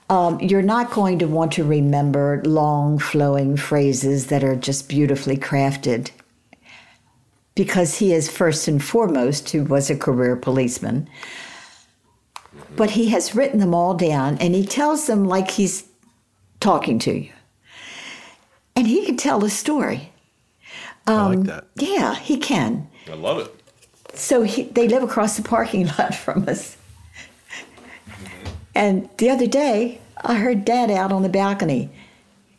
Um, 0.10 0.40
you're 0.40 0.62
not 0.62 0.92
going 0.92 1.20
to 1.20 1.28
want 1.28 1.52
to 1.54 1.66
remember 1.66 2.42
long, 2.46 2.98
flowing 2.98 3.58
phrases 3.58 4.28
that 4.28 4.44
are 4.44 4.56
just 4.56 4.88
beautifully 4.88 5.36
crafted 5.36 6.12
because 7.56 7.98
he 7.98 8.14
is 8.14 8.30
first 8.30 8.68
and 8.68 8.82
foremost 8.82 9.50
who 9.50 9.64
was 9.64 9.90
a 9.90 9.98
career 9.98 10.36
policeman. 10.38 11.10
But 12.78 12.92
he 12.92 13.10
has 13.10 13.36
written 13.36 13.60
them 13.60 13.74
all 13.74 13.94
down 13.96 14.38
and 14.40 14.56
he 14.56 14.66
tells 14.66 15.08
them 15.08 15.26
like 15.26 15.52
he's 15.52 15.86
talking 16.60 17.00
to 17.00 17.14
you. 17.20 17.32
And 18.76 18.88
he 18.88 19.06
can 19.06 19.18
tell 19.18 19.44
a 19.44 19.50
story. 19.50 20.12
I 21.08 21.14
Um, 21.14 21.32
like 21.38 21.46
that. 21.48 21.66
Yeah, 21.76 22.16
he 22.16 22.38
can. 22.38 22.88
I 23.10 23.16
love 23.16 23.40
it. 23.40 23.54
So 24.14 24.44
he, 24.44 24.64
they 24.64 24.88
live 24.88 25.04
across 25.04 25.36
the 25.38 25.44
parking 25.44 25.88
lot 25.98 26.14
from 26.16 26.48
us. 26.48 26.78
And 28.76 29.10
the 29.18 29.30
other 29.32 29.48
day, 29.48 30.00
I 30.24 30.36
heard 30.36 30.64
Dad 30.64 30.92
out 30.92 31.12
on 31.12 31.24
the 31.24 31.30
balcony 31.30 31.90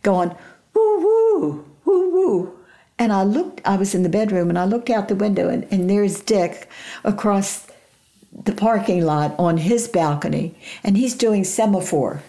going, 0.03 0.35
woo 0.75 1.01
woo, 1.01 1.64
woo 1.85 2.11
woo. 2.11 2.59
And 2.99 3.12
I 3.12 3.23
looked, 3.23 3.61
I 3.64 3.77
was 3.77 3.95
in 3.95 4.03
the 4.03 4.09
bedroom 4.09 4.49
and 4.49 4.59
I 4.59 4.64
looked 4.64 4.91
out 4.91 5.07
the 5.07 5.14
window 5.14 5.49
and, 5.49 5.64
and 5.71 5.89
there's 5.89 6.21
Dick 6.21 6.69
across 7.05 7.68
the 8.33 8.53
parking 8.53 9.05
lot 9.05 9.35
on 9.39 9.57
his 9.59 9.89
balcony 9.89 10.55
and 10.85 10.97
he's 10.97 11.14
doing 11.14 11.45
semaphore. 11.45 12.22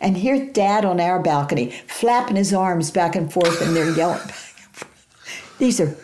And 0.00 0.16
here's 0.16 0.52
Dad 0.52 0.84
on 0.84 1.00
our 1.00 1.20
balcony 1.22 1.70
flapping 1.86 2.36
his 2.36 2.52
arms 2.52 2.90
back 2.90 3.14
and 3.14 3.32
forth, 3.32 3.60
and 3.62 3.74
they're 3.76 3.94
yelling. 3.96 4.28
These 5.58 5.80
are 5.80 5.96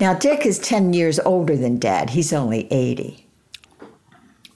now 0.00 0.14
Dick 0.14 0.44
is 0.44 0.58
ten 0.58 0.92
years 0.92 1.20
older 1.20 1.56
than 1.56 1.78
Dad. 1.78 2.10
He's 2.10 2.32
only 2.32 2.66
eighty. 2.72 3.26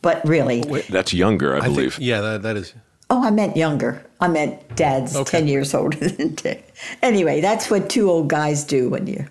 But 0.03 0.25
really, 0.27 0.65
oh, 0.69 0.79
That's 0.91 1.13
younger, 1.13 1.55
I 1.55 1.59
I 1.59 1.61
think- 1.63 1.75
believe. 1.75 1.99
yeah, 2.01 2.21
that, 2.21 2.43
that 2.43 2.57
is. 2.57 2.75
oh, 3.11 3.23
I 3.25 3.31
meant 3.31 3.57
younger. 3.57 4.05
I 4.21 4.27
meant 4.29 4.75
Dad's 4.77 5.15
Okay. 5.17 5.39
ten 5.39 5.49
years 5.49 5.73
older 5.75 5.97
than 6.09 6.35
Dick. 6.35 6.75
Anyway, 7.03 7.41
that's 7.41 7.71
what 7.71 7.89
two 7.89 8.11
old 8.11 8.29
guys 8.29 8.65
do 8.65 8.89
when 8.89 9.07
you 9.07 9.27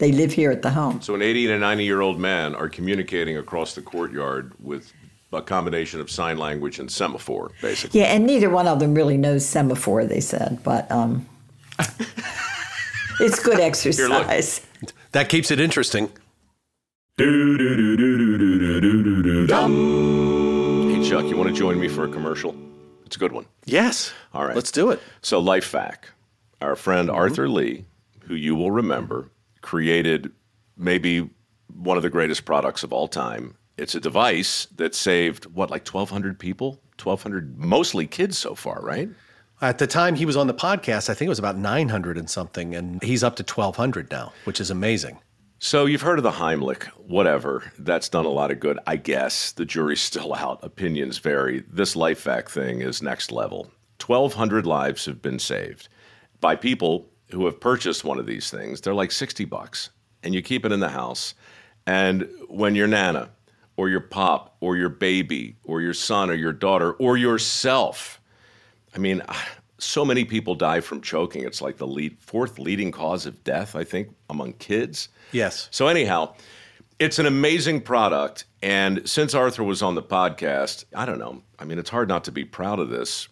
they 0.00 0.12
live 0.12 0.32
here 0.32 0.50
at 0.50 0.62
the 0.62 0.70
home. 0.70 1.02
So 1.02 1.14
an 1.14 1.20
80 1.20 1.46
and 1.46 1.54
a 1.56 1.58
90 1.58 1.84
year 1.84 2.00
old 2.00 2.18
man 2.18 2.54
are 2.54 2.70
communicating 2.70 3.36
across 3.36 3.74
the 3.74 3.82
courtyard 3.82 4.54
with 4.58 4.92
a 5.30 5.42
combination 5.42 6.00
of 6.00 6.10
sign 6.10 6.38
language 6.38 6.78
and 6.78 6.90
semaphore, 6.90 7.52
basically. 7.60 8.00
Yeah, 8.00 8.06
and 8.06 8.26
neither 8.26 8.48
one 8.48 8.66
of 8.66 8.80
them 8.80 8.94
really 8.94 9.18
knows 9.18 9.44
semaphore, 9.44 10.06
they 10.06 10.20
said, 10.20 10.58
but 10.64 10.90
um, 10.90 11.28
it's 13.20 13.38
good 13.40 13.60
exercise. 13.60 14.66
Here, 14.80 14.88
that 15.12 15.28
keeps 15.28 15.50
it 15.50 15.60
interesting. 15.60 16.06
Hey, 17.18 17.26
Chuck, 21.06 21.26
you 21.26 21.36
want 21.36 21.50
to 21.50 21.54
join 21.54 21.78
me 21.78 21.88
for 21.88 22.04
a 22.04 22.08
commercial? 22.08 22.56
It's 23.04 23.16
a 23.16 23.18
good 23.18 23.32
one. 23.32 23.44
Yes. 23.66 24.14
All 24.32 24.46
right. 24.46 24.56
Let's 24.56 24.72
do 24.72 24.90
it. 24.92 25.02
So, 25.20 25.40
life 25.40 25.66
fact. 25.66 26.12
Our 26.62 26.74
friend 26.74 27.08
mm-hmm. 27.08 27.18
Arthur 27.18 27.50
Lee, 27.50 27.84
who 28.20 28.34
you 28.34 28.54
will 28.54 28.70
remember, 28.70 29.28
created 29.60 30.32
maybe 30.76 31.28
one 31.74 31.96
of 31.96 32.02
the 32.02 32.10
greatest 32.10 32.44
products 32.44 32.82
of 32.82 32.92
all 32.92 33.08
time. 33.08 33.56
It's 33.76 33.94
a 33.94 34.00
device 34.00 34.66
that 34.76 34.94
saved, 34.94 35.46
what, 35.46 35.70
like 35.70 35.88
1,200 35.88 36.38
people? 36.38 36.80
1,200, 37.02 37.58
mostly 37.58 38.06
kids 38.06 38.36
so 38.36 38.54
far, 38.54 38.80
right? 38.82 39.08
At 39.62 39.78
the 39.78 39.86
time 39.86 40.14
he 40.14 40.26
was 40.26 40.36
on 40.36 40.46
the 40.46 40.54
podcast, 40.54 41.08
I 41.10 41.14
think 41.14 41.26
it 41.26 41.28
was 41.28 41.38
about 41.38 41.56
900 41.56 42.18
and 42.18 42.28
something, 42.28 42.74
and 42.74 43.02
he's 43.02 43.22
up 43.22 43.36
to 43.36 43.42
1,200 43.42 44.10
now, 44.10 44.32
which 44.44 44.60
is 44.60 44.70
amazing. 44.70 45.18
So 45.58 45.84
you've 45.84 46.00
heard 46.00 46.18
of 46.18 46.22
the 46.22 46.30
Heimlich, 46.30 46.84
whatever. 46.96 47.70
That's 47.78 48.08
done 48.08 48.24
a 48.24 48.30
lot 48.30 48.50
of 48.50 48.60
good, 48.60 48.78
I 48.86 48.96
guess. 48.96 49.52
The 49.52 49.66
jury's 49.66 50.00
still 50.00 50.34
out. 50.34 50.60
Opinions 50.62 51.18
vary. 51.18 51.64
This 51.70 51.94
life 51.94 52.24
LifeVac 52.24 52.48
thing 52.48 52.80
is 52.80 53.02
next 53.02 53.30
level. 53.30 53.70
1,200 54.04 54.64
lives 54.64 55.04
have 55.04 55.20
been 55.20 55.38
saved 55.38 55.90
by 56.40 56.56
people 56.56 57.09
who 57.32 57.44
have 57.46 57.60
purchased 57.60 58.04
one 58.04 58.18
of 58.18 58.26
these 58.26 58.50
things. 58.50 58.80
They're 58.80 58.94
like 58.94 59.12
60 59.12 59.44
bucks, 59.44 59.90
and 60.22 60.34
you 60.34 60.42
keep 60.42 60.64
it 60.64 60.72
in 60.72 60.80
the 60.80 60.88
house. 60.88 61.34
And 61.86 62.28
when 62.48 62.74
your 62.74 62.86
nana, 62.86 63.30
or 63.76 63.88
your 63.88 64.00
pop, 64.00 64.56
or 64.60 64.76
your 64.76 64.88
baby, 64.88 65.56
or 65.64 65.80
your 65.80 65.94
son, 65.94 66.30
or 66.30 66.34
your 66.34 66.52
daughter, 66.52 66.92
or 66.92 67.16
yourself, 67.16 68.20
I 68.94 68.98
mean, 68.98 69.22
so 69.78 70.04
many 70.04 70.24
people 70.24 70.54
die 70.54 70.80
from 70.80 71.00
choking. 71.00 71.44
It's 71.44 71.62
like 71.62 71.78
the 71.78 71.86
lead, 71.86 72.18
fourth 72.20 72.58
leading 72.58 72.92
cause 72.92 73.24
of 73.24 73.42
death, 73.44 73.74
I 73.74 73.84
think, 73.84 74.10
among 74.28 74.54
kids. 74.54 75.08
Yes. 75.32 75.68
So, 75.70 75.88
anyhow, 75.88 76.34
it's 76.98 77.18
an 77.18 77.24
amazing 77.24 77.80
product. 77.80 78.44
And 78.62 79.08
since 79.08 79.34
Arthur 79.34 79.64
was 79.64 79.82
on 79.82 79.94
the 79.94 80.02
podcast, 80.02 80.84
I 80.94 81.06
don't 81.06 81.18
know. 81.18 81.42
I 81.58 81.64
mean, 81.64 81.78
it's 81.78 81.88
hard 81.88 82.08
not 82.08 82.24
to 82.24 82.32
be 82.32 82.44
proud 82.44 82.78
of 82.78 82.90
this. 82.90 83.28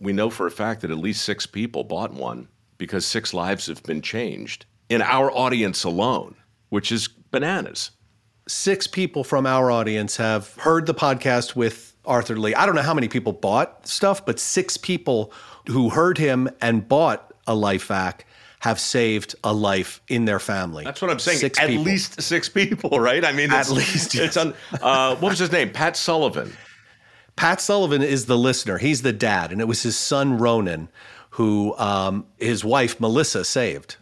We 0.00 0.12
know 0.12 0.30
for 0.30 0.46
a 0.46 0.52
fact 0.52 0.82
that 0.82 0.92
at 0.92 0.98
least 0.98 1.24
six 1.24 1.44
people 1.44 1.82
bought 1.82 2.12
one 2.12 2.46
because 2.78 3.04
six 3.04 3.34
lives 3.34 3.66
have 3.66 3.82
been 3.82 4.00
changed 4.00 4.66
in 4.88 5.02
our 5.02 5.30
audience 5.32 5.84
alone, 5.84 6.34
which 6.70 6.90
is 6.90 7.08
bananas. 7.08 7.90
Six 8.46 8.86
people 8.86 9.24
from 9.24 9.46
our 9.46 9.70
audience 9.70 10.16
have 10.16 10.54
heard 10.54 10.86
the 10.86 10.94
podcast 10.94 11.54
with 11.54 11.94
Arthur 12.06 12.38
Lee. 12.38 12.54
I 12.54 12.64
don't 12.64 12.74
know 12.74 12.82
how 12.82 12.94
many 12.94 13.08
people 13.08 13.34
bought 13.34 13.86
stuff, 13.86 14.24
but 14.24 14.40
six 14.40 14.76
people 14.78 15.32
who 15.66 15.90
heard 15.90 16.16
him 16.16 16.48
and 16.62 16.88
bought 16.88 17.34
a 17.46 17.52
LifeVac 17.52 18.20
have 18.60 18.80
saved 18.80 19.34
a 19.44 19.52
life 19.52 20.00
in 20.08 20.24
their 20.24 20.38
family. 20.40 20.84
That's 20.84 21.02
what 21.02 21.10
I'm 21.10 21.18
saying. 21.18 21.38
Six 21.38 21.58
At 21.58 21.68
people. 21.68 21.84
least 21.84 22.20
six 22.22 22.48
people, 22.48 22.98
right? 22.98 23.24
I 23.24 23.32
mean, 23.32 23.52
At 23.52 23.68
least, 23.68 24.14
It's 24.14 24.36
on. 24.36 24.54
Uh, 24.80 25.14
what 25.16 25.30
was 25.30 25.38
his 25.38 25.52
name? 25.52 25.70
Pat 25.70 25.96
Sullivan. 25.96 26.52
Pat 27.36 27.60
Sullivan 27.60 28.02
is 28.02 28.26
the 28.26 28.36
listener. 28.36 28.78
He's 28.78 29.02
the 29.02 29.12
dad, 29.12 29.52
and 29.52 29.60
it 29.60 29.68
was 29.68 29.82
his 29.82 29.96
son 29.96 30.38
Ronan 30.38 30.88
who 31.30 31.76
um, 31.78 32.26
his 32.36 32.64
wife 32.64 33.00
Melissa 33.00 33.44
saved. 33.44 33.96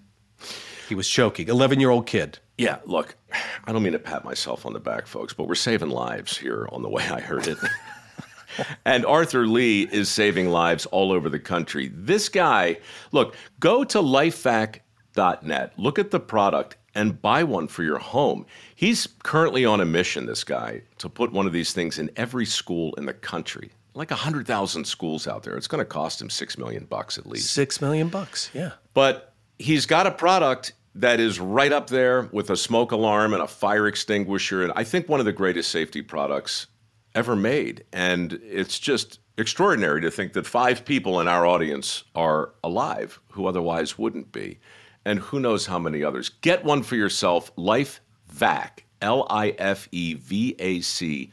He 0.89 0.95
was 0.95 1.09
choking. 1.09 1.49
Eleven-year-old 1.49 2.07
kid. 2.07 2.39
Yeah, 2.59 2.79
look, 2.87 3.17
I 3.65 3.73
don't 3.73 3.83
mean 3.83 3.93
to 3.93 3.99
pat 3.99 4.25
myself 4.25 4.65
on 4.65 4.73
the 4.73 4.81
back, 4.81 5.07
folks, 5.07 5.35
but 5.35 5.47
we're 5.47 5.57
saving 5.57 5.91
lives 5.91 6.39
here 6.39 6.69
on 6.73 6.83
the 6.83 6.89
way 6.89 7.05
I 7.05 7.21
heard 7.21 7.47
it. 7.47 7.59
and 8.85 9.05
Arthur 9.05 9.47
Lee 9.47 9.83
is 9.83 10.09
saving 10.09 10.49
lives 10.49 10.87
all 10.87 11.13
over 11.13 11.29
the 11.29 11.39
country. 11.39 11.91
This 11.93 12.29
guy, 12.29 12.79
look, 13.13 13.37
go 13.61 13.85
to 13.85 13.99
lifevac.net, 13.99 15.79
look 15.79 15.99
at 15.99 16.11
the 16.11 16.21
product, 16.21 16.77
and 16.95 17.21
buy 17.21 17.45
one 17.45 17.69
for 17.69 17.83
your 17.83 17.99
home. 17.99 18.47
He's 18.75 19.07
currently 19.23 19.67
on 19.67 19.81
a 19.81 19.85
mission, 19.85 20.25
this 20.25 20.45
guy, 20.45 20.83
to 20.99 21.11
put 21.11 21.33
one 21.33 21.47
of 21.47 21.53
these 21.53 21.73
things 21.73 21.99
in 21.99 22.11
every 22.17 22.47
school 22.47 22.95
in 22.95 23.05
the 23.05 23.13
country. 23.13 23.71
Like 23.97 24.11
100,000 24.11 24.85
schools 24.85 25.27
out 25.27 25.43
there. 25.43 25.57
It's 25.57 25.67
going 25.67 25.81
to 25.81 25.87
cost 25.87 26.21
him 26.21 26.31
6 26.31 26.59
million 26.59 26.85
bucks 26.85 27.17
at 27.19 27.27
least. 27.27 27.53
Six 27.53 27.81
million 27.81 28.09
bucks. 28.09 28.51
Yeah. 28.53 28.73
But 28.95 29.33
he's 29.59 29.87
got 29.87 30.07
a 30.07 30.11
product 30.11 30.75
that 30.95 31.21
is 31.21 31.41
right 31.41 31.73
up 31.73 31.89
there 31.89 32.29
with 32.33 32.51
a 32.51 32.57
smoke 32.57 32.93
alarm 32.93 33.33
and 33.33 33.43
a 33.43 33.47
fire 33.47 33.87
extinguisher. 33.87 34.63
And 34.63 34.73
I 34.77 34.85
think 34.85 35.09
one 35.09 35.21
of 35.21 35.27
the 35.27 35.33
greatest 35.33 35.71
safety 35.71 36.03
products 36.03 36.67
ever 37.15 37.35
made. 37.35 37.85
And 37.93 38.39
it's 38.43 38.79
just 38.79 39.19
extraordinary 39.39 40.01
to 40.03 40.11
think 40.11 40.33
that 40.35 40.47
five 40.47 40.85
people 40.85 41.21
in 41.21 41.29
our 41.29 41.47
audience 41.47 42.05
are 42.15 42.53
alive 42.65 43.21
who 43.33 43.47
otherwise 43.47 43.99
wouldn't 43.99 44.33
be. 44.33 44.59
And 45.05 45.21
who 45.21 45.39
knows 45.39 45.67
how 45.67 45.79
many 45.79 46.03
others. 46.03 46.29
Get 46.29 46.65
one 46.65 46.83
for 46.83 46.97
yourself, 46.97 47.53
Life 47.57 48.01
Vac, 48.27 48.85
L 49.01 49.27
I 49.31 49.51
F 49.51 49.89
E 49.93 50.15
V 50.15 50.57
A 50.59 50.81
C 50.81 51.31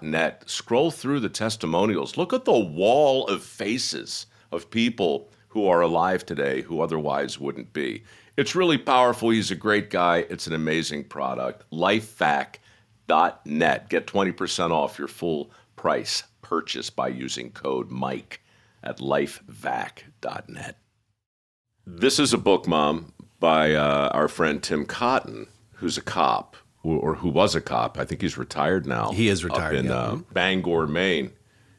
net. 0.00 0.44
Scroll 0.46 0.90
through 0.90 1.20
the 1.20 1.28
testimonials. 1.28 2.16
Look 2.16 2.32
at 2.32 2.44
the 2.44 2.58
wall 2.58 3.26
of 3.28 3.42
faces 3.42 4.26
of 4.50 4.70
people 4.70 5.30
who 5.48 5.66
are 5.66 5.80
alive 5.80 6.24
today 6.24 6.62
who 6.62 6.80
otherwise 6.80 7.38
wouldn't 7.38 7.72
be. 7.72 8.04
It's 8.36 8.54
really 8.54 8.78
powerful. 8.78 9.30
He's 9.30 9.50
a 9.50 9.56
great 9.56 9.90
guy. 9.90 10.26
It's 10.30 10.46
an 10.46 10.54
amazing 10.54 11.04
product. 11.04 11.64
Lifevac.net. 11.70 12.58
Get 13.90 14.06
20% 14.06 14.70
off 14.70 14.98
your 14.98 15.08
full 15.08 15.50
price 15.76 16.22
purchase 16.40 16.88
by 16.90 17.08
using 17.08 17.50
code 17.50 17.90
MIKE 17.90 18.40
at 18.82 18.98
lifevac.net. 18.98 20.78
This 21.86 22.18
is 22.18 22.32
a 22.32 22.38
book, 22.38 22.66
Mom, 22.66 23.12
by 23.40 23.74
uh, 23.74 24.08
our 24.12 24.28
friend 24.28 24.62
Tim 24.62 24.86
Cotton, 24.86 25.48
who's 25.72 25.98
a 25.98 26.02
cop, 26.02 26.56
or, 26.82 26.96
or 26.98 27.14
who 27.16 27.28
was 27.28 27.54
a 27.54 27.60
cop. 27.60 27.98
I 27.98 28.04
think 28.04 28.20
he's 28.22 28.36
retired 28.38 28.86
now. 28.86 29.12
He 29.12 29.28
is 29.28 29.44
Up 29.44 29.50
retired, 29.52 29.74
in 29.76 29.86
yeah. 29.86 29.92
uh, 29.94 30.16
Bangor, 30.32 30.86
Maine. 30.86 31.30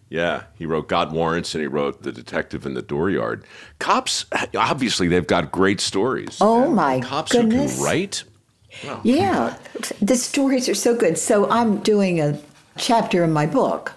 Yeah, 0.10 0.44
he 0.60 0.66
wrote 0.68 0.88
Got 0.90 1.12
Warrants 1.12 1.56
and 1.56 1.62
he 1.64 1.68
wrote 1.68 2.04
The 2.04 2.12
Detective 2.12 2.66
in 2.68 2.76
the 2.76 2.84
Dooryard. 2.84 3.44
Cops, 3.80 4.26
obviously, 4.56 5.08
they've 5.08 5.26
got 5.26 5.52
great 5.52 5.82
stories. 5.82 6.38
Oh, 6.40 6.66
And 6.66 6.76
my 6.76 7.00
cops 7.00 7.32
goodness. 7.32 7.72
who 7.72 7.78
can 7.78 7.86
write. 7.86 8.24
Yeah, 9.04 9.58
the 10.02 10.16
stories 10.16 10.68
are 10.70 10.76
so 10.76 10.96
good. 10.96 11.18
So 11.18 11.50
I'm 11.50 11.78
doing 11.78 12.20
a 12.22 12.40
chapter 12.78 13.24
in 13.24 13.32
my 13.32 13.46
book. 13.46 13.94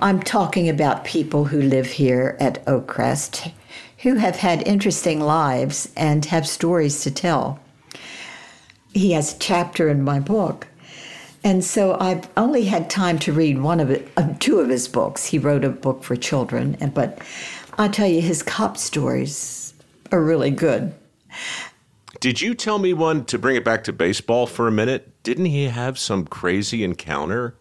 I'm 0.00 0.20
talking 0.22 0.68
about 0.68 1.04
people 1.04 1.46
who 1.46 1.60
live 1.62 1.86
here 1.86 2.36
at 2.38 2.62
Oakcrest 2.66 3.50
who 3.98 4.16
have 4.16 4.36
had 4.36 4.66
interesting 4.68 5.20
lives 5.20 5.90
and 5.96 6.24
have 6.26 6.46
stories 6.46 7.00
to 7.02 7.10
tell. 7.10 7.58
He 8.96 9.12
has 9.12 9.34
a 9.34 9.38
chapter 9.38 9.88
in 9.88 10.02
my 10.02 10.20
book. 10.20 10.68
And 11.44 11.62
so 11.62 11.96
I've 12.00 12.28
only 12.36 12.64
had 12.64 12.88
time 12.88 13.18
to 13.20 13.32
read 13.32 13.60
one 13.60 13.78
of 13.78 13.90
it, 13.90 14.08
uh, 14.16 14.34
two 14.40 14.58
of 14.58 14.68
his 14.68 14.88
books. 14.88 15.26
He 15.26 15.38
wrote 15.38 15.64
a 15.64 15.70
book 15.70 16.02
for 16.02 16.16
children, 16.16 16.76
and 16.80 16.92
but 16.94 17.20
I 17.78 17.88
tell 17.88 18.06
you, 18.08 18.20
his 18.22 18.42
cop 18.42 18.76
stories 18.78 19.74
are 20.10 20.22
really 20.22 20.50
good. 20.50 20.94
Did 22.20 22.40
you 22.40 22.54
tell 22.54 22.78
me 22.78 22.94
one 22.94 23.26
to 23.26 23.38
bring 23.38 23.56
it 23.56 23.64
back 23.64 23.84
to 23.84 23.92
baseball 23.92 24.46
for 24.46 24.66
a 24.66 24.72
minute? 24.72 25.22
Didn't 25.22 25.44
he 25.44 25.64
have 25.64 25.98
some 25.98 26.26
crazy 26.26 26.82
encounter 26.82 27.54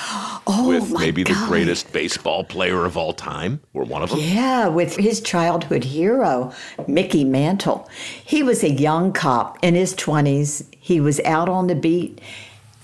Oh 0.00 0.68
with 0.68 0.92
maybe 0.92 1.22
the 1.22 1.34
greatest 1.46 1.92
baseball 1.92 2.44
player 2.44 2.84
of 2.84 2.96
all 2.96 3.12
time, 3.12 3.60
or 3.74 3.84
one 3.84 4.02
of 4.02 4.10
them? 4.10 4.18
Yeah, 4.20 4.68
with 4.68 4.96
his 4.96 5.20
childhood 5.20 5.84
hero, 5.84 6.52
Mickey 6.86 7.24
Mantle. 7.24 7.88
He 8.24 8.42
was 8.42 8.62
a 8.62 8.70
young 8.70 9.12
cop 9.12 9.58
in 9.62 9.74
his 9.74 9.94
20s. 9.94 10.66
He 10.78 11.00
was 11.00 11.20
out 11.20 11.48
on 11.48 11.66
the 11.66 11.74
beat, 11.74 12.20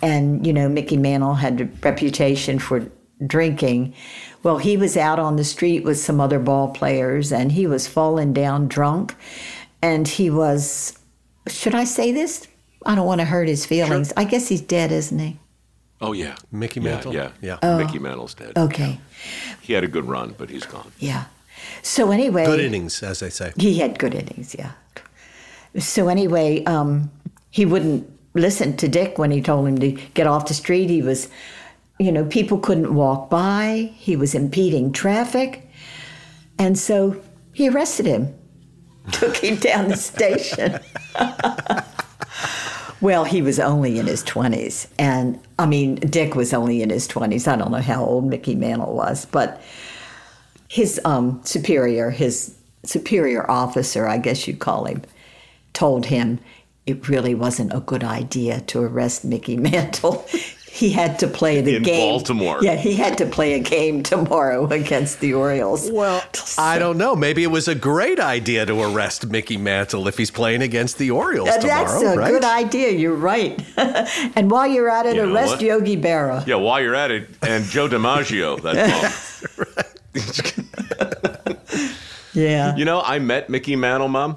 and, 0.03 0.47
you 0.47 0.53
know, 0.53 0.69
Mickey 0.69 0.97
Mantle 0.97 1.35
had 1.35 1.61
a 1.61 1.65
reputation 1.83 2.59
for 2.59 2.91
drinking. 3.27 3.95
Well, 4.43 4.59
he 4.59 4.77
was 4.77 4.97
out 4.97 5.19
on 5.19 5.37
the 5.37 5.45
street 5.45 5.85
with 5.85 5.99
some 5.99 6.21
other 6.21 6.39
ball 6.39 6.69
players, 6.69 7.33
and 7.33 7.53
he 7.53 7.67
was 7.67 7.89
falling 7.89 8.33
down 8.33 8.69
drunk. 8.69 9.15
And 9.81 10.07
he 10.07 10.31
was, 10.31 10.99
should 11.47 11.75
I 11.75 11.85
say 11.85 12.13
this? 12.13 12.47
I 12.87 12.95
don't 12.95 13.07
want 13.07 13.21
to 13.21 13.27
hurt 13.27 13.49
his 13.49 13.65
feelings. 13.65 14.13
I 14.17 14.25
guess 14.25 14.49
he's 14.49 14.61
dead, 14.61 14.93
isn't 14.93 15.19
he? 15.19 15.39
Oh 16.01 16.13
yeah, 16.13 16.37
Mickey 16.53 16.81
Yeah, 16.81 16.91
Mantle? 16.91 17.15
Yeah, 17.15 17.31
Yeah. 17.41 17.59
Oh. 17.63 17.79
Mickey 17.79 17.99
Mantle's 17.99 18.35
dead. 18.35 18.53
Okay. 18.57 18.99
He 19.61 19.73
had 19.73 19.85
a 19.85 19.89
good 19.89 20.05
run, 20.05 20.35
but 20.37 20.51
he's 20.51 20.67
gone. 20.67 20.93
Yeah. 20.99 21.25
So 21.83 22.11
anyway, 22.11 22.45
Good 22.45 22.61
innings, 22.61 23.03
as 23.03 23.21
they 23.21 23.31
say. 23.31 23.53
He 23.57 23.79
had 23.79 23.99
good 23.99 24.15
innings, 24.15 24.55
yeah. 24.59 24.73
So 25.79 26.09
anyway, 26.09 26.63
um, 26.65 27.11
he 27.51 27.65
wouldn't 27.65 28.11
listen 28.35 28.77
to 28.77 28.89
Dick 28.89 29.19
when 29.19 29.31
he 29.31 29.41
told 29.41 29.67
him 29.67 29.79
to 29.79 29.93
get 30.15 30.27
off 30.27 30.47
the 30.47 30.55
street. 30.55 30.91
He 30.91 31.03
was, 31.03 31.29
you 31.99 32.13
know, 32.13 32.25
people 32.25 32.59
couldn't 32.59 32.95
walk 32.95 33.31
by. 33.31 33.93
He 33.97 34.17
was 34.17 34.35
impeding 34.35 34.93
traffic, 34.93 35.69
and 36.59 36.79
so 36.79 37.21
he 37.53 37.69
arrested 37.69 38.07
him, 38.07 38.35
took 39.13 39.37
him 39.37 39.57
down 39.57 39.89
the 39.89 39.97
station. 39.97 40.81
well, 43.05 43.25
he 43.25 43.43
was 43.43 43.61
only 43.61 43.99
in 43.99 44.07
his 44.07 44.23
twenties, 44.23 44.89
and 44.99 45.39
I 45.59 45.67
mean, 45.67 45.97
Dick 45.97 46.35
was 46.35 46.55
only 46.55 46.81
in 46.81 46.89
his 46.89 47.07
twenties. 47.07 47.47
I 47.47 47.55
don't 47.55 47.71
know 47.71 47.83
how 47.83 48.03
old 48.03 48.25
Mickey 48.25 48.55
Mantle 48.55 48.95
was, 48.95 49.27
but 49.27 49.61
his 50.69 50.99
um, 51.05 51.43
superior, 51.45 52.09
his 52.09 52.57
superior 52.83 53.49
officer, 53.51 54.09
I 54.09 54.17
guess 54.17 54.49
you'd 54.49 54.59
call 54.59 54.87
him, 54.87 55.03
told 55.75 56.07
him 56.07 56.39
it 56.87 57.07
really 57.07 57.35
wasn't 57.35 57.75
a 57.75 57.81
good 57.81 58.03
idea 58.03 58.63
to 58.63 58.81
arrest 58.81 59.23
Mickey 59.23 59.57
Mantle. 59.69 60.27
He 60.75 60.91
had 60.91 61.21
to 61.21 61.29
play 61.29 61.61
the 61.61 61.77
In 61.77 61.83
game. 61.85 62.01
Baltimore. 62.01 62.59
Yeah, 62.61 62.75
he 62.75 62.95
had 62.97 63.17
to 63.19 63.27
play 63.27 63.53
a 63.55 63.61
game 63.61 64.03
tomorrow 64.03 64.67
against 64.71 65.21
the 65.21 65.33
Orioles. 65.33 65.89
Well, 65.89 66.21
I 66.59 66.81
don't 66.81 66.99
know. 66.99 67.15
Maybe 67.15 67.45
it 67.45 67.51
was 67.53 67.69
a 67.69 67.77
great 67.77 68.19
idea 68.19 68.67
to 68.67 68.83
arrest 68.83 69.29
Mickey 69.29 69.57
Mantle 69.57 70.09
if 70.09 70.19
he's 70.19 70.33
playing 70.33 70.63
against 70.63 70.99
the 70.99 71.13
Orioles 71.13 71.49
Uh, 71.49 71.59
tomorrow, 71.61 71.85
That's 71.85 72.03
a 72.03 72.19
right? 72.19 72.31
good 72.33 72.43
idea. 72.45 72.91
You're 72.91 73.15
right. 73.15 73.63
and 74.35 74.51
while 74.51 74.67
you're 74.67 74.91
at 74.91 75.07
it, 75.07 75.15
You 75.15 75.33
arrest? 75.33 75.61
Yogi 75.63 75.97
Berra. 75.97 76.45
Yeah, 76.45 76.57
while 76.57 76.81
you're 76.83 76.97
at 76.97 77.13
it, 77.13 77.29
and 77.43 77.65
Joe 77.67 77.89
DiMaggio, 77.89 78.61
That's 78.61 79.43
bum. 80.65 81.57
Yeah. 82.33 82.75
You 82.75 82.85
know, 82.85 83.01
I 83.01 83.21
met 83.21 83.49
Mickey 83.49 83.77
Mantle, 83.77 84.09
Mom. 84.09 84.37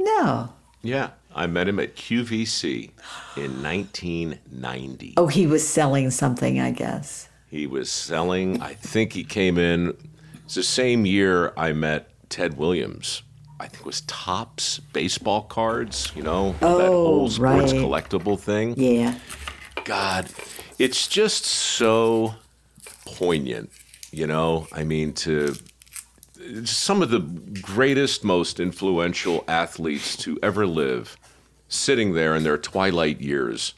No. 0.00 0.48
Yeah, 0.82 1.10
I 1.34 1.46
met 1.46 1.68
him 1.68 1.78
at 1.80 1.96
QVC 1.96 2.90
in 3.36 3.62
1990. 3.62 5.14
Oh, 5.16 5.26
he 5.26 5.46
was 5.46 5.66
selling 5.66 6.10
something, 6.10 6.60
I 6.60 6.70
guess. 6.70 7.28
He 7.48 7.66
was 7.66 7.90
selling, 7.90 8.60
I 8.62 8.74
think 8.74 9.12
he 9.12 9.24
came 9.24 9.58
in, 9.58 9.96
it's 10.44 10.54
the 10.54 10.62
same 10.62 11.06
year 11.06 11.52
I 11.56 11.72
met 11.72 12.10
Ted 12.28 12.56
Williams. 12.56 13.22
I 13.60 13.68
think 13.68 13.80
it 13.80 13.86
was 13.86 14.02
Topps 14.02 14.80
baseball 14.92 15.42
cards, 15.42 16.12
you 16.14 16.22
know, 16.22 16.52
that 16.60 16.62
Oh, 16.68 17.06
old 17.06 17.32
sports 17.32 17.72
right. 17.72 17.80
collectible 17.82 18.38
thing. 18.38 18.74
Yeah. 18.76 19.18
God, 19.84 20.28
it's 20.78 21.06
just 21.08 21.44
so 21.44 22.34
poignant, 23.06 23.70
you 24.10 24.26
know? 24.26 24.66
I 24.72 24.84
mean, 24.84 25.12
to 25.14 25.54
some 26.64 27.00
of 27.02 27.10
the 27.10 27.20
greatest, 27.62 28.24
most 28.24 28.60
influential 28.60 29.44
athletes 29.48 30.16
to 30.18 30.38
ever 30.42 30.66
live 30.66 31.16
sitting 31.74 32.12
there 32.14 32.34
in 32.34 32.44
their 32.44 32.56
twilight 32.58 33.20
years 33.20 33.74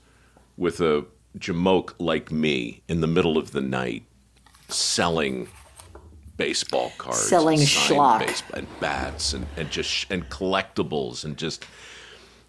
with 0.57 0.80
a 0.80 1.05
jamoke 1.38 1.92
like 1.99 2.30
me 2.30 2.82
in 2.88 3.01
the 3.01 3.07
middle 3.07 3.36
of 3.38 3.53
the 3.53 3.61
night 3.61 4.05
selling 4.68 5.49
baseball 6.36 6.92
cards, 6.99 7.20
Selling 7.22 7.59
schlock. 7.61 8.20
base- 8.20 8.42
and 8.55 8.66
bats 8.80 9.32
and, 9.32 9.47
and 9.57 9.70
just 9.70 10.11
and 10.11 10.28
collectibles 10.28 11.24
and 11.24 11.36
just 11.36 11.64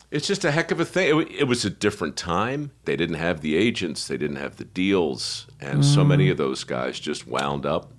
it's 0.10 0.26
just 0.28 0.46
a 0.46 0.52
heck 0.52 0.72
of 0.72 0.80
a 0.80 0.86
thing. 0.86 1.20
It, 1.22 1.32
it 1.32 1.44
was 1.46 1.66
a 1.66 1.70
different 1.70 2.16
time. 2.16 2.72
They 2.86 2.96
didn't 2.96 3.18
have 3.18 3.42
the 3.42 3.56
agents, 3.58 4.08
they 4.08 4.16
didn't 4.18 4.38
have 4.38 4.56
the 4.56 4.64
deals, 4.64 5.48
and 5.60 5.84
so 5.86 6.02
Mm. 6.04 6.08
many 6.08 6.30
of 6.30 6.38
those 6.38 6.64
guys 6.64 6.98
just 7.00 7.28
wound 7.28 7.66
up 7.66 7.92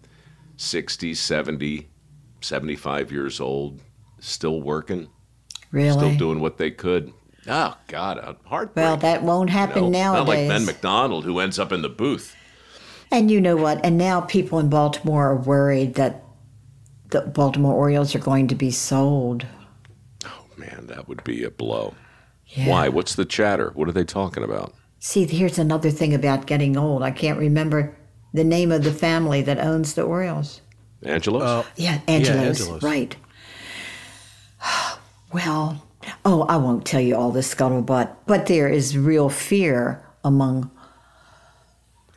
60, 0.56 1.14
70, 1.14 1.86
75 2.40 3.12
years 3.12 3.40
old, 3.40 3.80
still 4.20 4.60
working, 4.62 5.08
Really? 5.70 5.90
still 5.92 6.16
doing 6.16 6.40
what 6.40 6.56
they 6.56 6.70
could. 6.70 7.12
Oh 7.48 7.76
God, 7.86 8.18
a 8.18 8.36
heartbreak. 8.46 8.84
well, 8.84 8.96
that 8.98 9.22
won't 9.22 9.50
you 9.50 9.56
happen 9.56 9.84
know? 9.84 10.12
nowadays. 10.14 10.26
Not 10.26 10.28
like 10.28 10.48
Ben 10.48 10.64
McDonald 10.66 11.24
who 11.24 11.38
ends 11.38 11.58
up 11.58 11.72
in 11.72 11.82
the 11.82 11.88
booth. 11.88 12.36
And 13.10 13.30
you 13.30 13.40
know 13.40 13.56
what? 13.56 13.82
And 13.84 13.96
now 13.96 14.20
people 14.20 14.58
in 14.58 14.68
Baltimore 14.68 15.28
are 15.30 15.36
worried 15.36 15.94
that 15.94 16.22
the 17.10 17.22
Baltimore 17.22 17.74
Orioles 17.74 18.14
are 18.14 18.18
going 18.20 18.48
to 18.48 18.54
be 18.54 18.70
sold. 18.70 19.46
Oh 20.26 20.44
man, 20.56 20.86
that 20.88 21.08
would 21.08 21.24
be 21.24 21.42
a 21.42 21.50
blow. 21.50 21.94
Yeah. 22.48 22.68
Why? 22.68 22.88
What's 22.88 23.14
the 23.14 23.24
chatter? 23.24 23.70
What 23.74 23.88
are 23.88 23.92
they 23.92 24.04
talking 24.04 24.42
about? 24.44 24.74
See, 25.00 25.24
here's 25.24 25.58
another 25.58 25.90
thing 25.90 26.12
about 26.12 26.46
getting 26.46 26.76
old. 26.76 27.02
I 27.02 27.10
can't 27.12 27.38
remember 27.38 27.96
the 28.34 28.44
name 28.44 28.70
of 28.72 28.84
the 28.84 28.92
family 28.92 29.40
that 29.42 29.58
owns 29.58 29.94
the 29.94 30.02
Orioles. 30.02 30.60
Angelos? 31.02 31.42
Uh, 31.42 31.64
Yeah, 31.76 32.00
Angelos. 32.08 32.60
Angelos. 32.60 32.82
Right. 32.82 33.16
Well, 35.30 35.86
oh, 36.24 36.42
I 36.42 36.56
won't 36.56 36.84
tell 36.86 37.00
you 37.00 37.16
all 37.16 37.30
the 37.30 37.40
scuttlebutt, 37.40 38.14
but 38.26 38.46
there 38.46 38.68
is 38.68 38.96
real 38.96 39.28
fear 39.28 40.02
among 40.24 40.70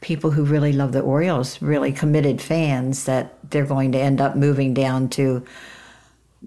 people 0.01 0.31
who 0.31 0.43
really 0.43 0.73
love 0.73 0.91
the 0.91 1.01
Orioles, 1.01 1.61
really 1.61 1.91
committed 1.91 2.41
fans, 2.41 3.05
that 3.05 3.37
they're 3.49 3.65
going 3.65 3.91
to 3.91 3.99
end 3.99 4.19
up 4.19 4.35
moving 4.35 4.73
down 4.73 5.09
to 5.09 5.45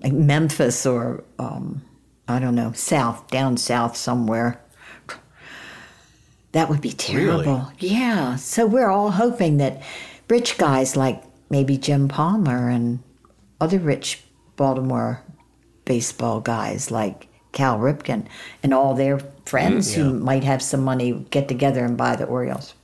like 0.03 0.13
Memphis 0.13 0.85
or 0.85 1.23
um, 1.39 1.83
I 2.27 2.39
don't 2.39 2.55
know, 2.55 2.73
south, 2.73 3.31
down 3.31 3.57
south 3.57 3.97
somewhere. 3.97 4.61
That 6.53 6.69
would 6.69 6.81
be 6.81 6.93
terrible. 6.93 7.73
Yeah. 7.79 8.37
So 8.37 8.67
we're 8.67 8.89
all 8.89 9.11
hoping 9.11 9.57
that 9.59 9.83
rich 10.29 10.57
guys 10.57 10.97
like 10.97 11.23
maybe 11.51 11.77
Jim 11.77 12.09
Palmer 12.09 12.69
and 12.69 13.01
other 13.61 13.79
rich 13.79 14.23
Baltimore 14.57 15.23
baseball 15.85 16.41
guys 16.41 16.91
like 16.91 17.29
Cal 17.55 17.79
Ripken 17.79 18.27
and 18.63 18.75
all 18.75 18.95
their 18.95 19.19
friends 19.47 19.95
who 19.95 20.13
might 20.13 20.45
have 20.45 20.61
some 20.61 20.83
money 20.85 21.25
get 21.31 21.49
together 21.49 21.85
and 21.85 21.97
buy 21.97 22.17
the 22.17 22.27
Orioles. 22.27 22.75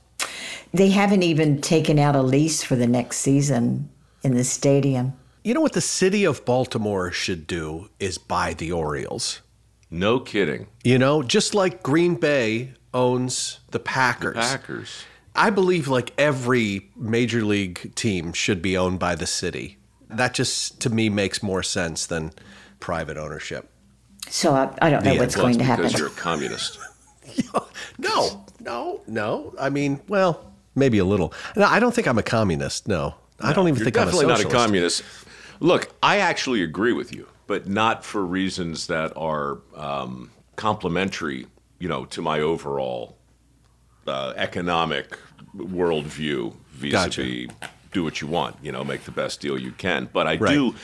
They 0.73 0.89
haven't 0.89 1.23
even 1.23 1.61
taken 1.61 1.99
out 1.99 2.15
a 2.15 2.21
lease 2.23 2.63
for 2.63 2.75
the 2.75 2.87
next 2.87 3.17
season 3.17 3.89
in 4.23 4.33
the 4.33 4.43
stadium. 4.43 5.13
You 5.43 5.53
know 5.53 5.61
what 5.61 5.73
the 5.73 5.81
city 5.81 6.23
of 6.23 6.45
Baltimore 6.45 7.11
should 7.11 7.45
do 7.45 7.89
is 7.99 8.17
buy 8.17 8.53
the 8.53 8.71
Orioles. 8.71 9.41
no 9.89 10.19
kidding. 10.19 10.67
You 10.83 10.97
know, 10.97 11.21
just 11.21 11.53
like 11.53 11.83
Green 11.83 12.15
Bay 12.15 12.73
owns 12.93 13.59
the 13.71 13.79
Packers. 13.79 14.35
Packers. 14.35 15.03
I 15.35 15.49
believe 15.49 15.87
like 15.87 16.13
every 16.17 16.89
major 16.95 17.43
league 17.43 17.93
team 17.95 18.31
should 18.33 18.61
be 18.61 18.77
owned 18.77 18.99
by 18.99 19.15
the 19.15 19.27
city. 19.27 19.77
That 20.09 20.33
just 20.33 20.79
to 20.81 20.89
me 20.89 21.09
makes 21.09 21.41
more 21.41 21.63
sense 21.63 22.05
than 22.05 22.31
private 22.79 23.17
ownership. 23.17 23.70
So 24.29 24.53
I, 24.53 24.73
I 24.81 24.89
don't 24.89 25.03
know 25.03 25.13
Yeah, 25.13 25.19
what's 25.19 25.35
going 25.35 25.57
to 25.57 25.63
happen. 25.63 25.85
because 25.85 25.99
you're 25.99 26.09
a 26.09 26.11
communist. 26.11 26.79
No, 27.97 28.45
no, 28.59 29.01
no. 29.07 29.53
I 29.59 29.69
mean, 29.69 30.01
well, 30.07 30.51
maybe 30.75 30.97
a 30.97 31.05
little. 31.05 31.33
No, 31.55 31.65
I 31.65 31.79
don't 31.79 31.93
think 31.93 32.07
I'm 32.07 32.17
a 32.17 32.23
communist. 32.23 32.87
No, 32.87 33.15
I 33.39 33.53
don't 33.53 33.67
even 33.67 33.83
think 33.83 33.95
I'm 33.97 34.03
a 34.03 34.05
definitely 34.11 34.27
not 34.27 34.41
a 34.41 34.45
communist. 34.49 35.03
Look, 35.59 35.93
I 36.01 36.17
actually 36.17 36.63
agree 36.63 36.93
with 36.93 37.13
you, 37.13 37.27
but 37.47 37.67
not 37.67 38.03
for 38.03 38.25
reasons 38.25 38.87
that 38.87 39.13
are 39.15 39.59
um, 39.75 40.31
complementary, 40.55 41.45
you 41.79 41.87
know, 41.87 42.05
to 42.05 42.21
my 42.21 42.39
overall 42.41 43.17
uh, 44.07 44.33
economic 44.35 45.17
worldview 45.55 46.55
vis-a-vis 46.71 47.47
do 47.91 48.03
what 48.03 48.19
you 48.21 48.27
want, 48.27 48.55
you 48.63 48.71
know, 48.71 48.83
make 48.83 49.03
the 49.03 49.11
best 49.11 49.39
deal 49.41 49.57
you 49.57 49.71
can. 49.71 50.09
But 50.11 50.25
I 50.27 50.37
Right. 50.37 50.53
do, 50.53 50.75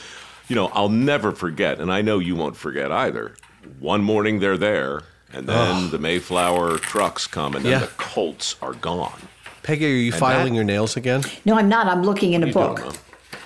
you 0.48 0.56
know, 0.56 0.68
I'll 0.68 0.88
never 0.88 1.32
forget, 1.32 1.80
and 1.80 1.92
I 1.92 2.02
know 2.02 2.18
you 2.18 2.34
won't 2.36 2.56
forget 2.56 2.90
either. 2.90 3.34
One 3.80 4.02
morning 4.02 4.40
they're 4.40 4.56
there, 4.56 5.02
and 5.32 5.46
then 5.48 5.90
the 5.90 5.98
Mayflower 5.98 6.78
trucks 6.78 7.26
come, 7.26 7.54
and 7.54 7.64
then 7.64 7.72
Yeah. 7.72 7.78
the 7.80 7.86
Colts 7.98 8.56
are 8.62 8.72
gone. 8.74 9.20
Peggy, 9.62 9.84
are 9.84 9.88
you 9.88 10.12
And 10.12 10.20
filing 10.20 10.52
that- 10.52 10.56
your 10.56 10.64
nails 10.64 10.96
again? 10.96 11.22
No, 11.44 11.56
I'm 11.58 11.68
not. 11.68 11.86
I'm 11.86 12.02
looking 12.02 12.32
in 12.32 12.42
a 12.42 12.46
You 12.46 12.52
book. 12.54 12.94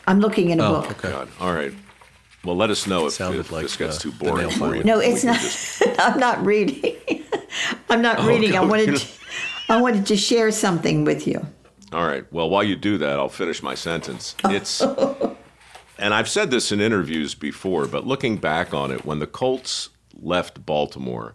I'm 0.07 0.21
looking 0.21 0.51
in 0.51 0.61
a 0.61 0.65
Oh, 0.69 0.81
book. 0.83 0.91
okay. 0.93 1.11
God. 1.11 1.29
All 1.41 1.53
right. 1.53 1.73
Well, 2.45 2.57
let 2.57 2.71
us 2.71 2.87
know 2.87 3.07
if, 3.07 3.13
Sounded 3.15 3.41
if 3.41 3.53
like 3.53 3.63
this 3.63 3.77
gets 3.77 3.97
the- 3.99 4.11
too 4.11 4.13
boring 4.13 4.51
for 4.51 4.75
you. 4.77 4.83
No, 4.85 4.99
it's 5.01 5.25
not. 5.25 5.41
just- 5.41 5.83
I'm 5.99 6.19
not 6.21 6.45
reading. 6.45 6.97
I'm 7.91 8.03
not 8.03 8.21
oh, 8.21 8.27
reading. 8.27 8.55
I 8.55 8.59
Oh, 8.59 8.67
wanted. 8.67 8.97
To, 8.97 9.07
I 9.69 9.81
wanted 9.81 10.07
to 10.07 10.17
share 10.17 10.51
something 10.51 11.05
with 11.05 11.27
you. 11.27 11.45
all 11.93 12.07
right. 12.07 12.25
Well, 12.33 12.49
while 12.51 12.63
you 12.65 12.75
do 12.77 12.99
that, 12.99 13.19
I'll 13.19 13.29
finish 13.29 13.63
my 13.63 13.75
sentence. 13.75 14.35
It's, 14.45 14.83
and 16.03 16.13
I've 16.13 16.29
said 16.29 16.51
this 16.51 16.73
in 16.73 16.81
interviews 16.81 17.37
before, 17.37 17.87
but 17.87 18.05
looking 18.05 18.37
back 18.37 18.75
on 18.75 18.91
it, 18.91 19.05
when 19.05 19.21
the 19.21 19.27
Colts 19.27 19.91
left 20.21 20.67
Baltimore, 20.67 21.35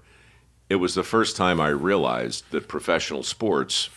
it 0.70 0.76
was 0.76 0.94
the 0.94 1.04
first 1.04 1.38
time 1.38 1.62
I 1.62 1.70
realized 1.70 2.52
that 2.52 2.68
professional 2.68 3.24
sports, 3.24 3.90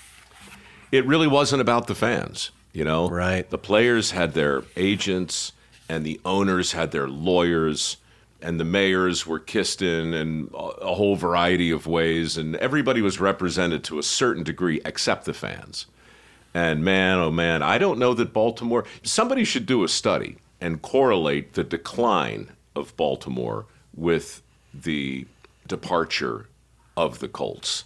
it 0.93 1.05
really 1.05 1.27
wasn't 1.27 1.61
about 1.61 1.89
the 1.89 1.97
fans. 1.97 2.53
You 2.73 2.85
know, 2.85 3.11
Right. 3.11 3.51
The 3.51 3.59
players 3.59 4.12
had 4.12 4.35
their 4.35 4.62
agents, 4.77 5.53
and 5.89 6.07
the 6.07 6.21
owners 6.25 6.71
had 6.71 6.93
their 6.93 7.09
lawyers, 7.09 7.97
and 8.41 8.61
the 8.61 8.64
mayors 8.64 9.27
were 9.27 9.41
kissed 9.41 9.83
in 9.83 10.14
in 10.14 10.51
a 10.55 10.57
a 10.57 10.95
whole 10.95 11.16
variety 11.16 11.73
of 11.73 11.89
ways, 11.89 12.37
and 12.37 12.55
everybody 12.57 13.03
was 13.03 13.18
represented 13.18 13.83
to 13.85 13.99
a 13.99 14.05
certain 14.05 14.45
degree 14.45 14.81
except 14.85 15.25
the 15.25 15.35
fans. 15.35 15.87
And 16.55 16.85
man, 16.85 17.18
oh 17.18 17.33
man, 17.33 17.61
I 17.61 17.79
don't 17.79 17.99
know 17.99 18.14
that 18.14 18.33
Baltimore. 18.33 18.85
Somebody 19.03 19.43
should 19.43 19.66
do 19.66 19.83
a 19.83 19.89
study 19.89 20.37
and 20.61 20.82
correlate 20.82 21.54
the 21.54 21.64
decline 21.64 22.50
of 22.76 22.96
Baltimore 22.96 23.66
with 23.94 24.42
the 24.72 25.26
departure 25.66 26.48
of 26.96 27.18
the 27.18 27.28
Colts. 27.28 27.84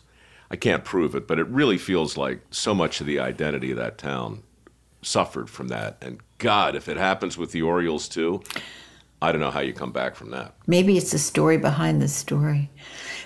I 0.50 0.56
can't 0.56 0.84
prove 0.84 1.14
it, 1.14 1.26
but 1.26 1.38
it 1.38 1.46
really 1.48 1.78
feels 1.78 2.16
like 2.16 2.40
so 2.50 2.74
much 2.74 3.00
of 3.00 3.06
the 3.06 3.18
identity 3.18 3.70
of 3.70 3.76
that 3.78 3.98
town 3.98 4.42
suffered 5.02 5.50
from 5.50 5.68
that. 5.68 5.96
And 6.00 6.20
God, 6.38 6.74
if 6.74 6.88
it 6.88 6.96
happens 6.96 7.36
with 7.36 7.52
the 7.52 7.62
Orioles 7.62 8.08
too, 8.08 8.42
I 9.22 9.32
don't 9.32 9.40
know 9.40 9.50
how 9.50 9.60
you 9.60 9.72
come 9.72 9.92
back 9.92 10.16
from 10.16 10.30
that. 10.30 10.54
Maybe 10.66 10.96
it's 10.96 11.12
the 11.12 11.18
story 11.18 11.56
behind 11.56 12.02
the 12.02 12.08
story. 12.08 12.70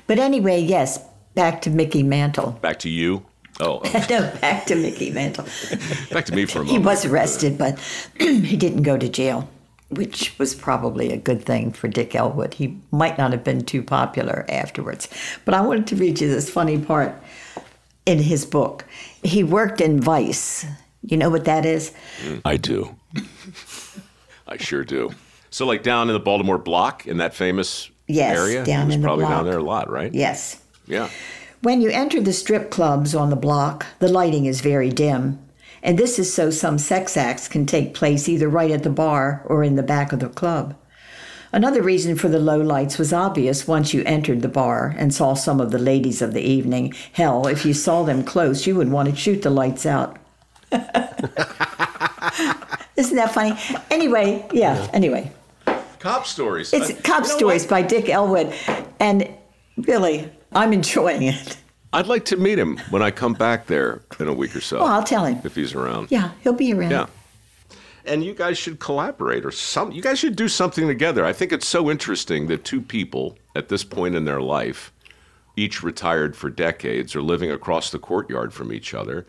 But 0.07 0.19
anyway, 0.19 0.61
yes, 0.61 1.01
back 1.35 1.63
to 1.63 1.71
Mickey 1.71 2.03
Mantle. 2.03 2.53
Back 2.53 2.79
to 2.81 2.89
you. 2.89 3.27
Oh, 3.61 3.81
no, 4.11 4.33
back 4.41 4.67
to 4.67 4.77
Mickey 4.77 5.11
Mantle. 5.11 5.47
back 6.11 6.27
to 6.27 6.35
me 6.35 6.47
for 6.47 6.61
a 6.61 6.65
moment. 6.65 6.71
He 6.71 6.79
was 6.79 7.05
arrested, 7.05 7.59
but 7.59 7.79
he 8.19 8.57
didn't 8.57 8.83
go 8.83 8.97
to 8.97 9.09
jail, 9.09 9.49
which 9.91 10.39
was 10.39 10.55
probably 10.55 11.13
a 11.13 11.17
good 11.17 11.45
thing 11.45 11.73
for 11.73 11.89
Dick 11.89 12.15
Elwood. 12.15 12.55
He 12.55 12.79
might 12.91 13.19
not 13.19 13.33
have 13.33 13.43
been 13.43 13.65
too 13.65 13.83
popular 13.83 14.45
afterwards. 14.49 15.09
But 15.45 15.55
I 15.55 15.61
wanted 15.61 15.87
to 15.89 15.97
read 15.97 16.21
you 16.21 16.29
this 16.29 16.49
funny 16.49 16.79
part 16.79 17.21
in 18.07 18.19
his 18.19 18.47
book. 18.47 18.85
He 19.23 19.43
worked 19.43 19.81
in 19.81 20.01
Vice. 20.01 20.65
You 21.03 21.17
know 21.17 21.31
what 21.31 21.45
that 21.47 21.65
is? 21.65 21.93
I 22.45 22.57
do. 22.57 22.97
I 24.47 24.57
sure 24.57 24.85
do. 24.85 25.11
So, 25.51 25.67
like 25.67 25.83
down 25.83 26.09
in 26.09 26.15
the 26.15 26.21
Baltimore 26.21 26.59
block 26.59 27.07
in 27.07 27.19
that 27.19 27.35
famous 27.35 27.91
Yes, 28.07 28.39
area, 28.39 28.65
down 28.65 28.81
He 28.83 28.87
was 28.87 28.95
in 28.95 29.01
the 29.03 29.07
probably 29.07 29.27
down 29.27 29.45
there 29.45 29.59
a 29.59 29.63
lot, 29.63 29.91
right? 29.91 30.13
Yes. 30.13 30.61
Yeah. 30.87 31.11
When 31.61 31.81
you 31.81 31.91
enter 31.91 32.21
the 32.21 32.33
strip 32.33 32.71
clubs 32.71 33.15
on 33.15 33.31
the 33.31 33.37
block, 33.37 33.87
the 33.99 34.09
lighting 34.09 34.47
is 34.47 34.61
very 34.61 34.91
dim. 34.91 35.39
And 35.83 35.99
this 35.99 36.19
is 36.19 36.33
so 36.33 36.51
some 36.51 36.79
sex 36.79 37.17
acts 37.17 37.49
can 37.49 37.67
take 37.67 37.95
place 37.95 38.29
either 38.29 38.49
right 38.49 38.71
at 38.71 38.83
the 38.85 38.91
bar 38.91 39.43
or 39.47 39.63
in 39.65 39.77
the 39.77 39.83
back 39.83 40.13
of 40.13 40.21
the 40.21 40.29
club. 40.29 40.77
Another 41.53 41.83
reason 41.83 42.15
for 42.17 42.29
the 42.29 42.39
low 42.39 42.61
lights 42.61 42.99
was 42.99 43.13
obvious 43.13 43.67
once 43.67 43.95
you 43.95 44.03
entered 44.05 44.43
the 44.43 44.49
bar 44.49 44.95
and 44.99 45.15
saw 45.15 45.35
some 45.35 45.61
of 45.61 45.71
the 45.71 45.79
ladies 45.79 46.21
of 46.21 46.35
the 46.35 46.43
evening. 46.43 46.93
Hell, 47.13 47.47
if 47.47 47.65
you 47.65 47.73
saw 47.73 48.03
them 48.03 48.23
close, 48.23 48.67
you 48.67 48.77
would 48.77 48.91
want 48.91 49.09
to 49.09 49.17
shoot 49.17 49.43
the 49.43 49.51
lights 49.51 49.87
out. 49.87 50.19
Isn't 52.97 53.17
that 53.17 53.33
funny? 53.33 53.55
Anyway, 53.91 54.47
yeah, 54.53 54.89
anyway. 54.93 55.33
Cop 56.01 56.27
stories. 56.27 56.73
It's 56.73 56.91
Uh, 56.91 56.95
Cop 57.03 57.23
you 57.25 57.31
know 57.31 57.37
Stories 57.37 57.63
what? 57.63 57.71
by 57.71 57.83
Dick 57.83 58.09
Elwood. 58.09 58.53
And 59.01 59.29
really, 59.79 60.31
I'm 60.53 60.73
enjoying 60.73 61.23
it. 61.23 61.59
I'd 61.93 62.07
like 62.07 62.25
to 62.27 62.37
meet 62.37 62.59
him 62.59 62.79
when 62.91 63.03
I 63.03 63.11
come 63.11 63.33
back 63.33 63.67
there 63.67 64.03
in 64.21 64.29
a 64.29 64.33
week 64.33 64.55
or 64.55 64.61
so. 64.61 64.79
Well, 64.79 64.89
I'll 64.89 65.03
tell 65.05 65.25
him. 65.25 65.41
if 65.45 65.55
he's 65.55 65.75
around. 65.75 66.11
Yeah, 66.11 66.33
he'll 66.43 66.53
be 66.53 66.73
around. 66.73 66.91
Yeah. 66.91 67.07
And 68.05 68.25
you 68.25 68.35
guys 68.35 68.57
should 68.57 68.79
collaborate 68.79 69.45
or 69.45 69.51
some 69.51 69.93
you 69.93 70.01
guys 70.01 70.19
should 70.19 70.37
do 70.37 70.49
something 70.49 70.87
together. 70.87 71.25
I 71.25 71.33
think 71.33 71.53
it's 71.53 71.67
so 71.69 71.91
interesting 71.91 72.47
that 72.47 72.65
two 72.65 72.81
people 72.81 73.37
at 73.55 73.69
this 73.69 73.85
point 73.85 74.15
in 74.15 74.25
their 74.25 74.41
life, 74.41 74.93
each 75.57 75.83
retired 75.83 76.35
for 76.37 76.49
decades, 76.49 77.15
are 77.15 77.23
living 77.23 77.51
across 77.51 77.91
the 77.91 77.99
courtyard 77.99 78.53
from 78.55 78.73
each 78.73 78.95
other, 78.95 79.27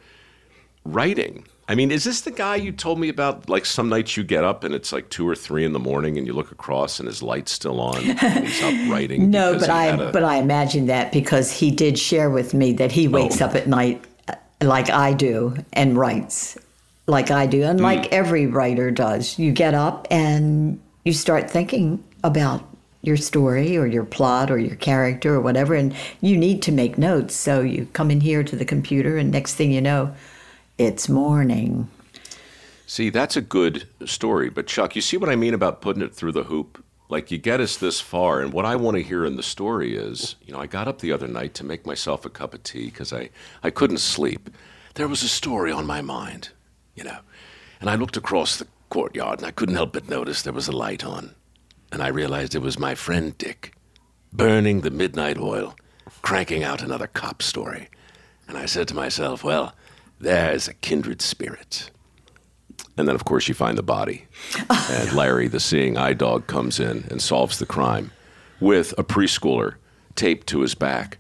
writing. 0.86 1.45
I 1.70 1.76
mean, 1.76 1.91
is 1.91 2.03
this 2.03 2.22
the 2.22 2.32
guy 2.32 2.55
you 2.55 2.72
told 2.72 2.99
me 2.99 3.09
about? 3.09 3.47
Like 3.47 3.63
some 3.65 3.89
nights 3.89 4.17
you 4.17 4.24
get 4.24 4.43
up 4.43 4.63
and 4.63 4.74
it's 4.74 4.91
like 4.91 5.09
two 5.09 5.28
or 5.30 5.36
three 5.36 5.63
in 5.63 5.72
the 5.72 5.80
morning 5.80 6.17
and 6.17 6.26
you 6.26 6.34
look 6.34 6.51
across 6.51 6.99
and 6.99 7.07
his 7.07 7.22
light's 7.22 7.51
still 7.51 7.80
on 7.80 8.01
he's 8.01 8.63
up 8.63 8.74
writing. 8.91 9.30
No, 9.30 9.53
but 9.57 9.70
I 9.70 10.11
but 10.11 10.24
I 10.24 10.38
imagine 10.38 10.88
that 10.88 11.11
because 11.11 11.51
he 11.51 11.70
did 11.70 11.99
share 11.99 12.32
with 12.32 12.55
me 12.55 12.74
that 12.74 12.91
he 12.91 13.07
wakes 13.07 13.39
Oh. 13.39 13.45
up 13.45 13.55
at 13.55 13.67
night 13.67 14.03
uh, 14.28 14.34
like 14.61 14.89
I 14.89 15.13
do 15.13 15.55
and 15.74 15.95
writes 15.95 16.57
like 17.05 17.30
I 17.30 17.45
do 17.45 17.61
and 17.63 17.80
Hmm. 17.80 17.84
like 17.86 18.11
every 18.11 18.47
writer 18.47 18.89
does. 18.89 19.38
You 19.38 19.51
get 19.51 19.76
up 19.76 20.07
and 20.09 20.80
you 21.05 21.13
start 21.13 21.51
thinking 21.51 22.03
about 22.24 22.63
your 23.03 23.15
story 23.15 23.78
or 23.78 23.86
your 23.86 24.03
plot 24.05 24.49
or 24.51 24.57
your 24.57 24.76
character 24.76 25.36
or 25.36 25.39
whatever 25.41 25.76
and 25.76 25.93
you 26.22 26.36
need 26.36 26.63
to 26.63 26.72
make 26.72 26.97
notes. 26.97 27.36
So 27.36 27.61
you 27.61 27.88
come 27.93 28.09
in 28.09 28.22
here 28.22 28.43
to 28.43 28.55
the 28.55 28.65
computer 28.65 29.17
and 29.17 29.30
next 29.32 29.53
thing 29.53 29.72
you 29.72 29.82
know, 29.82 30.13
it's 30.80 31.10
morning. 31.10 31.90
See, 32.88 33.10
that's 33.10 33.36
a 33.36 33.42
good 33.42 33.88
story. 34.06 34.50
But 34.50 34.66
Chuck, 34.66 34.96
you 34.96 35.02
see 35.02 35.18
what 35.18 35.30
I 35.30 35.36
mean 35.36 35.54
about 35.54 35.82
putting 35.82 36.02
it 36.02 36.16
through 36.16 36.32
the 36.32 36.46
hoop? 36.46 36.84
Like 37.10 37.32
you 37.32 37.38
get 37.38 37.60
us 37.60 37.76
this 37.76 38.00
far, 38.00 38.40
and 38.40 38.54
what 38.54 38.66
I 38.66 38.76
want 38.76 38.96
to 38.96 39.04
hear 39.04 39.26
in 39.26 39.36
the 39.36 39.44
story 39.44 39.96
is, 39.96 40.36
you 40.46 40.54
know, 40.54 40.60
I 40.60 40.68
got 40.68 40.88
up 40.88 41.00
the 41.00 41.12
other 41.12 41.28
night 41.28 41.54
to 41.56 41.66
make 41.66 41.86
myself 41.86 42.26
a 42.26 42.30
cup 42.30 42.54
of 42.54 42.64
tea 42.64 42.86
because 42.86 43.12
I, 43.12 43.30
I 43.62 43.72
couldn't 43.72 43.98
sleep. 43.98 44.50
There 44.94 45.08
was 45.08 45.22
a 45.22 45.28
story 45.28 45.72
on 45.72 45.86
my 45.86 46.02
mind, 46.02 46.50
you 46.96 47.04
know, 47.04 47.20
and 47.82 47.90
I 47.90 47.96
looked 47.96 48.16
across 48.16 48.58
the 48.58 48.68
courtyard 48.90 49.40
and 49.40 49.48
I 49.48 49.52
couldn't 49.52 49.76
help 49.76 49.94
but 49.94 50.08
notice 50.08 50.44
there 50.44 50.54
was 50.54 50.68
a 50.68 50.76
light 50.76 51.04
on. 51.04 51.36
And 51.92 52.02
I 52.02 52.08
realized 52.08 52.56
it 52.56 52.62
was 52.62 52.80
my 52.80 52.96
friend 52.96 53.38
Dick, 53.38 53.74
burning 54.32 54.82
the 54.82 54.92
midnight 54.92 55.40
oil, 55.40 55.76
cranking 56.22 56.64
out 56.64 56.84
another 56.84 57.08
cop 57.08 57.42
story. 57.42 57.90
And 58.48 58.58
I 58.58 58.66
said 58.66 58.88
to 58.90 58.96
myself, 58.96 59.44
well, 59.44 59.74
there's 60.20 60.67
a 60.67 60.74
kindred 60.74 61.22
spirit. 61.22 61.91
And 62.97 63.07
then, 63.07 63.15
of 63.15 63.24
course, 63.24 63.47
you 63.47 63.53
find 63.53 63.78
the 63.78 63.84
body. 63.84 64.26
And 64.70 65.13
Larry, 65.13 65.47
the 65.47 65.59
seeing 65.59 65.97
eye 65.97 66.13
dog, 66.13 66.47
comes 66.47 66.80
in 66.80 67.05
and 67.09 67.22
solves 67.22 67.57
the 67.59 67.65
crime 67.65 68.11
with 68.59 68.93
a 68.97 69.03
preschooler 69.03 69.76
taped 70.15 70.47
to 70.47 70.59
his 70.59 70.76
back 70.76 71.17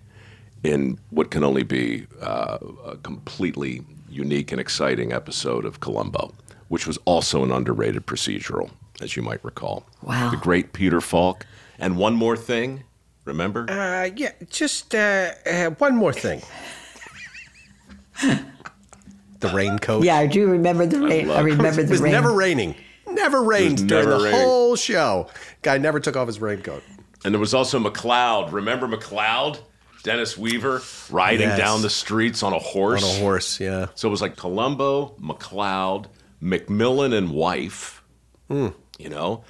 in 0.63 0.99
what 1.09 1.31
can 1.31 1.43
only 1.43 1.63
be 1.63 2.05
uh, 2.21 2.57
a 2.85 2.97
completely 2.97 3.81
unique 4.09 4.51
and 4.51 4.59
exciting 4.59 5.13
episode 5.13 5.63
of 5.63 5.79
Columbo, 5.79 6.33
which 6.67 6.85
was 6.85 6.97
also 7.05 7.43
an 7.43 7.51
underrated 7.51 8.05
procedural, 8.05 8.71
as 8.99 9.15
you 9.15 9.21
might 9.21 9.43
recall. 9.45 9.85
Wow. 10.01 10.31
The 10.31 10.37
great 10.37 10.73
Peter 10.73 10.99
Falk. 10.99 11.45
And 11.77 11.95
one 11.95 12.13
more 12.13 12.35
thing, 12.35 12.83
remember? 13.23 13.69
Uh, 13.69 14.09
yeah, 14.15 14.31
just 14.49 14.93
uh, 14.93 15.31
uh, 15.45 15.69
one 15.71 15.95
more 15.95 16.11
thing. 16.11 16.41
the 19.39 19.49
raincoat. 19.49 20.03
Yeah, 20.03 20.17
I 20.17 20.27
do 20.27 20.47
remember 20.47 20.85
the 20.85 20.99
rain. 21.01 21.29
I, 21.29 21.33
love- 21.35 21.45
remember 21.45 21.71
the 21.71 21.77
rain. 21.83 21.87
it 21.87 21.91
was 21.91 22.01
rain. 22.01 22.11
never 22.11 22.31
raining. 22.33 22.75
Never 23.11 23.41
rained 23.43 23.87
during 23.87 24.09
the 24.09 24.17
raining. 24.19 24.39
whole 24.39 24.75
show. 24.75 25.27
Guy 25.63 25.77
never 25.77 25.99
took 25.99 26.15
off 26.15 26.27
his 26.27 26.39
raincoat. 26.39 26.83
And 27.25 27.33
there 27.33 27.39
was 27.39 27.53
also 27.53 27.79
McCloud. 27.79 28.51
Remember 28.51 28.87
McCloud? 28.87 29.59
Dennis 30.03 30.37
Weaver 30.37 30.81
riding 31.09 31.49
Yes. 31.49 31.57
down 31.57 31.81
the 31.81 31.89
streets 31.89 32.41
on 32.43 32.53
a 32.53 32.59
horse. 32.59 33.03
On 33.03 33.09
a 33.09 33.19
horse, 33.19 33.59
yeah. 33.59 33.87
So 33.95 34.07
it 34.07 34.11
was 34.11 34.21
like 34.21 34.37
Columbo, 34.37 35.15
McCloud, 35.19 36.05
McMillan, 36.41 37.13
and 37.17 37.31
wife. 37.31 38.01
Hmm. 38.47 38.67
You 38.97 39.09
know, 39.09 39.43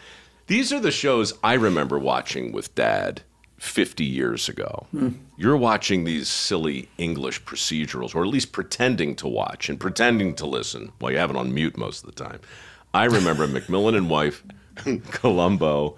these 0.48 0.74
are 0.74 0.80
the 0.80 0.90
shows 0.92 1.34
I 1.44 1.54
remember 1.54 2.00
watching 2.00 2.52
with 2.52 2.74
Dad 2.76 3.22
50 3.60 4.04
years 4.06 4.48
ago. 4.50 4.88
Hmm. 4.92 5.10
You're 5.38 5.58
watching 5.58 6.04
these 6.06 6.28
silly 6.28 6.90
English 6.98 7.44
procedurals, 7.44 8.16
or 8.16 8.24
at 8.24 8.30
least 8.30 8.52
pretending 8.52 9.16
to 9.18 9.28
watch 9.28 9.70
and 9.70 9.80
pretending 9.80 10.34
to 10.36 10.46
listen 10.46 10.92
while 11.00 11.12
you 11.12 11.18
have 11.18 11.30
it 11.30 11.36
on 11.36 11.54
mute 11.54 11.78
most 11.78 12.04
of 12.04 12.14
the 12.16 12.24
time. 12.24 12.40
I 12.94 13.06
remember 13.06 13.48
McMillan 13.50 13.96
and 13.98 14.10
wife, 14.10 14.44
Columbo, 15.12 15.98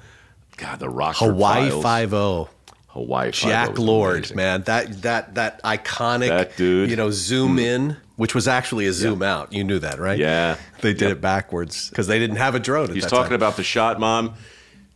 God, 0.57 0.80
the 0.80 0.89
Rockford 0.89 1.30
Hawaii 1.30 1.70
Five 1.82 2.14
O. 2.14 2.49
Hawaii 2.89 3.32
Jack 3.32 3.80
Lord, 3.80 4.18
amazing. 4.18 4.38
man, 4.38 4.64
that 4.64 5.01
that 5.03 5.36
that 5.36 5.64
iconic, 5.64 6.28
That 6.28 6.57
dude. 6.57 6.89
you 6.89 6.95
know, 6.97 7.09
zoom 7.09 7.57
in, 7.57 7.95
which 8.18 8.36
was 8.36 8.47
actually 8.49 8.86
a 8.88 8.91
zoom 8.93 9.22
out. 9.24 9.53
You 9.53 9.64
knew 9.64 9.80
that, 9.80 9.97
right? 9.97 10.20
Yeah. 10.20 10.57
they 10.82 10.93
did 10.93 11.09
it 11.12 11.22
backwards 11.22 11.89
because 11.89 12.07
they 12.07 12.20
didn't 12.20 12.36
have 12.36 12.53
a 12.53 12.59
drone. 12.59 12.89
At 12.89 12.95
He's 12.95 13.05
talking 13.05 13.30
time. 13.30 13.34
about 13.36 13.55
the 13.55 13.64
shot, 13.64 13.99
mom. 13.99 14.34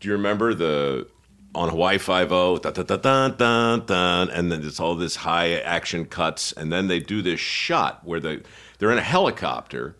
Do 0.02 0.10
you 0.10 0.14
remember 0.14 0.54
the 0.54 1.08
on 1.56 1.70
Hawaii 1.70 1.98
Five 1.98 2.32
O? 2.32 2.60
And 2.64 4.52
then 4.52 4.64
it's 4.64 4.80
all 4.80 4.96
this 4.96 5.16
high 5.16 5.54
action 5.54 6.06
cuts, 6.06 6.52
and 6.52 6.72
then 6.72 6.88
they 6.88 7.00
do 7.00 7.22
this 7.22 7.40
shot 7.40 8.02
where 8.04 8.20
they 8.20 8.42
they're 8.78 8.92
in 8.92 8.98
a 8.98 9.02
helicopter, 9.02 9.96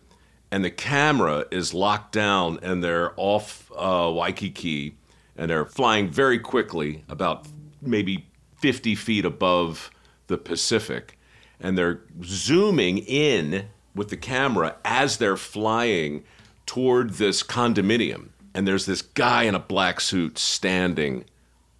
and 0.50 0.64
the 0.64 0.70
camera 0.70 1.46
is 1.50 1.74
locked 1.74 2.12
down, 2.12 2.58
and 2.62 2.84
they're 2.84 3.12
off 3.16 3.72
uh, 3.74 4.12
Waikiki, 4.14 4.96
and 5.36 5.50
they're 5.50 5.64
flying 5.64 6.10
very 6.10 6.38
quickly, 6.38 7.04
about 7.08 7.46
maybe 7.80 8.28
fifty 8.60 8.94
feet 8.94 9.24
above 9.24 9.90
the 10.26 10.38
Pacific, 10.38 11.18
and 11.58 11.76
they're 11.76 12.02
zooming 12.22 12.98
in 12.98 13.68
with 13.94 14.10
the 14.10 14.16
camera 14.16 14.76
as 14.84 15.16
they're 15.16 15.36
flying 15.36 16.22
toward 16.66 17.14
this 17.14 17.42
condominium. 17.42 18.28
And 18.52 18.66
there's 18.66 18.86
this 18.86 19.02
guy 19.02 19.44
in 19.44 19.54
a 19.54 19.58
black 19.58 20.00
suit 20.00 20.38
standing 20.38 21.24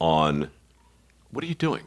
on. 0.01 0.51
What 1.31 1.45
are 1.45 1.47
you 1.47 1.55
doing? 1.55 1.85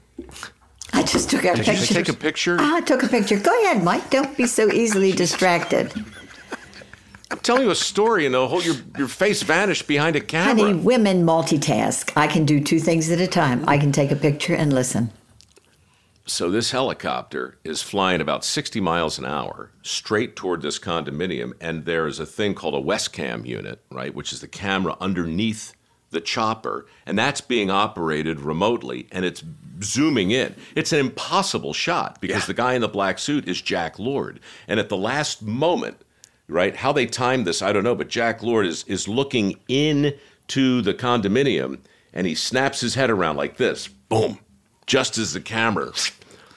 I 0.93 1.03
just 1.03 1.29
took 1.29 1.43
a 1.43 1.55
Did 1.55 1.67
you 1.67 1.73
picture. 1.73 1.93
take 1.93 2.09
a 2.09 2.13
picture? 2.13 2.57
Ah, 2.59 2.77
I 2.77 2.81
took 2.81 3.03
a 3.03 3.07
picture. 3.07 3.39
Go 3.39 3.51
ahead, 3.63 3.83
Mike. 3.83 4.09
Don't 4.09 4.35
be 4.35 4.45
so 4.45 4.71
easily 4.71 5.11
distracted. 5.11 5.93
I'm 7.31 7.37
telling 7.39 7.63
you 7.63 7.69
a 7.69 7.75
story, 7.75 8.25
and 8.25 8.33
the 8.33 8.47
whole 8.47 8.61
your 8.61 8.75
your 8.97 9.07
face 9.07 9.43
vanished 9.43 9.87
behind 9.87 10.15
a 10.15 10.21
camera. 10.21 10.65
Honey, 10.65 10.79
women 10.79 11.23
multitask. 11.23 12.11
I 12.15 12.27
can 12.27 12.43
do 12.43 12.59
two 12.61 12.79
things 12.79 13.09
at 13.11 13.19
a 13.19 13.27
time. 13.27 13.63
I 13.67 13.77
can 13.77 13.91
take 13.91 14.11
a 14.11 14.15
picture 14.15 14.55
and 14.55 14.73
listen. 14.73 15.11
So 16.25 16.51
this 16.51 16.71
helicopter 16.71 17.57
is 17.63 17.81
flying 17.81 18.21
about 18.21 18.45
60 18.45 18.79
miles 18.81 19.17
an 19.17 19.25
hour 19.25 19.71
straight 19.81 20.35
toward 20.35 20.61
this 20.61 20.77
condominium, 20.77 21.53
and 21.59 21.85
there 21.85 22.05
is 22.05 22.19
a 22.19 22.25
thing 22.25 22.53
called 22.53 22.75
a 22.75 22.81
Wescam 22.87 23.47
unit, 23.47 23.81
right, 23.89 24.13
which 24.13 24.31
is 24.31 24.39
the 24.39 24.47
camera 24.47 24.95
underneath 24.99 25.73
the 26.11 26.21
chopper, 26.21 26.85
and 27.05 27.17
that's 27.17 27.41
being 27.41 27.69
operated 27.69 28.39
remotely, 28.39 29.07
and 29.11 29.25
it's 29.25 29.43
zooming 29.83 30.31
in. 30.31 30.55
It's 30.75 30.91
an 30.91 30.99
impossible 30.99 31.73
shot 31.73 32.19
because 32.19 32.41
Yeah. 32.43 32.47
the 32.47 32.53
guy 32.53 32.73
in 32.73 32.81
the 32.81 32.87
black 32.87 33.19
suit 33.19 33.47
is 33.47 33.61
Jack 33.61 33.99
Lord, 33.99 34.39
and 34.67 34.79
at 34.79 34.89
the 34.89 34.97
last 34.97 35.41
moment, 35.41 35.97
right, 36.47 36.75
how 36.75 36.91
they 36.91 37.05
timed 37.05 37.45
this, 37.45 37.61
I 37.61 37.71
don't 37.71 37.83
know, 37.83 37.95
but 37.95 38.07
Jack 38.09 38.41
Lord 38.43 38.65
is 38.65 38.83
is 38.87 39.07
looking 39.07 39.55
into 39.67 40.81
the 40.81 40.93
condominium, 40.93 41.79
and 42.13 42.25
he 42.25 42.35
snaps 42.35 42.81
his 42.81 42.95
head 42.95 43.09
around 43.09 43.35
like 43.37 43.57
this, 43.57 43.87
boom, 43.87 44.39
just 44.87 45.17
as 45.17 45.33
the 45.33 45.41
camera 45.41 45.91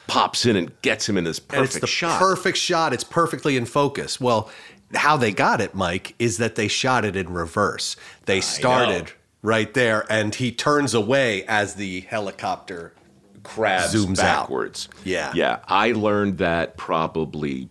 pops 0.08 0.46
in 0.46 0.56
and 0.56 0.72
gets 0.82 1.08
him 1.08 1.16
in 1.16 1.24
this 1.24 1.38
perfect 1.38 1.56
and 1.56 1.64
it's 1.66 1.78
the 1.78 1.86
shot. 1.86 2.18
perfect 2.18 2.58
shot. 2.58 2.92
It's 2.92 3.04
perfectly 3.04 3.56
in 3.56 3.66
focus. 3.66 4.20
Well, 4.20 4.50
how 4.94 5.16
they 5.16 5.32
got 5.32 5.60
it, 5.60 5.74
Mike, 5.74 6.14
is 6.18 6.38
that 6.38 6.54
they 6.54 6.68
shot 6.68 7.04
it 7.04 7.16
in 7.16 7.32
reverse. 7.32 7.96
They 8.26 8.40
started. 8.40 9.12
Right 9.42 9.72
there, 9.74 10.06
and 10.10 10.34
he 10.34 10.52
turns 10.52 10.94
away 10.94 11.44
as 11.46 11.74
the 11.74 12.00
helicopter 12.00 12.94
crabs 13.42 13.94
Zooms 13.94 14.18
out. 14.20 14.42
backwards. 14.42 14.88
Yeah. 15.04 15.32
Yeah. 15.34 15.60
I 15.66 15.92
learned 15.92 16.38
that 16.38 16.76
probably 16.76 17.68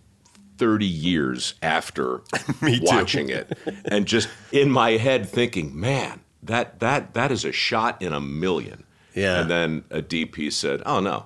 30 0.58 0.86
years 0.86 1.56
after 1.62 2.22
Me 2.62 2.80
watching 2.84 3.30
it 3.30 3.58
and 3.86 4.06
just 4.06 4.28
in 4.52 4.70
my 4.70 4.92
head 4.92 5.28
thinking, 5.28 5.80
man, 5.80 6.20
that 6.44 6.80
that 6.80 7.14
that 7.14 7.32
is 7.32 7.46
a 7.46 7.52
shot 7.52 8.02
in 8.02 8.14
a 8.14 8.20
million. 8.22 8.84
Yeah. 9.16 9.42
And 9.42 9.50
then 9.50 9.84
a 9.90 10.02
DP 10.02 10.52
said, 10.52 10.82
"Oh 10.86 11.00
no." 11.00 11.26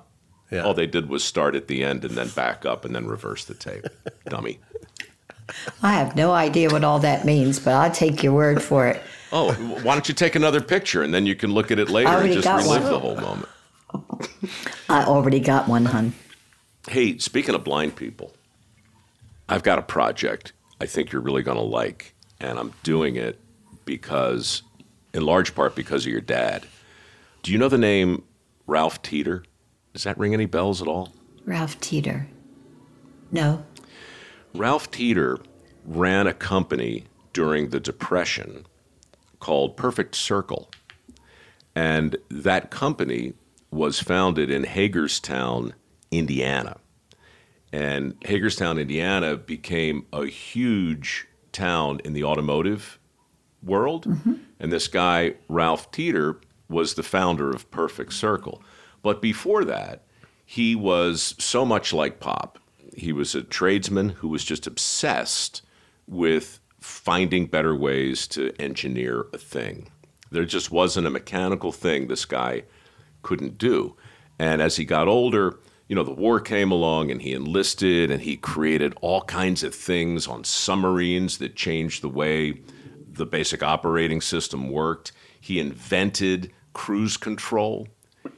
Yeah. 0.51 0.61
All 0.63 0.73
they 0.73 0.87
did 0.87 1.09
was 1.09 1.23
start 1.23 1.55
at 1.55 1.67
the 1.67 1.83
end 1.83 2.05
and 2.05 2.13
then 2.15 2.29
back 2.29 2.65
up 2.65 2.85
and 2.85 2.95
then 2.95 3.07
reverse 3.07 3.45
the 3.45 3.55
tape. 3.55 3.85
Dummy. 4.29 4.59
I 5.81 5.93
have 5.93 6.15
no 6.15 6.31
idea 6.33 6.69
what 6.69 6.83
all 6.83 6.99
that 6.99 7.25
means, 7.25 7.59
but 7.59 7.73
I'll 7.73 7.91
take 7.91 8.23
your 8.23 8.33
word 8.33 8.61
for 8.61 8.87
it. 8.87 9.01
Oh, 9.37 9.51
why 9.83 9.93
don't 9.95 10.07
you 10.07 10.15
take 10.15 10.35
another 10.35 10.61
picture 10.61 11.03
and 11.03 11.13
then 11.13 11.25
you 11.25 11.35
can 11.35 11.53
look 11.53 11.69
at 11.69 11.77
it 11.77 11.89
later 11.89 12.09
and 12.09 12.31
just 12.31 12.47
relive 12.47 12.83
one. 12.83 12.91
the 12.91 12.99
whole 12.99 13.15
moment. 13.17 13.49
I 14.89 15.03
already 15.03 15.41
got 15.41 15.67
one, 15.67 15.83
hun. 15.83 16.13
Hey, 16.87 17.17
speaking 17.17 17.53
of 17.53 17.65
blind 17.65 17.97
people, 17.97 18.31
I've 19.49 19.61
got 19.61 19.77
a 19.77 19.81
project 19.81 20.53
I 20.79 20.85
think 20.85 21.11
you're 21.11 21.21
really 21.21 21.43
going 21.43 21.57
to 21.57 21.63
like, 21.63 22.13
and 22.39 22.57
I'm 22.57 22.73
doing 22.83 23.17
it 23.17 23.39
because, 23.85 24.61
in 25.13 25.25
large 25.25 25.53
part, 25.53 25.75
because 25.75 26.05
of 26.05 26.11
your 26.11 26.21
dad. 26.21 26.65
Do 27.43 27.51
you 27.51 27.57
know 27.57 27.69
the 27.69 27.77
name 27.77 28.23
Ralph 28.67 29.01
Teetor? 29.01 29.43
Does 29.93 30.03
that 30.03 30.17
ring 30.17 30.33
any 30.33 30.45
bells 30.45 30.81
at 30.81 30.87
all? 30.87 31.13
Ralph 31.45 31.79
Teetor. 31.79 32.27
No. 33.31 33.65
Ralph 34.53 34.91
Teetor 34.91 35.43
ran 35.85 36.25
a 36.25 36.33
company 36.33 37.05
during 37.33 37.69
the 37.69 37.79
Depression 37.79 38.65
called 39.45 39.77
Perfect 39.77 40.15
Circle. 40.15 40.71
And 41.75 42.17
that 42.31 42.71
company 42.71 43.33
was 43.69 43.99
founded 43.99 44.49
in 44.49 44.63
Hagerstown, 44.63 45.75
Indiana. 46.09 46.77
And 47.71 48.15
Hagerstown, 48.25 48.79
Indiana 48.79 49.37
became 49.37 50.07
a 50.11 50.25
huge 50.25 51.27
town 51.51 52.01
in 52.03 52.13
the 52.13 52.23
automotive 52.23 52.97
world. 53.61 54.07
Mm-hmm. 54.07 54.33
And 54.59 54.73
this 54.73 54.87
guy, 54.87 55.35
Ralph 55.47 55.91
Teetor, 55.91 56.41
was 56.67 56.95
the 56.95 57.03
founder 57.03 57.51
of 57.51 57.69
Perfect 57.69 58.13
Circle. 58.13 58.63
But 59.03 59.21
before 59.21 59.63
that, 59.65 60.07
he 60.43 60.73
was 60.73 61.35
so 61.37 61.67
much 61.67 61.93
like 61.93 62.19
Pop. 62.19 62.57
He 62.95 63.13
was 63.13 63.35
a 63.35 63.43
tradesman 63.43 64.09
who 64.09 64.27
was 64.27 64.43
just 64.43 64.65
obsessed 64.65 65.61
with 66.07 66.59
finding 66.85 67.47
better 67.47 67.75
ways 67.75 68.27
to 68.27 68.53
engineer 68.59 69.25
a 69.33 69.37
thing. 69.37 69.89
There 70.29 70.45
just 70.45 70.71
wasn't 70.71 71.07
a 71.07 71.09
mechanical 71.09 71.71
thing 71.71 72.07
this 72.07 72.25
guy 72.25 72.63
couldn't 73.23 73.57
do. 73.57 73.95
And 74.37 74.61
as 74.61 74.75
he 74.75 74.85
got 74.85 75.07
older, 75.07 75.59
you 75.87 75.95
know, 75.95 76.03
the 76.03 76.11
war 76.11 76.39
came 76.39 76.71
along 76.71 77.09
and 77.09 77.21
he 77.21 77.33
enlisted 77.33 78.11
and 78.11 78.21
he 78.21 78.37
created 78.37 78.95
all 79.01 79.21
kinds 79.21 79.63
of 79.63 79.73
things 79.73 80.27
on 80.27 80.43
submarines 80.43 81.39
that 81.39 81.55
changed 81.55 82.03
the 82.03 82.09
way 82.09 82.61
the 83.07 83.25
basic 83.25 83.63
operating 83.63 84.21
system 84.21 84.69
worked. 84.69 85.11
He 85.41 85.59
invented 85.59 86.51
cruise 86.73 87.17
control. 87.17 87.87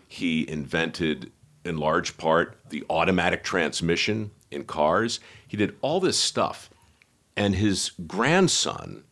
He 0.07 0.47
invented, 0.47 1.31
in 1.65 1.77
large 1.77 2.17
part, 2.17 2.57
the 2.69 2.85
automatic 2.89 3.43
transmission 3.43 4.31
in 4.51 4.63
cars. 4.63 5.19
He 5.47 5.57
did 5.57 5.75
all 5.81 5.99
this 5.99 6.17
stuff. 6.17 6.69
And 7.37 7.55
his 7.55 7.91
grandson 8.07 9.03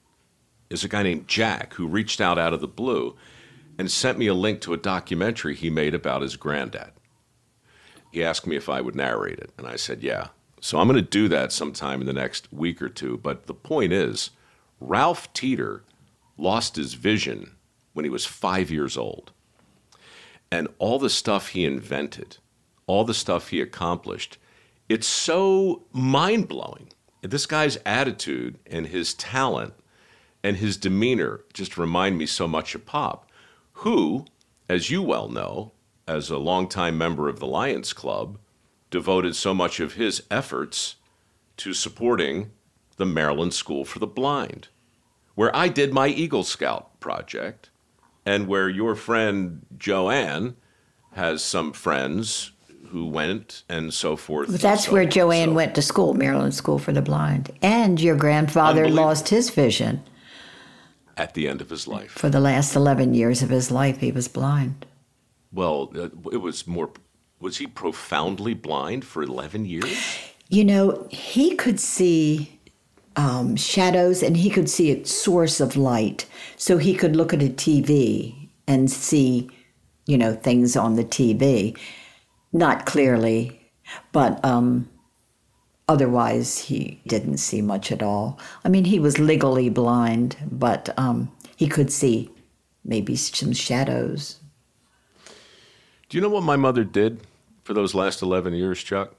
is 0.71 0.83
a 0.83 0.89
guy 0.89 1.03
named 1.03 1.27
Jack 1.27 1.75
who 1.75 1.87
reached 1.87 2.19
out 2.19 2.39
out 2.39 2.53
of 2.53 2.59
the 2.59 2.67
blue 2.67 3.15
and 3.77 3.91
sent 3.91 4.17
me 4.17 4.25
a 4.25 4.33
link 4.33 4.61
to 4.61 4.73
a 4.73 4.77
documentary 4.77 5.53
he 5.53 5.69
made 5.69 5.93
about 5.93 6.23
his 6.23 6.35
granddad. 6.35 6.91
He 8.11 8.23
asked 8.23 8.47
me 8.47 8.55
if 8.55 8.67
I 8.67 8.81
would 8.81 8.95
narrate 8.95 9.39
it, 9.39 9.51
and 9.57 9.67
I 9.67 9.75
said, 9.75 10.01
yeah. 10.01 10.29
So 10.59 10.79
I'm 10.79 10.87
going 10.87 10.95
to 10.95 11.07
do 11.07 11.27
that 11.27 11.51
sometime 11.51 12.01
in 12.01 12.07
the 12.07 12.13
next 12.13 12.51
week 12.51 12.81
or 12.81 12.89
two. 12.89 13.17
But 13.17 13.45
the 13.45 13.53
point 13.53 13.93
is, 13.93 14.31
Ralph 14.79 15.31
Teetor 15.33 15.81
lost 16.37 16.77
his 16.77 16.95
vision 16.95 17.55
when 17.93 18.05
he 18.05 18.09
was 18.09 18.25
five 18.25 18.71
years 18.71 18.97
old. 18.97 19.31
And 20.51 20.67
all 20.79 20.97
the 20.97 21.09
stuff 21.09 21.49
he 21.49 21.65
invented, 21.65 22.37
all 22.87 23.03
the 23.03 23.13
stuff 23.13 23.49
he 23.49 23.61
accomplished, 23.61 24.37
it's 24.89 25.07
so 25.07 25.83
mind 25.91 26.47
blowing. 26.47 26.89
This 27.29 27.45
guy's 27.45 27.77
attitude 27.85 28.59
and 28.69 28.87
his 28.87 29.13
talent 29.13 29.73
and 30.43 30.57
his 30.57 30.77
demeanor 30.77 31.41
just 31.53 31.77
remind 31.77 32.17
me 32.17 32.27
so 32.27 32.47
much 32.47 32.75
of 32.75 32.85
Pop, 32.85 33.29
who, 33.73 34.25
as 34.69 34.91
you 34.91 35.01
well 35.01 35.27
know, 35.27 35.71
as 36.07 36.29
a 36.29 36.37
longtime 36.37 36.97
member 36.97 37.27
of 37.27 37.39
the 37.39 37.47
Lions 37.47 37.93
Club, 37.93 38.37
devoted 38.91 39.35
so 39.35 39.53
much 39.53 39.79
of 39.79 39.93
his 39.93 40.23
efforts 40.29 40.97
to 41.57 41.73
supporting 41.73 42.51
the 42.97 43.05
Maryland 43.05 43.53
School 43.53 43.85
for 43.85 43.99
the 43.99 44.07
Blind, 44.07 44.67
where 45.33 45.53
I 45.55 45.67
did 45.67 45.93
my 45.93 46.07
Eagle 46.07 46.43
Scout 46.43 46.99
project, 46.99 47.69
and 48.25 48.47
where 48.47 48.69
your 48.69 48.95
friend 48.95 49.65
Joanne 49.77 50.55
has 51.13 51.43
some 51.43 51.73
friends 51.73 52.51
who 52.91 53.05
went 53.07 53.63
and 53.69 53.93
so 53.93 54.15
forth. 54.15 54.49
and 54.49 54.57
That's 54.59 54.85
so 54.85 54.91
where. 54.93 55.05
Joanne 55.05 55.49
So- 55.49 55.53
went 55.53 55.75
to 55.75 55.81
school, 55.81 56.13
Maryland 56.13 56.53
School 56.53 56.79
for 56.79 56.91
the 56.91 57.01
Blind. 57.01 57.51
And 57.61 57.99
your 58.01 58.15
grandfather 58.15 58.89
lost 58.89 59.29
his 59.29 59.49
vision. 59.49 60.01
at 61.17 61.33
the 61.33 61.47
end 61.47 61.61
of 61.61 61.69
his 61.69 61.87
life. 61.87 62.11
For 62.11 62.29
the 62.29 62.41
last 62.41 62.75
11 62.75 63.13
years 63.13 63.41
of 63.41 63.49
his 63.49 63.71
life, 63.71 63.99
he 63.99 64.11
was 64.11 64.27
blind. 64.27 64.85
Well, 65.53 65.89
uh, 65.95 66.09
it 66.29 66.41
was 66.41 66.67
more. 66.67 66.89
Was 67.39 67.55
he 67.57 67.67
profoundly 67.67 68.53
blind 68.53 69.05
for 69.05 69.23
11 69.23 69.65
years? 69.65 69.97
You 70.49 70.65
know, 70.65 71.07
he 71.09 71.55
could 71.55 71.79
see 71.79 72.59
um, 73.15 73.55
shadows 73.55 74.21
and 74.23 74.35
he 74.35 74.49
could 74.49 74.69
see 74.69 74.91
a 74.91 75.05
source 75.05 75.61
of 75.61 75.77
light. 75.77 76.25
So 76.57 76.77
he 76.77 76.93
could 76.93 77.15
look 77.15 77.33
at 77.33 77.41
a 77.41 77.47
TV 77.49 78.49
and 78.67 78.91
see, 78.91 79.49
you 80.07 80.17
know, 80.17 80.33
things 80.33 80.75
on 80.75 80.95
the 80.97 81.05
TV. 81.05 81.77
Not 82.55 82.85
clearly, 82.85 83.59
but 84.13 84.43
um, 84.45 84.89
otherwise 85.89 86.57
he 86.57 87.01
didn't 87.05 87.39
see 87.39 87.61
much 87.61 87.91
at 87.91 88.01
all. 88.01 88.39
I 88.63 88.69
mean, 88.69 88.85
he 88.85 88.97
was 88.97 89.19
legally 89.19 89.67
blind, 89.67 90.37
but 90.49 90.97
um, 90.97 91.33
he 91.57 91.67
could 91.67 91.91
see 91.91 92.31
maybe 92.85 93.17
some 93.17 93.51
shadows. 93.51 94.39
Do 96.07 96.17
you 96.17 96.21
know 96.21 96.29
what 96.29 96.43
my 96.43 96.55
mother 96.55 96.85
did 96.85 97.19
for 97.65 97.73
those 97.73 97.93
last 97.93 98.21
11 98.21 98.53
years, 98.53 98.81
Chuck? 98.81 99.15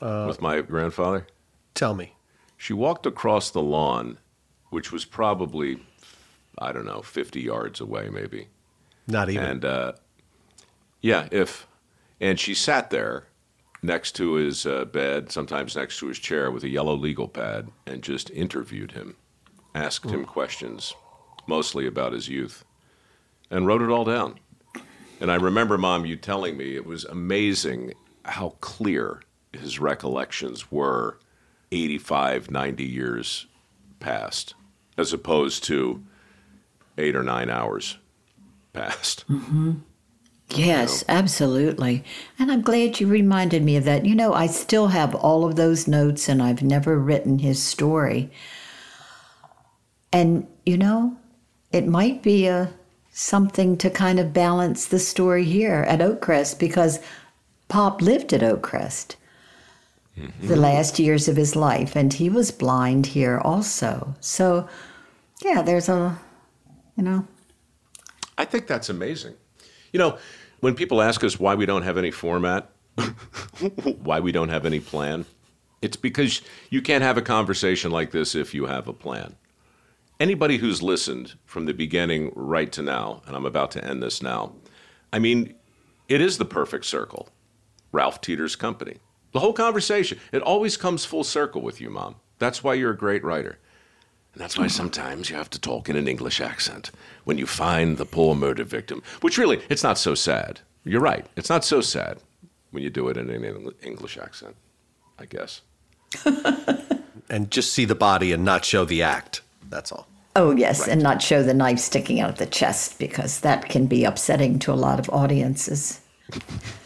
With 0.00 0.40
my 0.40 0.60
grandfather? 0.60 1.26
Tell 1.74 1.94
me. 1.96 2.14
She 2.56 2.72
walked 2.72 3.04
across 3.04 3.50
the 3.50 3.62
lawn, 3.62 4.18
which 4.70 4.92
was 4.92 5.04
probably, 5.04 5.80
I 6.56 6.70
don't 6.70 6.86
know, 6.86 7.02
50 7.02 7.40
yards 7.40 7.80
away, 7.80 8.10
maybe. 8.10 8.46
Not 9.08 9.28
even. 9.28 9.44
And 9.44 9.64
uh, 9.64 9.92
yeah, 11.00 11.26
if 11.32 11.66
and 12.22 12.38
she 12.38 12.54
sat 12.54 12.88
there 12.90 13.24
next 13.82 14.12
to 14.12 14.34
his 14.34 14.64
uh, 14.64 14.84
bed, 14.84 15.32
sometimes 15.32 15.74
next 15.74 15.98
to 15.98 16.06
his 16.06 16.20
chair, 16.20 16.52
with 16.52 16.62
a 16.62 16.68
yellow 16.68 16.94
legal 16.94 17.26
pad, 17.26 17.68
and 17.84 18.00
just 18.00 18.30
interviewed 18.30 18.92
him, 18.92 19.16
asked 19.74 20.08
him 20.08 20.24
questions, 20.24 20.94
mostly 21.48 21.84
about 21.84 22.12
his 22.12 22.28
youth, 22.28 22.64
and 23.50 23.66
wrote 23.66 23.82
it 23.82 23.90
all 23.90 24.04
down. 24.04 24.38
And 25.20 25.32
I 25.32 25.34
remember, 25.34 25.76
Mom, 25.76 26.06
you 26.06 26.16
telling 26.16 26.56
me 26.56 26.76
it 26.76 26.86
was 26.86 27.04
amazing 27.04 27.92
how 28.24 28.50
clear 28.60 29.22
his 29.52 29.80
recollections 29.80 30.70
were 30.70 31.18
85, 31.72 32.52
90 32.52 32.84
years 32.84 33.46
past, 33.98 34.54
as 34.96 35.12
opposed 35.12 35.64
to 35.64 36.04
eight 36.98 37.16
or 37.16 37.24
nine 37.24 37.50
hours 37.50 37.98
past. 38.72 39.24
Yes, 40.58 41.04
absolutely. 41.08 42.04
And 42.38 42.50
I'm 42.50 42.62
glad 42.62 43.00
you 43.00 43.06
reminded 43.06 43.62
me 43.62 43.76
of 43.76 43.84
that. 43.84 44.04
You 44.04 44.14
know, 44.14 44.32
I 44.32 44.46
still 44.46 44.88
have 44.88 45.14
all 45.14 45.44
of 45.44 45.56
those 45.56 45.88
notes 45.88 46.28
and 46.28 46.42
I've 46.42 46.62
never 46.62 46.98
written 46.98 47.38
his 47.38 47.62
story. 47.62 48.30
And, 50.12 50.46
you 50.66 50.76
know, 50.76 51.16
it 51.70 51.86
might 51.86 52.22
be 52.22 52.46
a 52.46 52.72
something 53.12 53.76
to 53.76 53.90
kind 53.90 54.18
of 54.18 54.32
balance 54.32 54.86
the 54.86 54.98
story 54.98 55.44
here 55.44 55.84
at 55.86 56.00
Oakcrest 56.00 56.58
because 56.58 56.98
Pop 57.68 58.00
lived 58.00 58.32
at 58.32 58.40
Oakcrest 58.40 59.16
mm-hmm. 60.18 60.48
the 60.48 60.56
last 60.56 60.98
years 60.98 61.28
of 61.28 61.36
his 61.36 61.54
life 61.54 61.94
and 61.94 62.14
he 62.14 62.30
was 62.30 62.50
blind 62.50 63.06
here 63.06 63.38
also. 63.38 64.14
So, 64.20 64.68
yeah, 65.44 65.62
there's 65.62 65.88
a, 65.88 66.18
you 66.96 67.02
know, 67.02 67.26
I 68.38 68.44
think 68.44 68.66
that's 68.66 68.88
amazing. 68.88 69.34
You 69.92 69.98
know, 69.98 70.18
when 70.62 70.76
people 70.76 71.02
ask 71.02 71.24
us 71.24 71.40
why 71.40 71.56
we 71.56 71.66
don't 71.66 71.82
have 71.82 71.98
any 71.98 72.12
format, 72.12 72.70
why 74.04 74.20
we 74.20 74.30
don't 74.30 74.48
have 74.48 74.64
any 74.64 74.78
plan, 74.78 75.26
it's 75.82 75.96
because 75.96 76.40
you 76.70 76.80
can't 76.80 77.02
have 77.02 77.18
a 77.18 77.22
conversation 77.22 77.90
like 77.90 78.12
this 78.12 78.36
if 78.36 78.54
you 78.54 78.66
have 78.66 78.86
a 78.86 78.92
plan. 78.92 79.34
Anybody 80.20 80.58
who's 80.58 80.80
listened 80.80 81.34
from 81.44 81.66
the 81.66 81.74
beginning 81.74 82.30
right 82.36 82.70
to 82.70 82.80
now, 82.80 83.22
and 83.26 83.34
I'm 83.34 83.44
about 83.44 83.72
to 83.72 83.84
end 83.84 84.04
this 84.04 84.22
now, 84.22 84.52
I 85.12 85.18
mean, 85.18 85.56
it 86.08 86.20
is 86.20 86.38
the 86.38 86.44
perfect 86.44 86.84
circle. 86.84 87.28
Ralph 87.90 88.20
Teetor's 88.20 88.54
company. 88.54 88.98
The 89.32 89.40
whole 89.40 89.52
conversation, 89.52 90.20
it 90.30 90.42
always 90.42 90.76
comes 90.76 91.04
full 91.04 91.24
circle 91.24 91.60
with 91.60 91.80
you, 91.80 91.90
Mom. 91.90 92.14
That's 92.38 92.62
why 92.62 92.74
you're 92.74 92.92
a 92.92 92.96
great 92.96 93.24
writer. 93.24 93.58
And 94.32 94.40
that's 94.40 94.58
why 94.58 94.66
sometimes 94.66 95.28
you 95.28 95.36
have 95.36 95.50
to 95.50 95.60
talk 95.60 95.88
in 95.88 95.96
an 95.96 96.08
English 96.08 96.40
accent 96.40 96.90
when 97.24 97.38
you 97.38 97.46
find 97.46 97.98
the 97.98 98.06
poor 98.06 98.34
murder 98.34 98.64
victim, 98.64 99.02
which 99.20 99.36
really, 99.36 99.60
it's 99.68 99.82
not 99.82 99.98
so 99.98 100.14
sad. 100.14 100.60
You're 100.84 101.00
right. 101.00 101.26
It's 101.36 101.50
not 101.50 101.64
so 101.64 101.80
sad 101.80 102.18
when 102.70 102.82
you 102.82 102.90
do 102.90 103.08
it 103.08 103.16
in 103.16 103.28
an 103.28 103.72
English 103.82 104.16
accent, 104.18 104.56
I 105.18 105.26
guess. 105.26 105.60
And 107.28 107.50
just 107.50 107.72
see 107.72 107.86
the 107.86 107.94
body 107.94 108.32
and 108.32 108.44
not 108.44 108.64
show 108.64 108.84
the 108.84 109.02
act. 109.02 109.40
That's 109.70 109.90
all. 109.90 110.06
Oh, 110.36 110.54
yes, 110.54 110.86
and 110.86 111.02
not 111.02 111.22
show 111.22 111.42
the 111.42 111.54
knife 111.54 111.78
sticking 111.78 112.20
out 112.20 112.28
of 112.28 112.38
the 112.38 112.46
chest 112.46 112.98
because 112.98 113.40
that 113.40 113.68
can 113.70 113.86
be 113.86 114.04
upsetting 114.04 114.58
to 114.60 114.72
a 114.72 114.74
lot 114.74 114.98
of 114.98 115.08
audiences. 115.08 116.00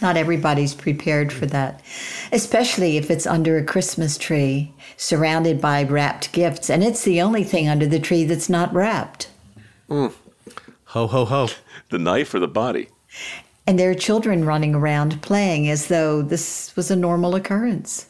not 0.00 0.16
everybody's 0.16 0.74
prepared 0.74 1.32
for 1.32 1.46
that, 1.46 1.82
especially 2.32 2.96
if 2.96 3.10
it's 3.10 3.26
under 3.26 3.56
a 3.56 3.64
Christmas 3.64 4.16
tree 4.16 4.72
surrounded 4.96 5.60
by 5.60 5.82
wrapped 5.82 6.32
gifts, 6.32 6.70
and 6.70 6.84
it's 6.84 7.02
the 7.02 7.20
only 7.20 7.44
thing 7.44 7.68
under 7.68 7.86
the 7.86 7.98
tree 7.98 8.24
that's 8.24 8.48
not 8.48 8.72
wrapped. 8.72 9.28
Mm. 9.88 10.12
Ho, 10.86 11.06
ho, 11.06 11.24
ho. 11.24 11.48
The 11.90 11.98
knife 11.98 12.34
or 12.34 12.38
the 12.38 12.48
body? 12.48 12.90
And 13.66 13.78
there 13.78 13.90
are 13.90 13.94
children 13.94 14.44
running 14.44 14.74
around 14.74 15.22
playing 15.22 15.70
as 15.70 15.88
though 15.88 16.20
this 16.20 16.76
was 16.76 16.90
a 16.90 16.96
normal 16.96 17.34
occurrence. 17.34 18.06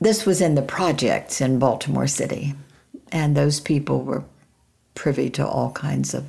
This 0.00 0.24
was 0.24 0.40
in 0.40 0.54
the 0.54 0.62
projects 0.62 1.42
in 1.42 1.58
Baltimore 1.58 2.06
City, 2.06 2.54
and 3.12 3.36
those 3.36 3.60
people 3.60 4.02
were 4.02 4.24
privy 4.94 5.28
to 5.30 5.46
all 5.46 5.70
kinds 5.72 6.14
of 6.14 6.26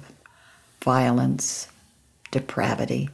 violence, 0.83 1.67
depravity. 2.31 3.09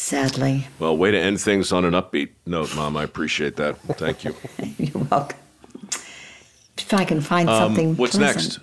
Sadly, 0.00 0.66
Well, 0.78 0.96
way 0.96 1.10
to 1.10 1.18
end 1.18 1.42
things 1.42 1.72
on 1.72 1.84
an 1.84 1.92
upbeat 1.92 2.30
note, 2.46 2.74
Mom. 2.74 2.96
I 2.96 3.04
appreciate 3.04 3.56
that. 3.56 3.76
Thank 3.98 4.24
you. 4.24 4.34
you're 4.78 5.04
welcome. 5.04 5.38
If 6.78 6.94
I 6.94 7.04
can 7.04 7.20
find 7.20 7.46
something. 7.46 7.90
Um, 7.90 7.96
what's 7.96 8.16
pleasant. 8.16 8.44
next? 8.44 8.60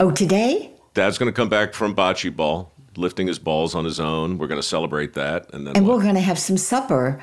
Oh, 0.00 0.10
today? 0.10 0.72
Dad's 0.94 1.16
going 1.16 1.32
to 1.32 1.32
come 1.32 1.48
back 1.48 1.74
from 1.74 1.94
bocce 1.94 2.34
ball, 2.34 2.72
lifting 2.96 3.28
his 3.28 3.38
balls 3.38 3.76
on 3.76 3.84
his 3.84 4.00
own. 4.00 4.36
We're 4.36 4.48
going 4.48 4.60
to 4.60 4.66
celebrate 4.66 5.14
that, 5.14 5.48
and 5.54 5.64
then 5.64 5.76
And 5.76 5.86
we're 5.86 6.02
going 6.02 6.16
to 6.16 6.20
have 6.20 6.40
some 6.40 6.56
supper. 6.58 7.20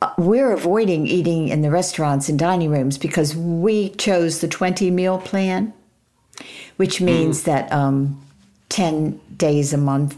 Uh, 0.00 0.14
We're 0.16 0.52
avoiding 0.52 1.06
eating 1.06 1.48
in 1.48 1.60
the 1.60 1.70
restaurants 1.70 2.30
and 2.30 2.38
dining 2.38 2.70
rooms 2.70 2.96
because 2.96 3.36
we 3.36 3.90
chose 3.90 4.40
the 4.40 4.48
20 4.48 4.90
meal 4.90 5.18
plan, 5.18 5.74
which 6.76 7.02
means 7.02 7.42
that 7.42 7.70
um, 7.70 8.20
10 8.70 9.20
days 9.36 9.74
a 9.74 9.78
month 9.78 10.16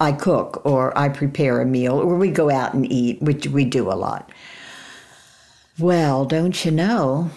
I 0.00 0.12
cook 0.12 0.62
or 0.64 0.96
I 0.96 1.10
prepare 1.10 1.60
a 1.60 1.66
meal 1.66 1.98
or 1.98 2.16
we 2.16 2.30
go 2.30 2.50
out 2.50 2.72
and 2.72 2.90
eat, 2.90 3.20
which 3.20 3.46
we 3.46 3.64
do 3.64 3.90
a 3.90 3.94
lot. 3.94 4.30
Well, 5.78 6.24
don't 6.24 6.64
you 6.64 6.70
know? 6.70 7.30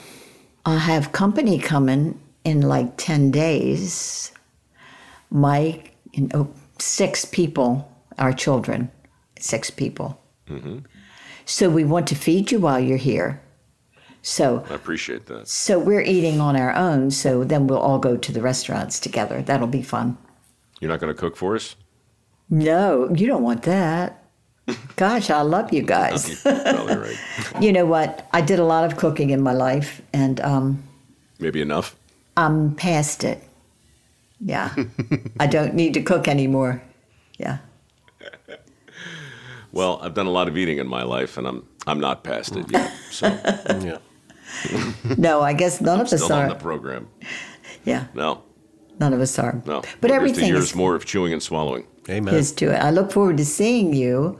I 0.66 0.78
have 0.78 1.12
company 1.12 1.60
coming 1.60 2.20
in 2.46 2.62
like 2.62 2.96
10 2.98 3.32
days. 3.32 4.32
Mike 5.30 5.96
and 6.16 6.34
oh, 6.36 6.54
six 6.80 7.26
people, 7.26 7.92
our 8.18 8.32
children, 8.32 8.92
six 9.40 9.70
people. 9.70 10.22
Mm-hmm. 10.48 10.80
So 11.46 11.70
we 11.70 11.84
want 11.84 12.08
to 12.08 12.16
feed 12.16 12.52
you 12.52 12.60
while 12.60 12.80
you're 12.80 12.98
here. 12.98 13.42
So, 14.22 14.66
I 14.70 14.76
appreciate 14.76 15.26
that. 15.26 15.50
so 15.50 15.78
we're 15.78 16.02
eating 16.02 16.40
on 16.40 16.56
our 16.56 16.74
own. 16.74 17.12
So 17.12 17.44
then 17.44 17.68
we'll 17.68 17.80
all 17.80 18.00
go 18.00 18.16
to 18.16 18.32
the 18.32 18.42
restaurants 18.42 19.00
together. 19.00 19.42
That'll 19.42 19.68
be 19.68 19.82
fun. 19.82 20.18
You're 20.80 20.92
not 20.92 21.02
going 21.02 21.14
to 21.14 21.20
cook 21.20 21.36
for 21.36 21.56
us? 21.56 21.76
No, 22.54 23.12
you 23.16 23.26
don't 23.26 23.42
want 23.42 23.64
that. 23.64 24.24
Gosh, 24.96 25.32
I 25.32 25.42
love 25.42 25.74
you 25.74 25.82
guys. 25.98 26.40
Probably 26.44 26.96
right. 26.96 27.18
you 27.60 27.72
know 27.74 27.86
what? 27.88 28.28
I 28.32 28.42
did 28.42 28.60
a 28.60 28.64
lot 28.64 28.86
of 28.86 28.96
cooking 28.96 29.32
in 29.32 29.42
my 29.42 29.54
life, 29.54 30.04
and 30.14 30.40
um, 30.42 30.84
Maybe 31.40 31.62
enough. 31.62 31.96
I'm 32.38 32.76
past 32.76 33.24
it. 33.24 33.44
Yeah, 34.40 34.74
I 35.40 35.48
don't 35.48 35.74
need 35.74 35.94
to 35.96 36.04
cook 36.04 36.28
anymore. 36.28 36.82
Yeah. 37.38 37.58
Well, 39.72 39.98
I've 40.04 40.14
done 40.14 40.28
a 40.28 40.30
lot 40.30 40.48
of 40.48 40.56
eating 40.56 40.78
in 40.78 40.88
my 40.88 41.02
life, 41.02 41.36
and 41.36 41.48
I'm 41.48 41.68
I'm 41.88 42.00
not 42.00 42.24
past 42.24 42.56
it 42.56 42.72
yet. 42.72 42.92
So 43.10 43.28
Yeah. 43.82 43.98
No, 45.18 45.42
I 45.42 45.54
guess 45.54 45.82
none 45.82 46.00
of 46.00 46.14
us 46.14 46.22
still 46.24 46.32
on 46.38 46.44
are. 46.46 46.50
the 46.50 46.56
program. 46.56 47.08
Yeah, 47.84 48.06
No, 48.14 48.44
none 49.00 49.14
of 49.14 49.20
us 49.20 49.40
are. 49.40 49.60
no. 49.66 49.82
But 49.82 49.88
Here's 49.90 50.00
the 50.02 50.14
everything 50.14 50.48
years 50.48 50.66
is 50.66 50.76
more 50.76 50.94
of 50.94 51.06
chewing 51.06 51.34
and 51.34 51.42
swallowing. 51.42 51.88
Amen. 52.10 52.34
is 52.36 52.52
to 52.54 52.72
it. 52.72 52.78
I 52.78 52.90
look 52.92 53.12
forward 53.12 53.38
to 53.38 53.46
seeing 53.46 53.94
you 53.94 54.40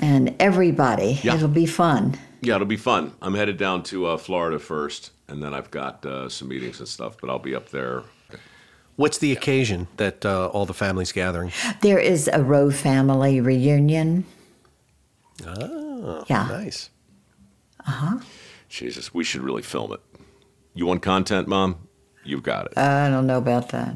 and 0.00 0.34
everybody. 0.40 1.20
Yeah. 1.22 1.34
It'll 1.36 1.48
be 1.48 1.66
fun. 1.66 2.18
Yeah, 2.40 2.56
it'll 2.56 2.66
be 2.66 2.76
fun. 2.76 3.12
I'm 3.22 3.34
headed 3.34 3.56
down 3.56 3.82
to 3.84 4.06
uh, 4.06 4.16
Florida 4.16 4.58
first, 4.58 5.12
and 5.28 5.42
then 5.42 5.54
I've 5.54 5.70
got 5.70 6.04
uh, 6.04 6.28
some 6.28 6.48
meetings 6.48 6.80
and 6.80 6.88
stuff. 6.88 7.16
But 7.20 7.30
I'll 7.30 7.38
be 7.38 7.54
up 7.54 7.68
there. 7.70 8.02
What's 8.96 9.18
the 9.18 9.32
occasion 9.32 9.86
that 9.96 10.26
uh, 10.26 10.46
all 10.48 10.66
the 10.66 10.74
families 10.74 11.12
gathering? 11.12 11.52
There 11.80 11.98
is 11.98 12.28
a 12.32 12.42
Rowe 12.42 12.70
family 12.70 13.40
reunion. 13.40 14.24
Oh, 15.46 16.24
Yeah. 16.28 16.46
nice. 16.48 16.90
Uh 17.86 17.90
huh. 17.90 18.18
Jesus, 18.68 19.12
we 19.14 19.24
should 19.24 19.42
really 19.42 19.62
film 19.62 19.92
it. 19.92 20.00
You 20.74 20.86
want 20.86 21.02
content, 21.02 21.46
Mom? 21.48 21.88
You've 22.24 22.42
got 22.42 22.66
it. 22.66 22.78
I 22.78 23.08
don't 23.08 23.26
know 23.26 23.38
about 23.38 23.68
that. 23.70 23.94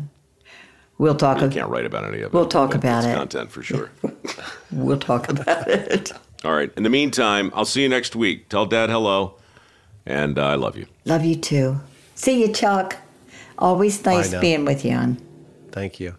We'll 0.98 1.14
talk. 1.14 1.38
you 1.40 1.46
ab- 1.46 1.52
can't 1.52 1.68
write 1.68 1.84
about 1.84 2.04
any 2.04 2.22
of 2.22 2.32
it. 2.32 2.32
We'll 2.32 2.46
talk 2.48 2.74
about 2.74 3.04
it. 3.04 3.14
Content 3.14 3.50
for 3.50 3.62
sure. 3.62 3.90
We'll 4.72 4.98
talk 4.98 5.28
about 5.30 5.68
it. 5.68 6.12
All 6.44 6.52
right. 6.52 6.70
In 6.76 6.82
the 6.82 6.90
meantime, 6.90 7.52
I'll 7.54 7.64
see 7.64 7.82
you 7.82 7.88
next 7.88 8.16
week. 8.16 8.48
Tell 8.48 8.66
Dad 8.66 8.90
hello, 8.90 9.36
and 10.04 10.38
uh, 10.38 10.44
I 10.48 10.54
love 10.56 10.76
you. 10.76 10.86
Love 11.04 11.24
you 11.24 11.36
too. 11.36 11.80
See 12.16 12.40
you, 12.42 12.52
Chuck. 12.52 12.96
Always 13.58 14.04
nice 14.04 14.34
being 14.34 14.64
with 14.64 14.84
you, 14.84 14.92
on. 14.92 15.18
Thank 15.70 16.00
you. 16.00 16.14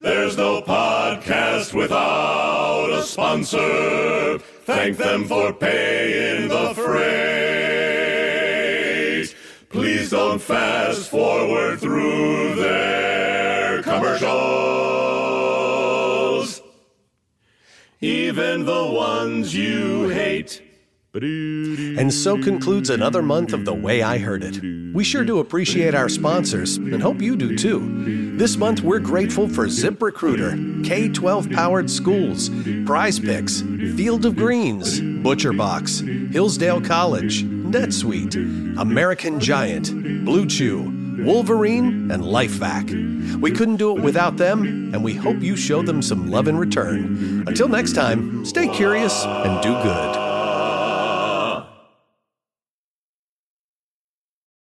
There's 0.00 0.36
no 0.36 0.62
podcast 0.62 1.74
without 1.74 2.90
a 2.90 3.02
sponsor. 3.02 4.38
Thank 4.64 4.96
them 4.96 5.24
for 5.26 5.52
paying 5.52 6.48
the 6.48 6.72
freight. 7.98 9.34
Please 9.70 10.10
don't 10.10 10.40
fast 10.40 11.08
forward 11.10 11.80
through 11.80 12.54
their 12.56 12.97
commercials. 13.88 14.28
Even 18.00 18.64
the 18.64 18.86
ones 18.86 19.54
you 19.54 20.08
hate. 20.08 20.62
And 21.14 22.12
so 22.14 22.40
concludes 22.40 22.90
another 22.90 23.22
month 23.22 23.52
of 23.52 23.64
The 23.64 23.74
Way 23.74 24.02
I 24.02 24.18
Heard 24.18 24.44
It. 24.44 24.60
We 24.94 25.02
sure 25.02 25.24
do 25.24 25.40
appreciate 25.40 25.94
our 25.94 26.08
sponsors 26.08 26.76
and 26.76 27.02
hope 27.02 27.20
you 27.20 27.34
do 27.34 27.56
too. 27.56 28.36
This 28.36 28.56
month, 28.56 28.82
we're 28.82 29.00
grateful 29.00 29.48
for 29.48 29.66
ZipRecruiter, 29.66 30.84
K 30.86 31.08
12 31.08 31.50
Powered 31.50 31.90
Schools, 31.90 32.50
Prize 32.86 33.18
Picks, 33.18 33.62
Field 33.96 34.26
of 34.26 34.36
Greens, 34.36 35.00
Butcher 35.00 35.52
Box, 35.52 35.98
Hillsdale 35.98 36.80
College, 36.82 37.42
NetSuite, 37.44 38.78
American 38.78 39.40
Giant, 39.40 40.24
Blue 40.24 40.46
Chew, 40.46 40.84
Wolverine, 41.24 42.10
and 42.10 42.22
LifeVac. 42.22 43.40
We 43.40 43.50
couldn't 43.50 43.76
do 43.76 43.96
it 43.96 44.02
without 44.02 44.36
them, 44.36 44.94
and 44.94 45.02
we 45.02 45.14
hope 45.14 45.40
you 45.40 45.56
show 45.56 45.82
them 45.82 46.02
some 46.02 46.30
love 46.30 46.48
in 46.48 46.56
return. 46.56 47.44
Until 47.46 47.68
next 47.68 47.94
time, 47.94 48.44
stay 48.44 48.68
curious 48.68 49.24
and 49.24 49.62
do 49.62 49.72
good. 49.82 50.27